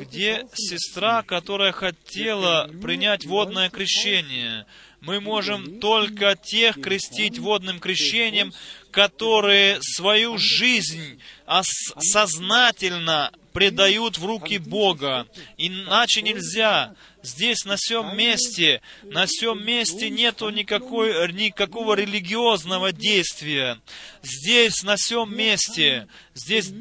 Где 0.00 0.46
сестра, 0.52 1.22
которая 1.22 1.72
хотела 1.72 2.68
принять 2.82 3.24
водное 3.24 3.70
крещение? 3.70 4.66
Мы 5.00 5.20
можем 5.20 5.80
только 5.80 6.36
тех 6.36 6.78
крестить 6.78 7.38
водным 7.38 7.80
крещением, 7.80 8.52
которые 8.90 9.78
свою 9.82 10.38
жизнь 10.38 11.20
сознательно 11.62 13.32
предают 13.52 14.18
в 14.18 14.24
руки 14.24 14.58
Бога. 14.58 15.26
Иначе 15.56 16.22
нельзя. 16.22 16.94
Здесь, 17.22 17.64
на 17.64 17.76
всем 17.76 18.16
месте, 18.16 18.80
на 19.02 19.26
всем 19.26 19.64
месте 19.64 20.08
нету 20.08 20.48
никакой, 20.48 21.30
никакого 21.32 21.94
религиозного 21.94 22.92
действия. 22.92 23.78
Здесь, 24.22 24.82
на 24.82 24.96
всем 24.96 25.36
месте, 25.36 26.06
здесь 26.34 26.72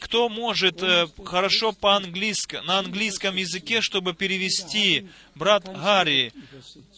кто 0.00 0.28
может 0.28 0.82
э, 0.82 1.06
хорошо 1.24 1.72
по-английски, 1.72 2.60
на 2.64 2.78
английском 2.78 3.36
языке, 3.36 3.80
чтобы 3.80 4.14
перевести? 4.14 5.08
Брат 5.34 5.64
Гарри, 5.64 6.32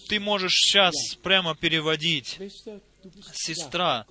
ты 0.08 0.20
можешь 0.20 0.54
сейчас 0.54 0.94
прямо 1.22 1.54
переводить. 1.54 2.38
Сестра, 3.32 4.06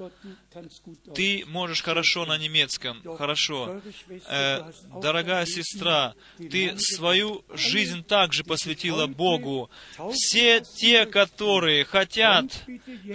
ты 1.16 1.44
можешь 1.48 1.84
хорошо 1.84 2.26
на 2.26 2.38
немецком, 2.38 3.02
хорошо. 3.18 3.82
Э, 4.28 4.72
дорогая 5.02 5.45
сестра, 5.45 6.14
ты 6.38 6.78
свою 6.78 7.44
жизнь 7.53 8.03
также 8.03 8.44
посвятила 8.44 9.07
Богу. 9.07 9.70
Все 10.14 10.61
те, 10.61 11.06
которые 11.06 11.86
хотят, 11.86 12.45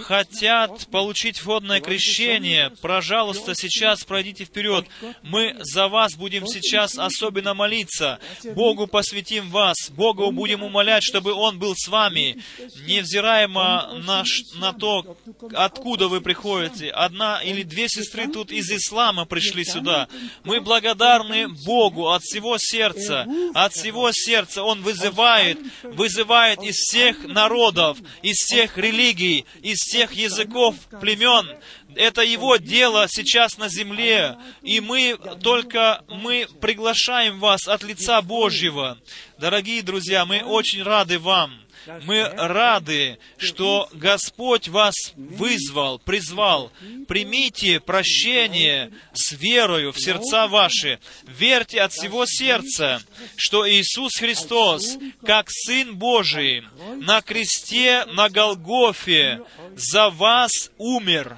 хотят 0.00 0.86
получить 0.90 1.44
водное 1.44 1.80
крещение, 1.80 2.70
пожалуйста, 2.80 3.54
сейчас 3.54 4.04
пройдите 4.04 4.44
вперед. 4.44 4.86
Мы 5.22 5.56
за 5.60 5.88
вас 5.88 6.14
будем 6.14 6.46
сейчас 6.46 6.98
особенно 6.98 7.54
молиться. 7.54 8.18
Богу 8.54 8.86
посвятим 8.86 9.50
вас, 9.50 9.90
Богу 9.90 10.30
будем 10.30 10.62
умолять, 10.62 11.02
чтобы 11.02 11.32
Он 11.32 11.58
был 11.58 11.74
с 11.76 11.88
вами, 11.88 12.42
невзираемо 12.86 14.00
на, 14.04 14.24
на 14.56 14.72
то, 14.72 15.16
откуда 15.64 16.08
вы 16.08 16.20
приходите. 16.20 16.90
Одна 16.90 17.42
или 17.42 17.62
две 17.62 17.88
сестры 17.88 18.28
тут 18.28 18.52
из 18.52 18.70
ислама 18.70 19.24
пришли 19.24 19.64
сюда. 19.64 20.08
Мы 20.44 20.60
благодарны 20.60 21.48
Богу 21.48 22.08
от 22.08 22.22
всего 22.22 22.56
сердца. 22.58 23.26
От 23.54 23.72
всего 23.72 24.10
сердца 24.12 24.62
Он 24.62 24.82
вызывает, 24.82 25.58
вызывает 25.82 26.62
из 26.62 26.76
всех 26.76 27.24
народов, 27.24 27.98
из 28.22 28.36
всех 28.36 28.78
религий, 28.78 29.44
из 29.62 29.78
всех 29.78 30.12
языков, 30.12 30.76
племен. 31.00 31.48
Это 31.96 32.22
Его 32.22 32.56
дело 32.56 33.06
сейчас 33.08 33.58
на 33.58 33.68
земле. 33.68 34.36
И 34.62 34.80
мы 34.80 35.18
только, 35.42 36.04
мы 36.08 36.46
приглашаем 36.60 37.38
вас 37.38 37.68
от 37.68 37.82
лица 37.82 38.20
Божьего. 38.22 38.98
Дорогие 39.38 39.82
друзья, 39.82 40.24
мы 40.26 40.42
очень 40.42 40.82
рады 40.82 41.18
вам. 41.18 41.63
Мы 42.04 42.24
рады, 42.24 43.18
что 43.36 43.88
Господь 43.92 44.68
вас 44.68 44.94
вызвал, 45.16 45.98
призвал. 45.98 46.72
Примите 47.08 47.80
прощение 47.80 48.92
с 49.12 49.32
верою 49.32 49.92
в 49.92 50.00
сердца 50.00 50.46
ваши. 50.48 50.98
Верьте 51.24 51.80
от 51.80 51.92
всего 51.92 52.24
сердца, 52.26 53.02
что 53.36 53.68
Иисус 53.68 54.16
Христос, 54.16 54.96
как 55.24 55.50
Сын 55.50 55.96
Божий, 55.96 56.64
на 56.96 57.20
кресте 57.22 58.04
на 58.06 58.28
Голгофе 58.28 59.40
за 59.76 60.10
вас 60.10 60.70
умер, 60.78 61.36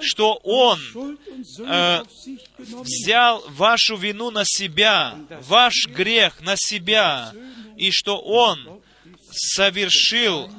что 0.00 0.34
Он 0.42 0.78
э, 1.60 2.02
взял 2.58 3.44
вашу 3.48 3.96
вину 3.96 4.30
на 4.30 4.44
себя, 4.44 5.16
ваш 5.42 5.86
грех 5.86 6.40
на 6.40 6.54
себя, 6.56 7.32
и 7.76 7.90
что 7.90 8.18
Он 8.18 8.80
совершил 9.34 10.50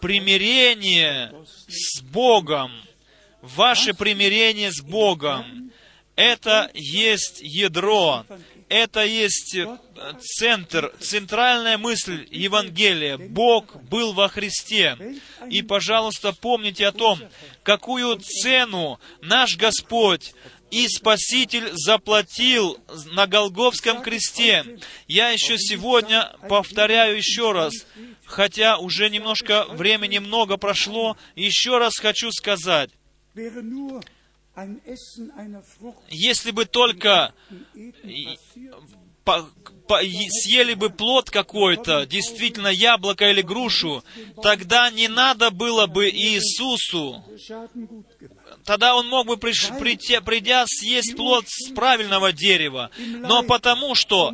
примирение 0.00 1.32
с 1.68 2.00
Богом, 2.02 2.72
ваше 3.42 3.94
примирение 3.94 4.72
с 4.72 4.80
Богом, 4.80 5.72
это 6.16 6.70
есть 6.74 7.40
ядро, 7.40 8.26
это 8.68 9.04
есть 9.04 9.56
центр, 10.20 10.92
центральная 11.00 11.78
мысль 11.78 12.26
Евангелия. 12.30 13.16
Бог 13.16 13.82
был 13.84 14.12
во 14.12 14.28
Христе. 14.28 14.96
И, 15.48 15.62
пожалуйста, 15.62 16.32
помните 16.32 16.86
о 16.86 16.92
том, 16.92 17.18
какую 17.62 18.20
цену 18.20 19.00
наш 19.22 19.56
Господь 19.56 20.34
и 20.70 20.88
Спаситель 20.88 21.70
заплатил 21.72 22.78
на 23.12 23.26
Голговском 23.26 24.02
кресте. 24.02 24.78
Я 25.06 25.30
еще 25.30 25.58
сегодня 25.58 26.32
повторяю 26.48 27.16
еще 27.16 27.52
раз, 27.52 27.74
хотя 28.24 28.78
уже 28.78 29.10
немножко 29.10 29.64
времени 29.68 30.18
много 30.18 30.56
прошло, 30.56 31.16
еще 31.34 31.78
раз 31.78 31.98
хочу 31.98 32.30
сказать, 32.30 32.90
если 36.08 36.50
бы 36.50 36.64
только 36.64 37.32
по, 39.24 39.48
по, 39.86 40.00
съели 40.02 40.74
бы 40.74 40.90
плод 40.90 41.30
какой-то, 41.30 42.06
действительно 42.06 42.68
яблоко 42.68 43.30
или 43.30 43.42
грушу, 43.42 44.02
тогда 44.42 44.90
не 44.90 45.08
надо 45.08 45.50
было 45.50 45.86
бы 45.86 46.08
Иисусу 46.08 47.24
тогда 48.64 48.94
он 48.94 49.08
мог 49.08 49.26
бы, 49.26 49.36
приш, 49.36 49.68
прийти, 49.78 50.18
придя, 50.20 50.64
съесть 50.66 51.16
плод 51.16 51.44
с 51.48 51.72
правильного 51.72 52.32
дерева. 52.32 52.90
Но 52.98 53.42
потому 53.42 53.94
что 53.94 54.32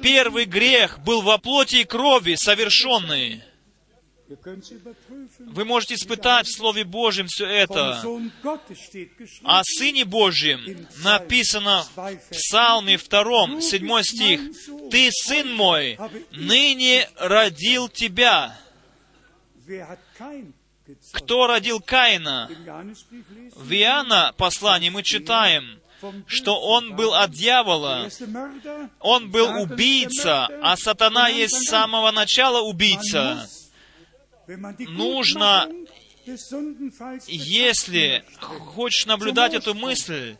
первый 0.00 0.44
грех 0.44 1.00
был 1.00 1.22
во 1.22 1.38
плоти 1.38 1.76
и 1.76 1.84
крови 1.84 2.34
совершенный. 2.34 3.42
Вы 5.38 5.64
можете 5.64 5.94
испытать 5.94 6.46
в 6.46 6.56
Слове 6.56 6.84
Божьем 6.84 7.26
все 7.26 7.46
это. 7.46 8.02
О 9.42 9.62
Сыне 9.64 10.04
Божьем 10.04 10.86
написано 11.02 11.84
в 11.94 12.30
Псалме 12.30 12.96
2, 12.96 13.60
7 13.60 14.02
стих. 14.02 14.40
«Ты, 14.90 15.10
Сын 15.12 15.54
мой, 15.54 15.98
ныне 16.32 17.08
родил 17.16 17.88
тебя». 17.88 18.58
Кто 21.14 21.46
родил 21.46 21.80
Каина? 21.80 22.50
В 23.54 23.72
Иоанна 23.72 24.34
послании 24.36 24.90
мы 24.90 25.02
читаем, 25.02 25.80
что 26.26 26.60
он 26.60 26.96
был 26.96 27.14
от 27.14 27.30
дьявола, 27.30 28.08
он 28.98 29.30
был 29.30 29.62
убийца, 29.62 30.48
а 30.60 30.76
сатана 30.76 31.28
есть 31.28 31.54
с 31.54 31.70
самого 31.70 32.10
начала 32.10 32.60
убийца. 32.60 33.48
Нужно 34.46 35.68
Если 37.26 38.24
хочешь 38.38 39.04
наблюдать 39.06 39.54
эту 39.54 39.74
мысль, 39.74 40.36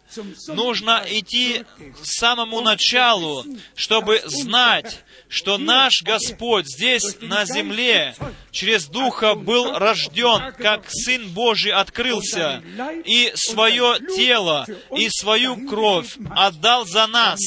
нужно 0.48 1.04
идти 1.06 1.64
к 2.00 2.04
самому 2.04 2.62
началу, 2.62 3.44
чтобы 3.74 4.22
знать, 4.24 5.04
что 5.28 5.58
наш 5.58 6.02
Господь 6.02 6.66
здесь 6.66 7.20
на 7.20 7.44
земле 7.44 8.14
через 8.50 8.86
Духа 8.86 9.34
был 9.34 9.78
рожден, 9.78 10.54
как 10.56 10.84
Сын 10.88 11.28
Божий 11.28 11.72
открылся, 11.72 12.62
и 13.04 13.32
свое 13.34 13.98
тело, 14.16 14.66
и 14.96 15.08
свою 15.10 15.68
кровь 15.68 16.16
отдал 16.34 16.86
за 16.86 17.06
нас, 17.06 17.40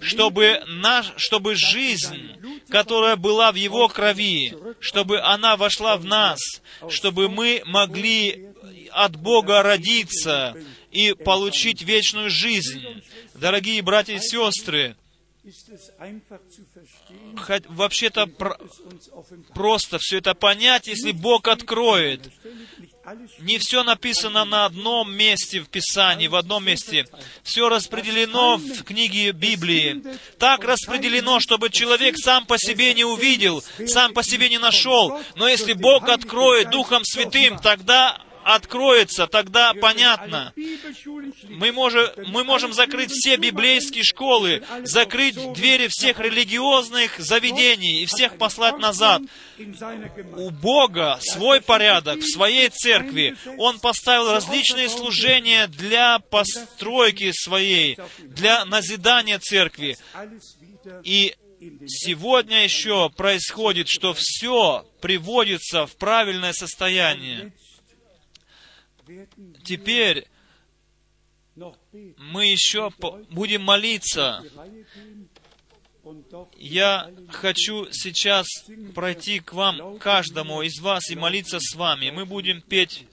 чтобы, 0.00 0.64
наш, 0.66 1.12
чтобы 1.16 1.54
жизнь, 1.54 2.32
которая 2.74 3.14
была 3.14 3.52
в 3.52 3.54
Его 3.54 3.86
крови, 3.86 4.52
чтобы 4.80 5.20
она 5.20 5.56
вошла 5.56 5.96
в 5.96 6.04
нас, 6.04 6.40
чтобы 6.88 7.28
мы 7.28 7.62
могли 7.66 8.48
от 8.90 9.14
Бога 9.14 9.62
родиться 9.62 10.56
и 10.90 11.12
получить 11.12 11.82
вечную 11.82 12.30
жизнь. 12.30 12.82
Дорогие 13.34 13.80
братья 13.80 14.14
и 14.14 14.18
сестры, 14.18 14.96
вообще-то 17.68 18.26
просто 19.54 19.98
все 20.00 20.18
это 20.18 20.34
понять, 20.34 20.88
если 20.88 21.12
Бог 21.12 21.46
откроет. 21.46 22.28
Не 23.38 23.58
все 23.58 23.82
написано 23.82 24.44
на 24.44 24.64
одном 24.64 25.14
месте 25.14 25.60
в 25.60 25.68
Писании, 25.68 26.26
в 26.26 26.36
одном 26.36 26.64
месте. 26.64 27.04
Все 27.42 27.68
распределено 27.68 28.56
в 28.56 28.82
книге 28.82 29.32
Библии. 29.32 30.02
Так 30.38 30.64
распределено, 30.64 31.38
чтобы 31.38 31.68
человек 31.68 32.16
сам 32.16 32.46
по 32.46 32.56
себе 32.58 32.94
не 32.94 33.04
увидел, 33.04 33.62
сам 33.86 34.14
по 34.14 34.22
себе 34.22 34.48
не 34.48 34.58
нашел. 34.58 35.20
Но 35.36 35.48
если 35.48 35.74
Бог 35.74 36.08
откроет 36.08 36.70
Духом 36.70 37.04
Святым, 37.04 37.58
тогда 37.58 38.18
откроется, 38.44 39.26
тогда 39.26 39.72
понятно. 39.74 40.52
Мы 41.48 41.72
можем, 41.72 42.06
мы 42.28 42.44
можем 42.44 42.72
закрыть 42.72 43.10
все 43.10 43.36
библейские 43.36 44.04
школы, 44.04 44.62
закрыть 44.82 45.36
двери 45.54 45.88
всех 45.88 46.20
религиозных 46.20 47.18
заведений 47.18 48.02
и 48.02 48.06
всех 48.06 48.36
послать 48.36 48.78
назад. 48.78 49.22
У 50.36 50.50
Бога 50.50 51.18
свой 51.22 51.60
порядок 51.60 52.18
в 52.18 52.30
своей 52.30 52.68
церкви. 52.68 53.36
Он 53.58 53.80
поставил 53.80 54.32
различные 54.32 54.88
служения 54.88 55.66
для 55.66 56.18
постройки 56.18 57.32
своей, 57.32 57.98
для 58.18 58.64
назидания 58.66 59.38
церкви. 59.38 59.96
И 61.02 61.34
сегодня 61.86 62.64
еще 62.64 63.08
происходит, 63.10 63.88
что 63.88 64.14
все 64.14 64.86
приводится 65.00 65.86
в 65.86 65.96
правильное 65.96 66.52
состояние. 66.52 67.52
Теперь 69.64 70.26
мы 72.16 72.46
еще 72.46 72.90
будем 73.30 73.62
молиться. 73.62 74.42
Я 76.56 77.10
хочу 77.30 77.90
сейчас 77.90 78.46
пройти 78.94 79.40
к 79.40 79.54
вам, 79.54 79.98
каждому 79.98 80.62
из 80.62 80.78
вас, 80.80 81.10
и 81.10 81.16
молиться 81.16 81.58
с 81.60 81.74
вами. 81.74 82.10
Мы 82.10 82.26
будем 82.26 82.60
петь 82.60 83.06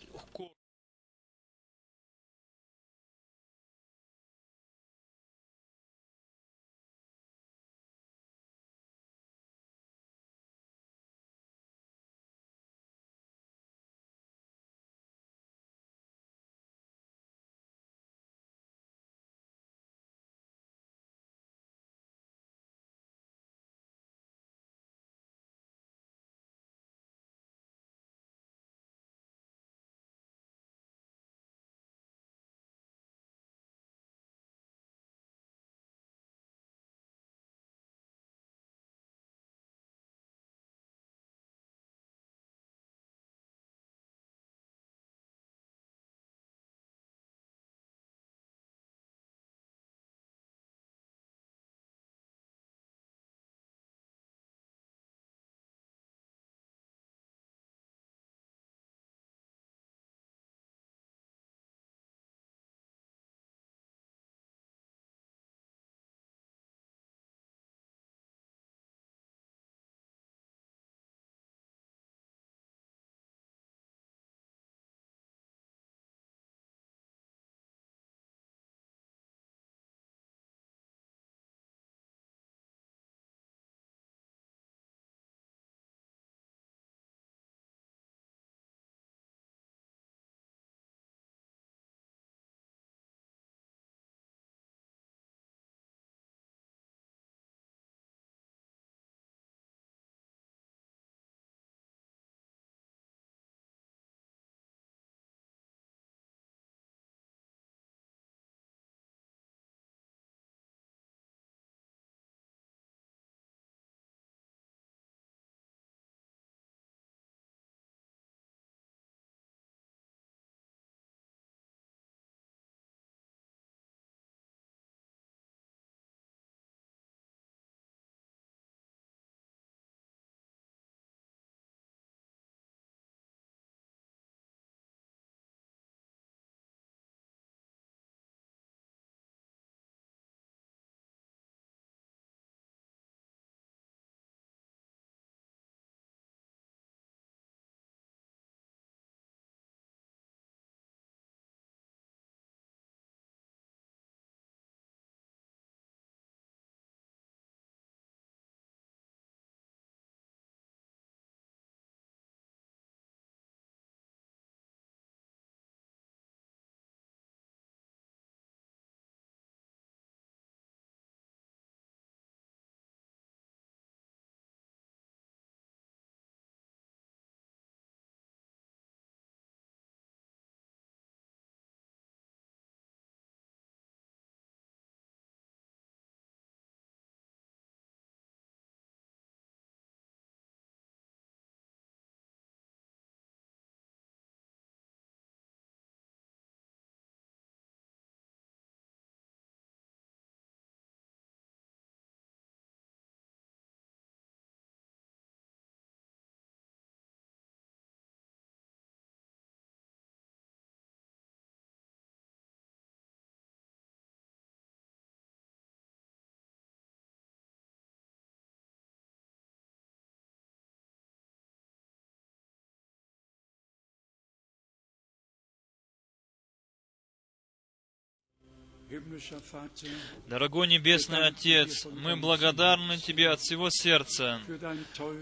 Дорогой 230.28 230.68
Небесный 230.68 231.28
Отец, 231.28 231.86
мы 231.86 232.18
благодарны 232.18 232.98
Тебе 232.98 233.30
от 233.30 233.40
всего 233.40 233.70
сердца 233.70 234.42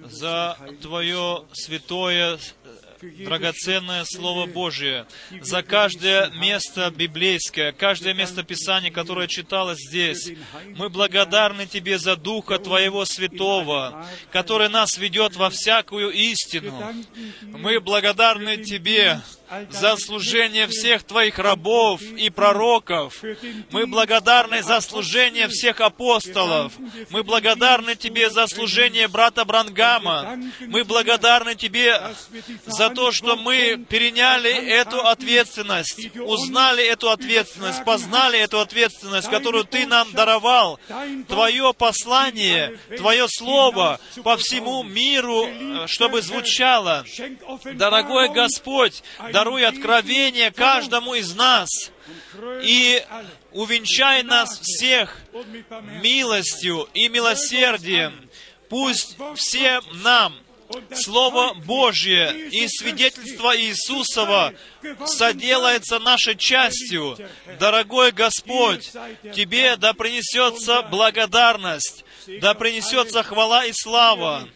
за 0.05 0.57
Твое 0.81 1.45
святое, 1.53 2.39
э, 3.01 3.07
драгоценное 3.25 4.05
Слово 4.05 4.47
Божие, 4.47 5.05
за 5.41 5.61
каждое 5.61 6.31
место 6.31 6.89
библейское, 6.89 7.71
каждое 7.71 8.15
место 8.15 8.41
Писания, 8.41 8.89
которое 8.89 9.27
читалось 9.27 9.79
здесь. 9.87 10.31
Мы 10.75 10.89
благодарны 10.89 11.67
Тебе 11.67 11.99
за 11.99 12.15
Духа 12.15 12.57
Твоего 12.57 13.05
Святого, 13.05 14.03
который 14.31 14.69
нас 14.69 14.97
ведет 14.97 15.35
во 15.35 15.51
всякую 15.51 16.09
истину. 16.09 16.73
Мы 17.43 17.79
благодарны 17.79 18.57
Тебе 18.63 19.21
за 19.69 19.97
служение 19.97 20.67
всех 20.67 21.03
Твоих 21.03 21.39
рабов 21.39 22.01
и 22.01 22.29
пророков. 22.29 23.23
Мы 23.71 23.85
благодарны 23.87 24.61
за 24.63 24.81
служение 24.81 25.47
всех 25.47 25.81
апостолов. 25.81 26.73
Мы 27.09 27.23
благодарны 27.23 27.95
Тебе 27.95 28.29
за 28.29 28.47
служение 28.47 29.07
брата 29.07 29.45
Брангама. 29.45 30.39
Мы 30.67 30.83
благодарны 30.83 31.55
Тебе 31.55 31.99
за 32.65 32.89
то, 32.89 33.11
что 33.11 33.35
мы 33.35 33.85
переняли 33.89 34.51
эту 34.51 34.99
ответственность, 35.05 36.15
узнали 36.15 36.85
эту 36.85 37.09
ответственность, 37.09 37.83
познали 37.83 38.39
эту 38.39 38.59
ответственность, 38.59 39.29
которую 39.29 39.65
Ты 39.65 39.87
нам 39.87 40.11
даровал. 40.11 40.79
Твое 41.27 41.73
послание, 41.73 42.79
Твое 42.97 43.27
Слово 43.27 43.99
по 44.23 44.37
всему 44.37 44.83
миру, 44.83 45.45
э, 45.45 45.87
чтобы 45.87 46.21
звучало. 46.21 47.05
Дорогой 47.73 48.29
Господь, 48.29 49.03
даруй 49.39 49.65
откровение 49.65 50.51
каждому 50.51 51.13
из 51.13 51.33
нас 51.33 51.69
и 52.61 53.01
увенчай 53.53 54.21
нас 54.21 54.59
всех 54.59 55.17
милостью 56.03 56.89
и 56.93 57.07
милосердием. 57.07 58.29
Пусть 58.67 59.15
всем 59.35 59.81
нам 60.03 60.35
Слово 60.93 61.53
Божье 61.53 62.49
и 62.49 62.67
свидетельство 62.67 63.57
Иисусова 63.57 64.53
соделается 65.05 65.99
нашей 65.99 66.35
частью. 66.35 67.17
Дорогой 67.59 68.11
Господь, 68.11 68.91
Тебе 69.33 69.77
да 69.77 69.93
принесется 69.93 70.81
благодарность, 70.81 72.03
да 72.41 72.53
принесется 72.55 73.23
хвала 73.23 73.65
и 73.65 73.71
слава. 73.73 74.49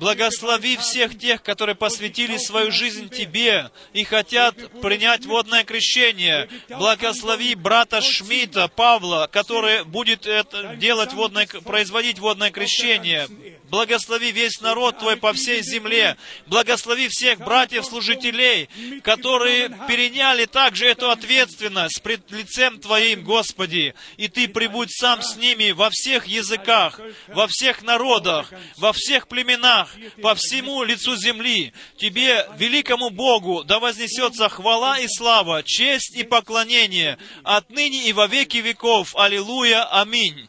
Благослови 0.00 0.78
всех 0.78 1.18
тех, 1.18 1.42
которые 1.42 1.76
посвятили 1.76 2.38
свою 2.38 2.72
жизнь 2.72 3.10
Тебе 3.10 3.70
и 3.92 4.02
хотят 4.02 4.56
принять 4.80 5.26
водное 5.26 5.62
крещение. 5.62 6.48
Благослови 6.70 7.54
брата 7.54 8.00
Шмидта, 8.00 8.68
Павла, 8.68 9.28
который 9.30 9.84
будет 9.84 10.26
это 10.26 10.74
делать 10.76 11.12
водное, 11.12 11.46
производить 11.46 12.18
водное 12.18 12.50
крещение. 12.50 13.28
Благослови 13.68 14.32
весь 14.32 14.62
народ 14.62 14.98
Твой 14.98 15.18
по 15.18 15.34
всей 15.34 15.62
земле. 15.62 16.16
Благослови 16.46 17.08
всех 17.08 17.38
братьев-служителей, 17.40 18.70
которые 19.02 19.68
переняли 19.86 20.46
также 20.46 20.86
эту 20.86 21.10
ответственность 21.10 22.02
пред 22.02 22.30
лицем 22.30 22.80
Твоим, 22.80 23.22
Господи. 23.22 23.94
И 24.16 24.28
Ты 24.28 24.48
прибудь 24.48 24.90
сам 24.90 25.20
с 25.20 25.36
ними 25.36 25.72
во 25.72 25.90
всех 25.90 26.26
языках, 26.26 26.98
во 27.28 27.46
всех 27.46 27.82
народах, 27.82 28.50
во 28.78 28.94
всех 28.94 29.28
племенах, 29.28 29.89
по 30.22 30.34
всему 30.34 30.82
лицу 30.82 31.16
земли. 31.16 31.72
Тебе, 31.96 32.48
великому 32.56 33.10
Богу, 33.10 33.64
да 33.64 33.78
вознесется 33.78 34.48
хвала 34.48 34.98
и 34.98 35.06
слава, 35.08 35.62
честь 35.62 36.14
и 36.16 36.24
поклонение, 36.24 37.18
отныне 37.42 38.08
и 38.08 38.12
во 38.12 38.26
веки 38.26 38.58
веков. 38.58 39.16
Аллилуйя, 39.16 39.84
аминь. 40.00 40.48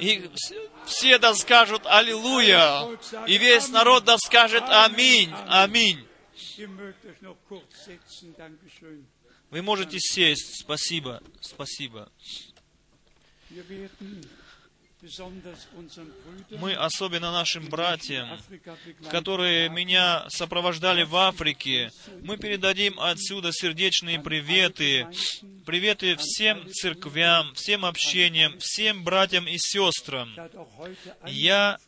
И 0.00 0.30
все 0.86 1.18
да 1.18 1.34
скажут 1.34 1.82
Аллилуйя, 1.86 2.98
и 3.26 3.38
весь 3.38 3.68
народ 3.68 4.04
да 4.04 4.18
скажет 4.18 4.64
Аминь, 4.66 5.32
Аминь. 5.46 6.04
Вы 9.50 9.62
можете 9.62 9.98
сесть. 10.00 10.60
Спасибо, 10.60 11.22
спасибо. 11.40 12.10
Мы 16.50 16.74
особенно 16.74 17.32
нашим 17.32 17.66
братьям, 17.68 18.38
которые 19.10 19.68
меня 19.68 20.24
сопровождали 20.28 21.02
в 21.02 21.16
Африке, 21.16 21.90
мы 22.22 22.36
передадим 22.36 23.00
отсюда 23.00 23.50
сердечные 23.52 24.20
приветы, 24.20 25.08
приветы 25.66 26.14
всем 26.16 26.70
церквям, 26.72 27.52
всем 27.54 27.84
общениям, 27.84 28.56
всем 28.60 29.02
братьям 29.02 29.48
и 29.48 29.58
сестрам. 29.58 30.30
Я 31.26 31.78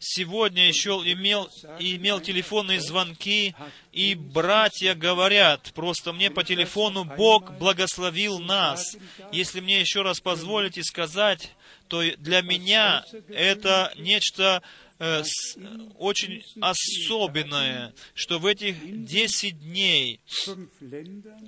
сегодня 0.00 0.66
еще 0.66 1.00
имел, 1.04 1.48
имел 1.78 2.20
телефонные 2.20 2.80
звонки, 2.80 3.54
и 3.92 4.16
братья 4.16 4.96
говорят, 4.96 5.72
просто 5.74 6.12
мне 6.12 6.28
по 6.28 6.42
телефону 6.42 7.04
Бог 7.04 7.56
благословил 7.56 8.40
нас. 8.40 8.96
Если 9.30 9.60
мне 9.60 9.80
еще 9.80 10.02
раз 10.02 10.18
позволите 10.20 10.82
сказать, 10.82 11.52
то 11.88 12.02
для 12.18 12.42
меня 12.42 13.04
это 13.28 13.92
нечто 13.96 14.62
э, 14.98 15.22
с- 15.24 15.56
очень 15.98 16.42
особенное, 16.60 17.92
что 18.14 18.38
в 18.38 18.46
этих 18.46 19.04
10 19.04 19.58
дней 19.60 20.20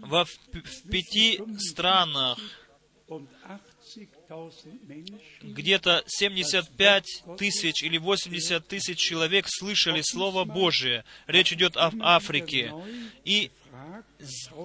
во, 0.03 0.25
в, 0.25 0.31
пяти 0.91 1.41
странах 1.59 2.39
und 3.09 3.29
80.000 3.45 3.49
Menschen 3.49 3.76
где-то 5.43 6.03
75 6.07 7.05
тысяч 7.39 7.82
или 7.82 7.98
80 7.98 8.66
тысяч 8.66 8.98
человек 8.98 9.47
слышали 9.48 10.03
Слово 10.03 10.44
Божие. 10.44 11.05
Речь 11.27 11.53
идет 11.53 11.77
о 11.77 11.93
Африке. 12.01 12.73
И, 13.24 13.51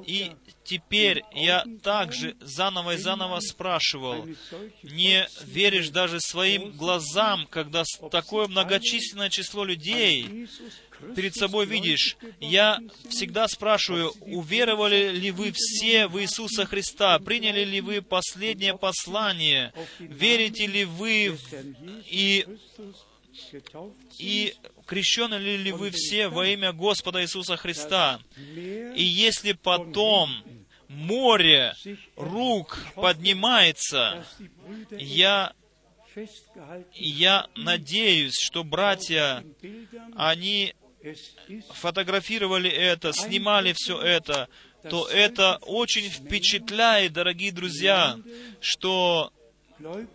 и 0.05 0.31
теперь 0.63 1.23
я 1.33 1.65
также 1.83 2.35
заново 2.39 2.95
и 2.95 2.97
заново 2.97 3.39
спрашивал, 3.39 4.27
не 4.83 5.27
веришь 5.43 5.89
даже 5.89 6.19
своим 6.19 6.71
глазам, 6.71 7.47
когда 7.47 7.83
такое 8.09 8.47
многочисленное 8.47 9.29
число 9.29 9.63
людей 9.63 10.47
перед 11.15 11.36
собой 11.36 11.65
видишь. 11.65 12.18
Я 12.40 12.80
всегда 13.10 13.48
спрашиваю, 13.48 14.11
уверовали 14.22 15.11
ли 15.11 15.32
вы 15.32 15.52
все 15.53 16.07
в 16.07 16.22
Иисуса 16.22 16.65
Христа? 16.65 17.18
Приняли 17.19 17.64
ли 17.64 17.82
вы 17.82 18.02
последнее 18.02 18.78
послание? 18.78 19.73
Верите 19.99 20.68
ли 20.68 20.86
вы 20.86 21.38
и, 22.06 22.45
и 24.18 24.56
крещены 24.86 25.36
ли, 25.36 25.57
ли 25.57 25.72
вы 25.72 25.91
все 25.91 26.28
во 26.28 26.45
имя 26.48 26.73
Господа 26.73 27.22
Иисуса 27.22 27.57
Христа? 27.57 28.19
И 28.38 29.03
если 29.03 29.53
потом 29.53 30.44
море 30.88 31.73
рук 32.15 32.78
поднимается, 32.95 34.26
я, 34.91 35.53
я 36.94 37.48
надеюсь, 37.56 38.38
что 38.38 38.64
братья, 38.64 39.44
они 40.15 40.73
фотографировали 41.73 42.69
это, 42.69 43.14
снимали 43.14 43.73
все 43.76 43.99
это, 43.99 44.48
то 44.90 45.07
это 45.07 45.57
очень 45.61 46.10
впечатляет, 46.10 47.14
дорогие 47.14 47.52
друзья, 47.52 48.18
что 48.60 49.32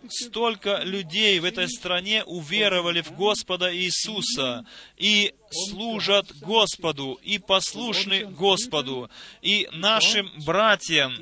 столько 0.09 0.81
людей 0.83 1.39
в 1.39 1.45
этой 1.45 1.67
стране 1.69 2.23
уверовали 2.23 3.01
в 3.01 3.11
Господа 3.11 3.75
Иисуса. 3.75 4.65
И 4.97 5.33
служат 5.51 6.27
Господу, 6.39 7.19
и 7.23 7.37
послушны 7.37 8.25
Господу, 8.25 9.09
и 9.41 9.67
нашим 9.71 10.31
братьям, 10.45 11.13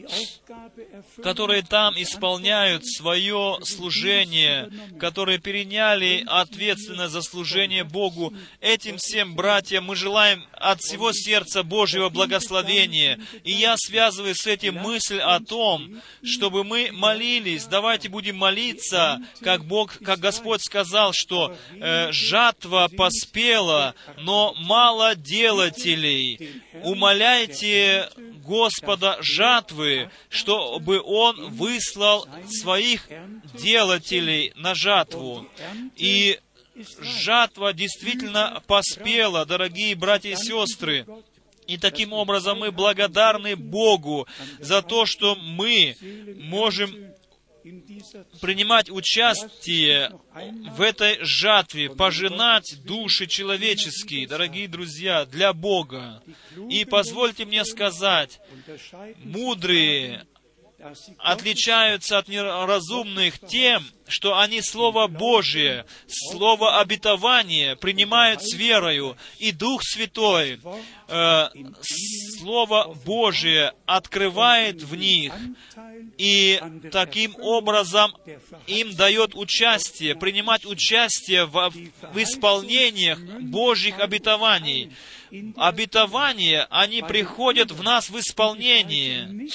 которые 1.21 1.61
там 1.63 1.95
исполняют 1.97 2.85
свое 2.85 3.59
служение, 3.63 4.71
которые 4.99 5.39
переняли 5.39 6.23
ответственность 6.25 7.13
за 7.13 7.21
служение 7.21 7.83
Богу. 7.83 8.33
Этим 8.61 8.97
всем 8.97 9.35
братьям 9.35 9.85
мы 9.85 9.95
желаем 9.95 10.45
от 10.53 10.81
всего 10.81 11.11
сердца 11.13 11.63
Божьего 11.63 12.09
благословения. 12.09 13.19
И 13.43 13.51
я 13.51 13.75
связываю 13.77 14.35
с 14.35 14.45
этим 14.47 14.75
мысль 14.75 15.19
о 15.19 15.39
том, 15.39 16.01
чтобы 16.23 16.63
мы 16.63 16.89
молились. 16.91 17.65
Давайте 17.65 18.09
будем 18.09 18.37
молиться, 18.37 19.19
как 19.41 19.65
Бог, 19.65 19.97
как 19.99 20.19
Господь 20.19 20.61
сказал, 20.63 21.11
что 21.13 21.55
э, 21.73 22.11
жатва 22.11 22.89
поспела, 22.95 23.95
но 24.25 24.55
мало 24.57 25.15
делателей. 25.15 26.61
Умоляйте 26.83 28.09
Господа 28.43 29.17
жатвы, 29.21 30.09
чтобы 30.29 30.99
Он 30.99 31.51
выслал 31.51 32.27
своих 32.49 33.07
делателей 33.53 34.51
на 34.55 34.73
жатву. 34.73 35.47
И 35.95 36.39
жатва 37.01 37.71
действительно 37.73 38.63
поспела, 38.65 39.45
дорогие 39.45 39.95
братья 39.95 40.31
и 40.31 40.35
сестры. 40.35 41.05
И 41.67 41.77
таким 41.77 42.13
образом 42.13 42.59
мы 42.59 42.71
благодарны 42.71 43.55
Богу 43.55 44.27
за 44.59 44.81
то, 44.81 45.05
что 45.05 45.35
мы 45.35 45.95
можем 46.37 47.14
принимать 48.41 48.89
участие 48.89 50.11
в 50.71 50.81
этой 50.81 51.17
жатве, 51.21 51.89
пожинать 51.89 52.77
души 52.83 53.27
человеческие, 53.27 54.27
дорогие 54.27 54.67
друзья, 54.67 55.25
для 55.25 55.53
Бога. 55.53 56.21
И 56.69 56.85
позвольте 56.85 57.45
мне 57.45 57.65
сказать, 57.65 58.39
мудрые 59.23 60.27
отличаются 61.17 62.17
от 62.17 62.27
неразумных 62.27 63.39
тем, 63.39 63.85
что 64.07 64.37
они 64.37 64.61
Слово 64.61 65.07
Божие, 65.07 65.85
Слово 66.07 66.79
обетования 66.79 67.75
принимают 67.75 68.41
с 68.43 68.53
верою, 68.53 69.17
и 69.39 69.51
Дух 69.51 69.81
Святой 69.83 70.59
э, 71.07 71.47
Слово 72.39 72.95
Божие 73.05 73.73
открывает 73.85 74.81
в 74.83 74.95
них, 74.95 75.33
и 76.17 76.61
таким 76.91 77.35
образом 77.39 78.15
им 78.67 78.95
дает 78.95 79.35
участие, 79.35 80.15
принимать 80.15 80.65
участие 80.65 81.45
в, 81.45 81.71
в 82.13 82.17
исполнениях 82.17 83.19
Божьих 83.19 83.99
обетований. 83.99 84.91
Обетования, 85.57 86.67
они 86.69 87.01
приходят 87.01 87.71
в 87.71 87.81
нас 87.83 88.09
в 88.09 88.19
исполнение. 88.19 89.49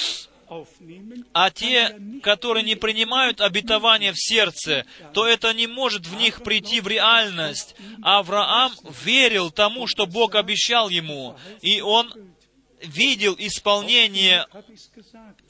А 1.32 1.50
те, 1.50 1.96
которые 2.22 2.64
не 2.64 2.74
принимают 2.74 3.40
обетования 3.40 4.12
в 4.12 4.18
сердце, 4.18 4.84
то 5.12 5.26
это 5.26 5.54
не 5.54 5.66
может 5.66 6.06
в 6.06 6.16
них 6.16 6.42
прийти 6.42 6.80
в 6.80 6.88
реальность. 6.88 7.76
Авраам 8.02 8.72
верил 9.04 9.50
тому, 9.50 9.86
что 9.86 10.06
Бог 10.06 10.34
обещал 10.34 10.88
ему, 10.88 11.36
и 11.62 11.80
он 11.80 12.12
видел 12.82 13.36
исполнение 13.38 14.46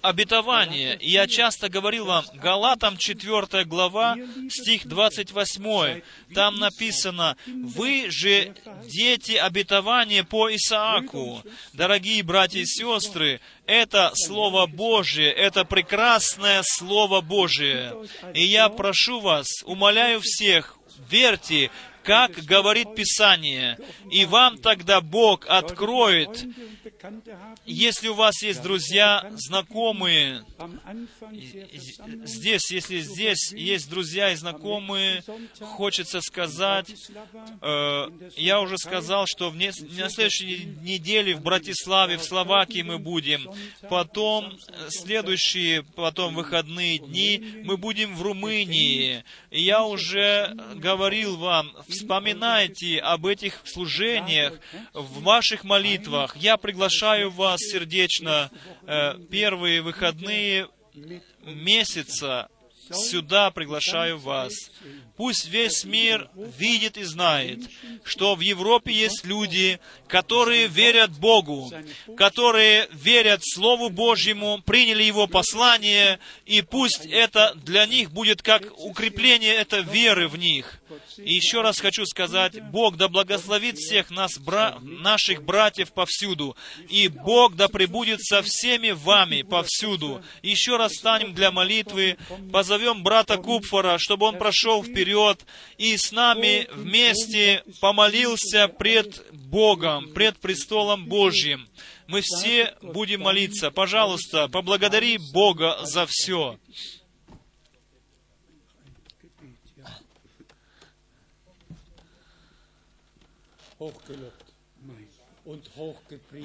обетования. 0.02 0.94
И 0.94 1.10
я 1.10 1.26
часто 1.26 1.68
говорил 1.68 2.06
вам, 2.06 2.24
Галатам 2.34 2.96
4 2.96 3.64
глава, 3.64 4.16
стих 4.48 4.86
28, 4.86 6.02
там 6.34 6.56
написано, 6.56 7.36
«Вы 7.46 8.10
же 8.10 8.54
дети 8.84 9.32
обетования 9.32 10.24
по 10.24 10.54
Исааку». 10.54 11.42
Дорогие 11.72 12.22
братья 12.22 12.60
и 12.60 12.66
сестры, 12.66 13.40
это 13.66 14.12
Слово 14.14 14.66
Божие, 14.66 15.32
это 15.32 15.64
прекрасное 15.64 16.62
Слово 16.64 17.20
Божие. 17.20 17.94
И 18.34 18.44
я 18.44 18.68
прошу 18.68 19.20
вас, 19.20 19.46
умоляю 19.64 20.20
всех, 20.22 20.76
верьте, 21.08 21.70
как 22.10 22.32
говорит 22.42 22.96
Писание, 22.96 23.78
и 24.10 24.24
вам 24.24 24.58
тогда 24.58 25.00
Бог 25.00 25.46
откроет 25.46 26.44
если 27.64 28.08
у 28.08 28.14
вас 28.14 28.42
есть 28.42 28.62
друзья, 28.62 29.30
знакомые, 29.36 30.44
здесь, 32.24 32.70
если 32.70 33.00
здесь 33.00 33.52
есть 33.52 33.88
друзья 33.88 34.32
и 34.32 34.34
знакомые, 34.34 35.22
хочется 35.60 36.20
сказать, 36.20 36.92
э, 37.62 38.06
я 38.36 38.60
уже 38.60 38.76
сказал, 38.76 39.24
что 39.26 39.50
в 39.50 39.56
не, 39.56 39.70
на 39.98 40.10
следующей 40.10 40.64
неделе 40.82 41.34
в 41.34 41.42
Братиславе, 41.42 42.18
в 42.18 42.22
Словакии 42.22 42.82
мы 42.82 42.98
будем, 42.98 43.50
потом 43.88 44.58
следующие, 44.88 45.82
потом 45.82 46.34
выходные 46.34 46.98
дни 46.98 47.62
мы 47.64 47.76
будем 47.76 48.14
в 48.14 48.22
Румынии. 48.22 49.24
Я 49.50 49.84
уже 49.84 50.54
говорил 50.74 51.36
вам, 51.36 51.72
вспоминайте 52.00 52.98
об 52.98 53.26
этих 53.26 53.60
служениях 53.64 54.54
в 54.92 55.22
ваших 55.22 55.64
молитвах. 55.64 56.36
Я 56.36 56.56
приглашаю 56.56 57.30
вас 57.30 57.60
сердечно 57.60 58.50
э, 58.86 59.18
первые 59.30 59.82
выходные 59.82 60.68
месяца 61.44 62.48
сюда 62.92 63.50
приглашаю 63.50 64.18
вас. 64.18 64.52
Пусть 65.16 65.48
весь 65.48 65.84
мир 65.84 66.30
видит 66.58 66.96
и 66.96 67.04
знает, 67.04 67.60
что 68.04 68.34
в 68.34 68.40
Европе 68.40 68.92
есть 68.92 69.24
люди, 69.24 69.78
которые 70.08 70.66
верят 70.66 71.10
Богу, 71.10 71.70
которые 72.16 72.88
верят 72.92 73.40
Слову 73.44 73.90
Божьему, 73.90 74.62
приняли 74.64 75.02
Его 75.02 75.26
послание, 75.26 76.18
и 76.46 76.62
пусть 76.62 77.06
это 77.06 77.54
для 77.54 77.86
них 77.86 78.10
будет 78.12 78.42
как 78.42 78.62
укрепление 78.78 79.54
этой 79.54 79.82
веры 79.82 80.28
в 80.28 80.36
них. 80.36 80.79
И 81.18 81.34
еще 81.34 81.62
раз 81.62 81.80
хочу 81.80 82.04
сказать, 82.06 82.62
Бог 82.70 82.96
да 82.96 83.08
благословит 83.08 83.78
всех 83.78 84.10
нас, 84.10 84.38
бра... 84.38 84.78
наших 84.80 85.42
братьев 85.42 85.92
повсюду, 85.92 86.56
и 86.88 87.08
Бог 87.08 87.56
да 87.56 87.68
пребудет 87.68 88.22
со 88.22 88.42
всеми 88.42 88.90
вами 88.90 89.42
повсюду. 89.42 90.22
Еще 90.42 90.76
раз 90.76 90.94
станем 90.94 91.34
для 91.34 91.50
молитвы, 91.50 92.16
позовем 92.52 93.02
брата 93.02 93.36
Купфора, 93.36 93.98
чтобы 93.98 94.26
он 94.26 94.38
прошел 94.38 94.82
вперед 94.82 95.44
и 95.78 95.96
с 95.96 96.12
нами 96.12 96.68
вместе 96.74 97.62
помолился 97.80 98.68
пред 98.68 99.24
Богом, 99.32 100.12
пред 100.12 100.38
престолом 100.38 101.06
Божьим. 101.06 101.68
Мы 102.06 102.22
все 102.22 102.74
будем 102.82 103.22
молиться. 103.22 103.70
Пожалуйста, 103.70 104.48
поблагодари 104.48 105.18
Бога 105.32 105.78
за 105.84 106.06
все. 106.08 106.58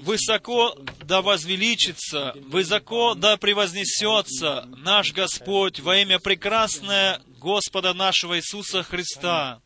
Высоко 0.04 0.74
да 1.04 1.22
возвеличится, 1.22 2.34
высоко 2.46 3.14
да 3.14 3.36
превознесется 3.38 4.66
наш 4.78 5.12
Господь 5.12 5.82
во 5.82 5.98
имя 5.98 6.20
прекрасное 6.20 7.22
Господа 7.40 7.94
нашего 7.94 8.38
Иисуса 8.38 8.84
Христа. 8.84 9.62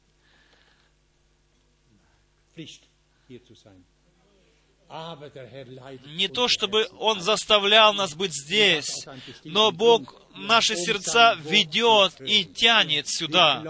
Не 6.08 6.28
то, 6.28 6.48
чтобы 6.48 6.88
Он 6.98 7.22
заставлял 7.22 7.94
нас 7.94 8.16
быть 8.16 8.34
здесь, 8.34 9.06
но 9.44 9.72
Бог 9.72 10.20
наши 10.36 10.76
сердца 10.76 11.36
ведет 11.36 12.20
и 12.22 12.44
тянет 12.44 13.08
сюда, 13.08 13.64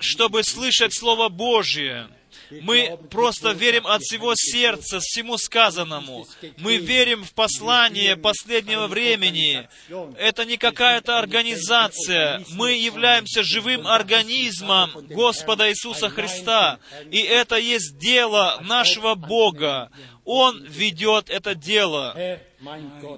чтобы 0.00 0.42
слышать 0.42 0.94
Слово 0.94 1.28
Божье, 1.28 2.08
мы 2.50 2.98
просто 3.10 3.50
верим 3.52 3.86
от 3.86 4.02
всего 4.02 4.34
сердца 4.36 5.00
всему 5.00 5.38
сказанному. 5.38 6.26
Мы 6.58 6.76
верим 6.76 7.24
в 7.24 7.32
послание 7.32 8.16
последнего 8.16 8.86
времени. 8.86 9.68
Это 10.18 10.44
не 10.44 10.56
какая-то 10.56 11.18
организация. 11.18 12.44
Мы 12.50 12.72
являемся 12.72 13.42
живым 13.42 13.86
организмом 13.86 14.90
Господа 15.08 15.70
Иисуса 15.70 16.08
Христа. 16.08 16.78
И 17.10 17.18
это 17.18 17.56
есть 17.56 17.98
дело 17.98 18.58
нашего 18.62 19.14
Бога. 19.14 19.90
Он 20.24 20.62
ведет 20.64 21.28
это 21.28 21.54
дело. 21.54 22.40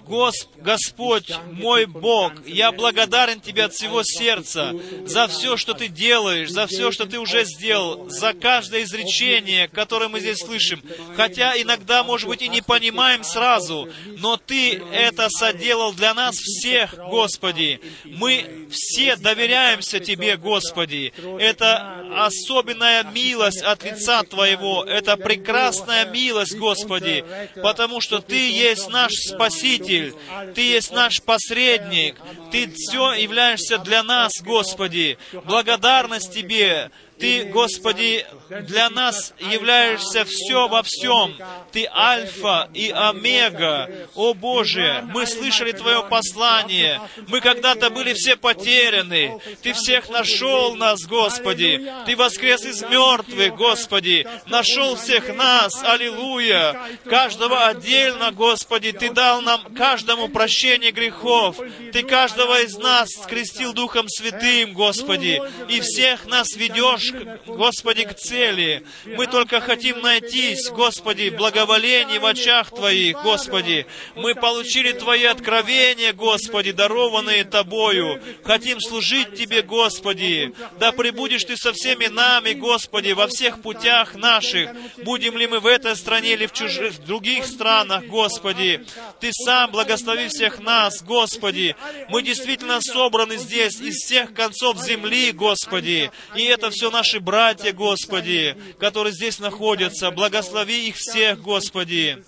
Госп, 0.07 0.49
Господь, 0.57 1.31
мой 1.53 1.87
Бог, 1.87 2.33
я 2.47 2.73
благодарен 2.73 3.41
Тебе 3.41 3.65
от 3.65 3.75
всего 3.75 4.03
сердца 4.03 4.73
за 5.05 5.29
все, 5.29 5.57
что 5.57 5.75
Ты 5.75 5.89
делаешь, 5.89 6.51
за 6.51 6.67
все, 6.67 6.91
что 6.91 7.07
Ты 7.07 7.19
уже 7.19 7.45
сделал, 7.45 8.09
за 8.11 8.33
каждое 8.33 8.83
изречение, 8.83 9.69
которое 9.69 10.09
мы 10.09 10.21
здесь 10.21 10.39
слышим. 10.39 10.83
Хотя 11.15 11.61
иногда, 11.61 12.03
может 12.03 12.29
быть, 12.29 12.43
и 12.43 12.49
не 12.49 12.61
понимаем 12.61 13.23
сразу, 13.23 13.89
но 14.19 14.37
Ты 14.37 14.83
это 14.93 15.29
соделал 15.31 15.93
для 15.93 16.15
нас 16.15 16.37
всех, 16.37 16.97
Господи. 16.97 17.81
Мы 18.05 18.67
все 18.71 19.17
доверяемся 19.17 20.01
Тебе, 20.01 20.37
Господи. 20.37 21.13
Это 21.39 22.05
особенная 22.17 23.05
милость 23.05 23.63
от 23.63 23.85
лица 23.85 24.25
Твоего. 24.25 24.85
Это 24.85 25.17
прекрасная 25.17 26.07
милость, 26.07 26.57
Господи, 26.57 27.25
потому 27.63 28.01
что 28.01 28.21
Ты 28.21 28.51
есть 28.51 28.89
наш 28.89 29.13
Спаситель, 29.37 30.15
Ты 30.55 30.61
есть 30.63 30.93
наш 30.93 31.23
посредник, 31.23 32.17
Ты 32.51 32.71
все 32.75 33.13
являешься 33.13 33.79
для 33.79 34.03
нас, 34.03 34.33
Господи. 34.43 35.19
Благодарность 35.45 36.33
Тебе, 36.33 36.91
ты, 37.19 37.45
Господи, 37.45 38.27
для 38.49 38.91
нас 38.91 39.33
являешься 39.39 40.25
все 40.25 40.69
во 40.69 40.83
всем. 40.83 41.35
Ты 41.73 41.89
Альфа 41.91 42.69
и 42.75 42.91
Омега. 42.91 44.09
О 44.15 44.35
Боже, 44.35 45.03
мы 45.13 45.27
слышали 45.27 45.73
Твое 45.73 46.05
послание. 46.05 47.01
Мы 47.29 47.41
когда-то 47.41 47.91
были 47.91 48.13
все 48.13 48.37
потеряны. 48.37 49.41
Ты 49.63 49.73
всех 49.73 50.11
нашел 50.11 50.75
нас, 50.77 51.07
Господи. 51.07 51.91
Ты 52.05 52.17
воскрес 52.17 52.65
из 52.65 52.83
мертвых, 52.83 53.55
Господи. 53.57 54.27
Нашел 54.47 54.97
всех 54.97 55.35
нас. 55.35 55.83
Аллилуйя. 55.85 56.79
Каждого 57.05 57.67
отдельно, 57.67 58.31
Господи, 58.31 58.93
Ты 58.93 59.11
дал 59.11 59.41
нам 59.41 59.75
каждому 59.75 60.29
прощение 60.29 60.91
грехов. 60.91 61.57
Ты 61.93 62.03
каждого 62.03 62.61
из 62.61 62.77
нас 62.77 63.09
скрестил 63.11 63.73
Духом 63.73 64.07
Святым, 64.09 64.75
Господи. 64.75 65.41
И 65.69 65.81
всех 65.81 66.27
нас 66.27 66.55
ведешь 66.57 67.06
ведешь, 67.13 67.41
Господи, 67.47 68.05
к 68.05 68.15
цели. 68.15 68.85
Мы 69.05 69.27
только 69.27 69.61
хотим 69.61 70.01
найтись, 70.01 70.69
Господи, 70.71 71.31
благоволение 71.31 72.19
в 72.19 72.27
очах 72.27 72.71
Твоих, 72.71 73.23
Господи. 73.23 73.87
Мы 74.15 74.35
получили 74.35 74.93
Твои 74.93 75.25
откровения, 75.25 76.13
Господи, 76.13 76.73
дарованные 76.73 77.45
Тобою. 77.45 78.21
Хотим 78.45 78.81
служить 78.81 79.35
Тебе, 79.35 79.63
Господи. 79.63 80.55
Да 80.79 80.93
пребудешь 80.93 81.45
Ты 81.45 81.57
со 81.57 81.73
всеми 81.73 82.07
нами, 82.07 82.53
Господи, 82.53 83.13
во 83.13 83.27
всех 83.27 83.63
путях 83.63 84.15
наших. 84.15 84.71
Будем 84.99 85.37
ли 85.37 85.47
мы 85.47 85.61
в 85.61 85.67
этой 85.67 85.97
стране 85.97 86.35
или 86.35 86.47
в 86.47 86.53
чужих, 86.53 86.95
в 86.95 87.05
других 87.05 87.47
странах, 87.47 88.05
Господи. 88.07 88.85
Ты 89.21 89.31
сам 89.33 89.71
благослови 89.71 90.29
всех 90.29 90.61
нас, 90.61 91.03
Господи. 91.03 91.77
Мы 92.09 92.23
действительно 92.23 92.81
собраны 92.81 93.37
здесь 93.37 93.81
из 93.81 93.97
всех 93.97 94.35
концов 94.35 94.79
земли, 94.79 95.33
Господи. 95.33 96.11
И 96.35 96.45
это 96.45 96.71
все 96.71 96.91
наши 96.97 97.21
братья, 97.21 97.73
Господи, 97.75 98.57
которые 98.81 99.13
здесь 99.13 99.39
находятся. 99.39 100.11
Благослови 100.11 100.89
их 100.89 100.97
всех, 100.97 101.43
Господи. 101.43 102.25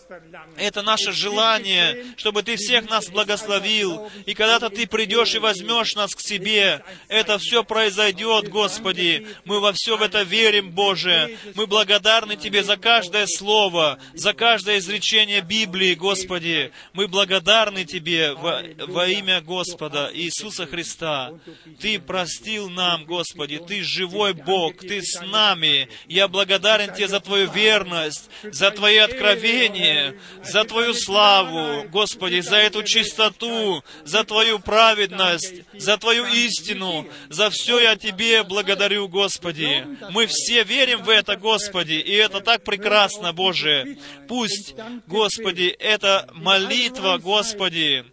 Это 0.56 0.82
наше 0.82 1.12
желание, 1.12 2.04
чтобы 2.18 2.42
Ты 2.42 2.56
всех 2.56 2.90
нас 2.90 3.08
благословил. 3.08 4.10
И 4.26 4.34
когда-то 4.34 4.68
Ты 4.68 4.86
придешь 4.86 5.34
и 5.34 5.38
возьмешь 5.38 5.94
нас 5.94 6.14
к 6.14 6.20
себе, 6.20 6.84
это 7.08 7.38
все 7.38 7.64
произойдет, 7.64 8.48
Господи. 8.48 9.26
Мы 9.46 9.60
во 9.60 9.72
все 9.72 9.96
в 9.96 10.02
это 10.02 10.22
верим, 10.22 10.70
Боже. 10.72 11.38
Мы 11.54 11.66
благодарны 11.66 12.36
Тебе 12.36 12.62
за 12.62 12.76
каждое 12.76 13.26
слово, 13.26 13.98
за 14.12 14.34
каждое 14.34 14.78
изречение 14.78 15.40
Библии, 15.40 15.94
Господи. 15.94 16.72
Мы 16.92 17.08
благодарны 17.08 17.86
Тебе 17.86 18.34
во, 18.34 18.62
во 18.86 19.08
имя 19.08 19.40
Господа 19.40 20.10
Иисуса 20.12 20.66
Христа. 20.66 21.32
Ты 21.80 21.98
простил 21.98 22.68
нам, 22.68 23.06
Господи. 23.06 23.58
Ты 23.66 23.82
живой 23.82 24.34
Бог. 24.34 24.57
Ты 24.80 25.02
с 25.02 25.20
нами. 25.20 25.88
Я 26.06 26.28
благодарен 26.28 26.92
Тебе 26.94 27.08
за 27.08 27.20
Твою 27.20 27.50
верность, 27.50 28.30
за 28.42 28.70
Твои 28.70 28.98
откровения, 28.98 30.14
за 30.42 30.64
Твою 30.64 30.94
славу, 30.94 31.84
Господи, 31.90 32.40
за 32.40 32.56
эту 32.56 32.82
чистоту, 32.82 33.82
за 34.04 34.24
Твою 34.24 34.58
праведность, 34.58 35.54
за 35.74 35.96
Твою 35.96 36.26
истину. 36.26 37.06
За 37.28 37.50
все 37.50 37.80
я 37.80 37.96
Тебе 37.96 38.42
благодарю, 38.42 39.08
Господи. 39.08 39.86
Мы 40.10 40.26
все 40.26 40.64
верим 40.64 41.02
в 41.02 41.08
это, 41.08 41.36
Господи, 41.36 41.94
и 41.94 42.12
это 42.12 42.40
так 42.40 42.64
прекрасно, 42.64 43.32
Боже. 43.32 43.98
Пусть, 44.28 44.74
Господи, 45.06 45.74
эта 45.78 46.28
молитва, 46.34 47.18
Господи, 47.18 48.04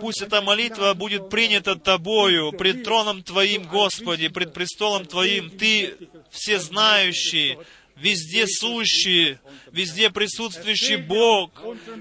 пусть 0.00 0.22
эта 0.22 0.40
молитва 0.42 0.94
будет 0.94 1.28
принята 1.30 1.76
Тобою, 1.76 2.52
пред 2.52 2.84
троном 2.84 3.22
Твоим, 3.22 3.64
Господи, 3.64 4.28
пред 4.28 4.52
престолом 4.52 5.06
Твоим. 5.06 5.39
Ты 5.48 5.96
всезнающий, 6.30 7.56
везде 7.96 8.46
сущий, 8.46 9.38
везде 9.72 10.10
присутствующий 10.10 10.96
Бог. 10.96 11.50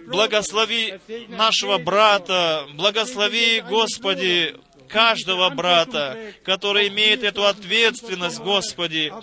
Благослови 0.07 0.95
нашего 1.29 1.77
брата, 1.77 2.67
благослови, 2.73 3.61
Господи, 3.61 4.55
каждого 4.89 5.49
брата, 5.49 6.33
который 6.43 6.87
имеет 6.89 7.23
эту 7.23 7.45
ответственность, 7.45 8.39
Господи. 8.39 9.13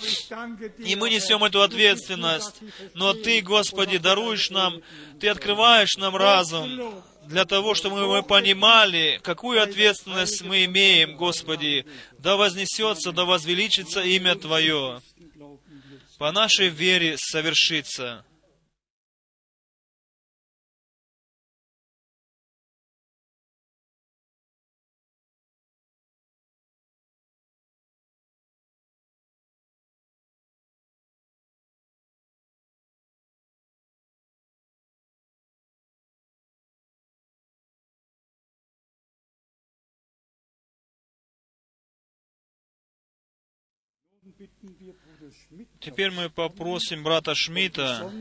И 0.79 0.97
мы 0.97 1.11
несем 1.11 1.45
эту 1.45 1.63
ответственность. 1.63 2.57
Но 2.95 3.13
Ты, 3.13 3.43
Господи, 3.43 3.99
даруешь 3.99 4.51
нам, 4.51 4.81
Ты 5.21 5.29
открываешь 5.29 5.97
нам 5.97 6.17
разум 6.17 7.03
для 7.29 7.45
того, 7.45 7.75
чтобы 7.75 8.07
мы 8.07 8.23
понимали, 8.23 9.21
какую 9.23 9.63
ответственность 9.63 10.43
мы 10.43 10.65
имеем, 10.65 11.17
Господи. 11.17 11.87
Да 12.19 12.37
вознесется, 12.37 13.13
да 13.13 13.25
возвеличится 13.25 14.03
имя 14.03 14.35
Твое. 14.35 15.01
По 16.19 16.33
нашей 16.33 16.69
вере 16.69 17.17
совершится. 17.19 18.25
Теперь 45.81 46.11
мы 46.11 46.29
попросим 46.31 47.03
брата 47.03 47.35
Шмидта 47.35 48.13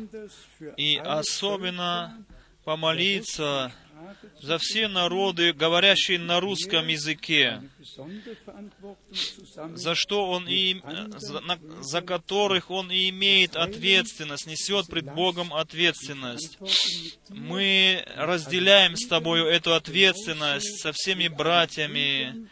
и 0.77 0.97
особенно 0.97 2.25
помолиться 2.63 3.73
за 4.41 4.57
все 4.57 4.87
народы, 4.87 5.53
говорящие 5.53 6.19
на 6.19 6.39
русском 6.39 6.87
языке, 6.87 7.61
за 9.73 9.95
что 9.95 10.29
он 10.29 10.47
и, 10.47 10.81
за, 11.17 11.39
на, 11.41 11.59
за 11.81 12.01
которых 12.01 12.69
он 12.69 12.91
и 12.91 13.09
имеет 13.09 13.55
ответственность, 13.55 14.47
несет 14.47 14.87
пред 14.87 15.05
Богом 15.05 15.53
ответственность. 15.53 16.57
Мы 17.29 18.05
разделяем 18.15 18.95
с 18.95 19.07
тобою 19.07 19.45
эту 19.45 19.73
ответственность 19.73 20.81
со 20.81 20.91
всеми 20.91 21.27
братьями, 21.27 22.47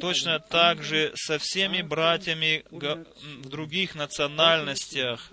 точно 0.00 0.38
так 0.38 0.82
же 0.82 1.12
со 1.14 1.38
всеми 1.38 1.82
братьями 1.82 2.64
в 2.70 3.48
других 3.48 3.94
национальностях. 3.94 5.30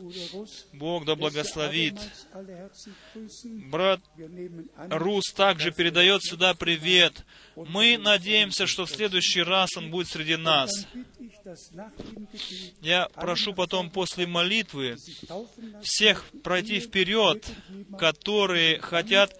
Бог 0.73 1.05
да 1.05 1.15
благословит. 1.15 1.95
Брат 3.69 4.01
Рус 4.89 5.31
также 5.33 5.71
передает 5.71 6.23
сюда 6.23 6.53
привет. 6.53 7.25
Мы 7.55 7.97
надеемся, 7.97 8.67
что 8.67 8.85
в 8.85 8.89
следующий 8.89 9.41
раз 9.41 9.75
он 9.77 9.91
будет 9.91 10.07
среди 10.07 10.35
нас. 10.35 10.69
Я 12.81 13.07
прошу 13.15 13.53
потом 13.53 13.89
после 13.89 14.27
молитвы 14.27 14.95
всех 15.81 16.25
пройти 16.43 16.79
вперед, 16.79 17.45
которые 17.97 18.79
хотят 18.79 19.37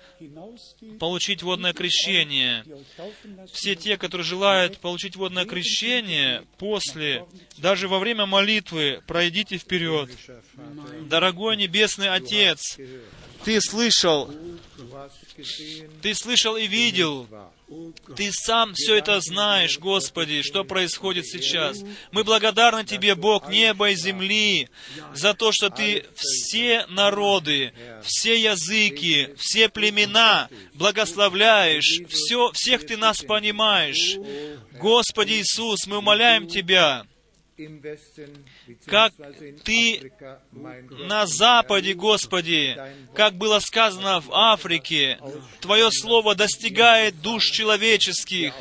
получить 0.99 1.43
водное 1.43 1.73
крещение. 1.73 2.65
Все 3.51 3.75
те, 3.75 3.97
которые 3.97 4.25
желают 4.25 4.79
получить 4.79 5.15
водное 5.15 5.45
крещение, 5.45 6.43
после, 6.57 7.25
даже 7.57 7.88
во 7.88 7.99
время 7.99 8.25
молитвы, 8.25 9.01
пройдите 9.07 9.57
вперед. 9.57 10.09
Дорогой 11.07 11.57
Небесный 11.57 12.09
Отец, 12.09 12.77
Ты 13.43 13.59
слышал, 13.61 14.31
Ты 16.01 16.13
слышал 16.13 16.57
и 16.57 16.68
видел, 16.68 17.27
ты 18.18 18.31
сам 18.34 18.73
все 18.73 18.97
это 18.97 19.22
знаешь, 19.22 19.80
Господи, 19.80 20.41
что 20.41 20.65
происходит 20.65 21.26
сейчас. 21.26 21.81
Мы 22.11 22.23
благодарны 22.23 22.84
Тебе, 22.84 23.15
Бог 23.15 23.49
неба 23.49 23.91
и 23.91 23.95
земли, 23.95 24.68
за 25.13 25.34
то, 25.34 25.51
что 25.53 25.69
Ты 25.69 26.05
все 26.15 26.85
народы, 26.88 27.73
все 28.03 28.41
языки, 28.41 29.30
все 29.38 29.69
племена 29.69 30.49
благословляешь, 30.73 32.01
все, 32.09 32.51
всех 32.51 32.85
Ты 32.85 32.97
нас 32.97 33.22
понимаешь. 33.22 34.18
Господи 34.73 35.34
Иисус, 35.34 35.88
мы 35.88 35.99
умоляем 35.99 36.47
Тебя, 36.47 37.05
как 38.86 39.14
Ты 39.64 40.11
на 41.07 41.28
Западе, 41.28 41.94
Господи, 41.94 42.78
как 43.14 43.36
было 43.36 43.60
сказано 43.60 44.22
в 44.22 44.32
Африке, 44.34 45.19
Твое 45.60 45.91
Слово 45.91 46.36
достигает 46.36 47.22
душ 47.22 47.45
человеческих, 47.52 48.53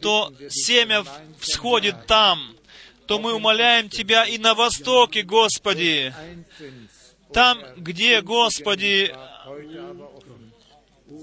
то 0.00 0.32
семя 0.48 1.04
всходит 1.38 2.06
там, 2.06 2.56
то 3.06 3.18
мы 3.18 3.34
умоляем 3.34 3.88
Тебя 3.88 4.24
и 4.24 4.38
на 4.38 4.54
Востоке, 4.54 5.22
Господи, 5.22 6.14
там, 7.32 7.58
где, 7.76 8.20
Господи, 8.22 9.14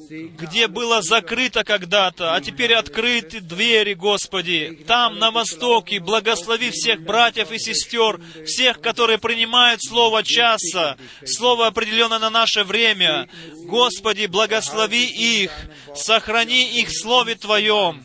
где 0.09 0.67
было 0.67 1.01
закрыто 1.01 1.63
когда-то, 1.63 2.33
а 2.33 2.41
теперь 2.41 2.73
открыты 2.73 3.41
двери, 3.41 3.93
Господи. 3.93 4.83
Там, 4.87 5.19
на 5.19 5.31
востоке, 5.31 5.99
благослови 5.99 6.71
всех 6.71 7.01
братьев 7.01 7.51
и 7.51 7.59
сестер, 7.59 8.21
всех, 8.45 8.79
которые 8.81 9.17
принимают 9.17 9.81
Слово 9.83 10.23
часа, 10.23 10.97
Слово 11.25 11.67
определенное 11.67 12.19
на 12.19 12.29
наше 12.29 12.63
время. 12.63 13.27
Господи, 13.65 14.27
благослови 14.27 15.05
их, 15.05 15.51
сохрани 15.95 16.79
их 16.79 16.89
в 16.89 17.01
Слове 17.01 17.35
Твоем, 17.35 18.03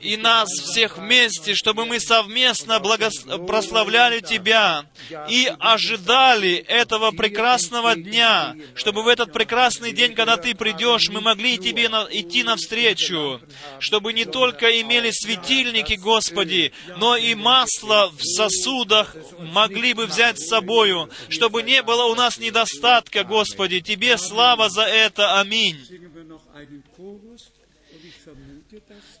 и 0.00 0.16
нас 0.16 0.48
всех 0.48 0.98
вместе, 0.98 1.54
чтобы 1.54 1.84
мы 1.84 2.00
совместно 2.00 2.80
благос... 2.80 3.24
прославляли 3.46 4.20
Тебя 4.20 4.84
и 5.28 5.52
ожидали 5.58 6.54
этого 6.54 7.10
прекрасного 7.10 7.94
дня, 7.94 8.54
чтобы 8.74 9.02
в 9.02 9.08
этот 9.08 9.32
прекрасный 9.32 9.92
день, 9.92 10.14
когда 10.14 10.36
Ты 10.36 10.54
придешь, 10.54 11.08
мы 11.08 11.20
могли 11.26 11.58
тебе 11.58 11.88
на, 11.88 12.06
идти 12.08 12.44
навстречу, 12.44 13.40
чтобы 13.80 14.12
не 14.12 14.24
только 14.24 14.80
имели 14.80 15.10
светильники, 15.10 15.94
Господи, 15.94 16.72
но 16.98 17.16
и 17.16 17.34
масло 17.34 18.12
в 18.16 18.22
сосудах 18.22 19.16
могли 19.40 19.92
бы 19.92 20.06
взять 20.06 20.38
с 20.38 20.46
собою, 20.46 21.10
чтобы 21.28 21.64
не 21.64 21.82
было 21.82 22.04
у 22.04 22.14
нас 22.14 22.38
недостатка, 22.38 23.24
Господи. 23.24 23.80
Тебе 23.80 24.18
слава 24.18 24.70
за 24.70 24.82
это. 24.82 25.40
Аминь. 25.40 25.78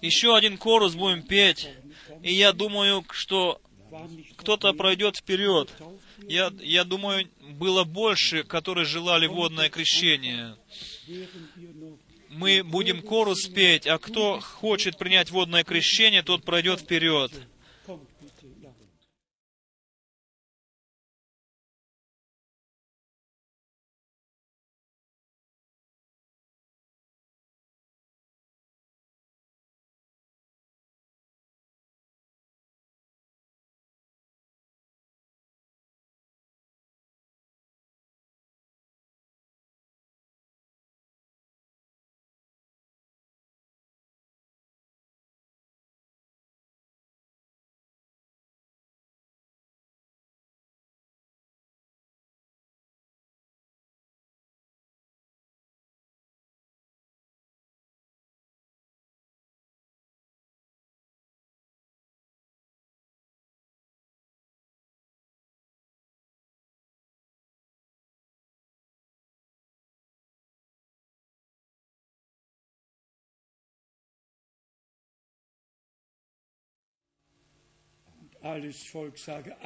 Еще 0.00 0.36
один 0.36 0.58
корус 0.58 0.94
будем 0.94 1.22
петь. 1.22 1.68
И 2.22 2.32
я 2.32 2.52
думаю, 2.52 3.04
что 3.10 3.60
кто-то 4.36 4.72
пройдет 4.74 5.16
вперед. 5.16 5.72
Я, 6.28 6.52
я 6.60 6.84
думаю, 6.84 7.28
было 7.40 7.82
больше, 7.82 8.44
которые 8.44 8.84
желали 8.84 9.26
водное 9.26 9.70
крещение. 9.70 10.56
Мы 12.28 12.62
будем 12.64 13.02
корус 13.02 13.46
петь, 13.46 13.86
а 13.86 13.98
кто 13.98 14.40
хочет 14.40 14.98
принять 14.98 15.30
водное 15.30 15.64
крещение, 15.64 16.22
тот 16.22 16.44
пройдет 16.44 16.80
вперед. 16.80 17.32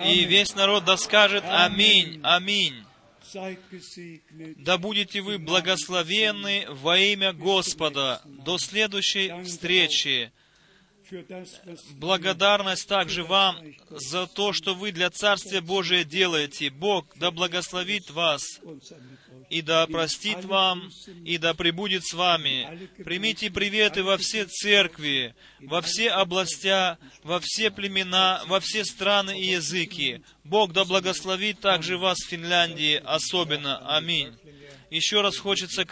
И 0.04 0.24
весь 0.24 0.54
народ 0.54 0.84
да 0.84 0.96
скажет 0.96 1.44
Аминь, 1.46 2.20
Аминь. 2.22 2.84
Да 4.56 4.78
будете 4.78 5.20
вы 5.20 5.38
благословенны 5.38 6.66
во 6.68 6.98
имя 6.98 7.32
Господа 7.32 8.22
до 8.24 8.58
следующей 8.58 9.42
встречи. 9.44 10.32
Благодарность 11.96 12.88
также 12.88 13.24
вам 13.24 13.56
за 13.90 14.26
то, 14.26 14.52
что 14.52 14.74
вы 14.74 14.92
для 14.92 15.10
Царствия 15.10 15.60
Божия 15.60 16.04
делаете. 16.04 16.70
Бог 16.70 17.06
да 17.16 17.30
благословит 17.30 18.10
вас 18.10 18.42
и 19.48 19.62
да 19.62 19.86
простит 19.86 20.44
вам, 20.44 20.90
и 21.24 21.38
да 21.38 21.54
пребудет 21.54 22.04
с 22.04 22.14
вами. 22.14 22.88
Примите 23.02 23.50
приветы 23.50 24.02
во 24.04 24.16
все 24.16 24.46
церкви, 24.46 25.34
во 25.60 25.82
все 25.82 26.10
областя, 26.10 26.98
во 27.24 27.40
все 27.40 27.70
племена, 27.70 28.42
во 28.46 28.60
все 28.60 28.84
страны 28.84 29.38
и 29.40 29.50
языки. 29.50 30.22
Бог 30.44 30.72
да 30.72 30.84
благословит 30.84 31.60
также 31.60 31.98
вас 31.98 32.18
в 32.18 32.28
Финляндии 32.28 33.00
особенно. 33.04 33.96
Аминь. 33.96 34.32
Еще 34.90 35.20
раз 35.20 35.36
хочется 35.38 35.84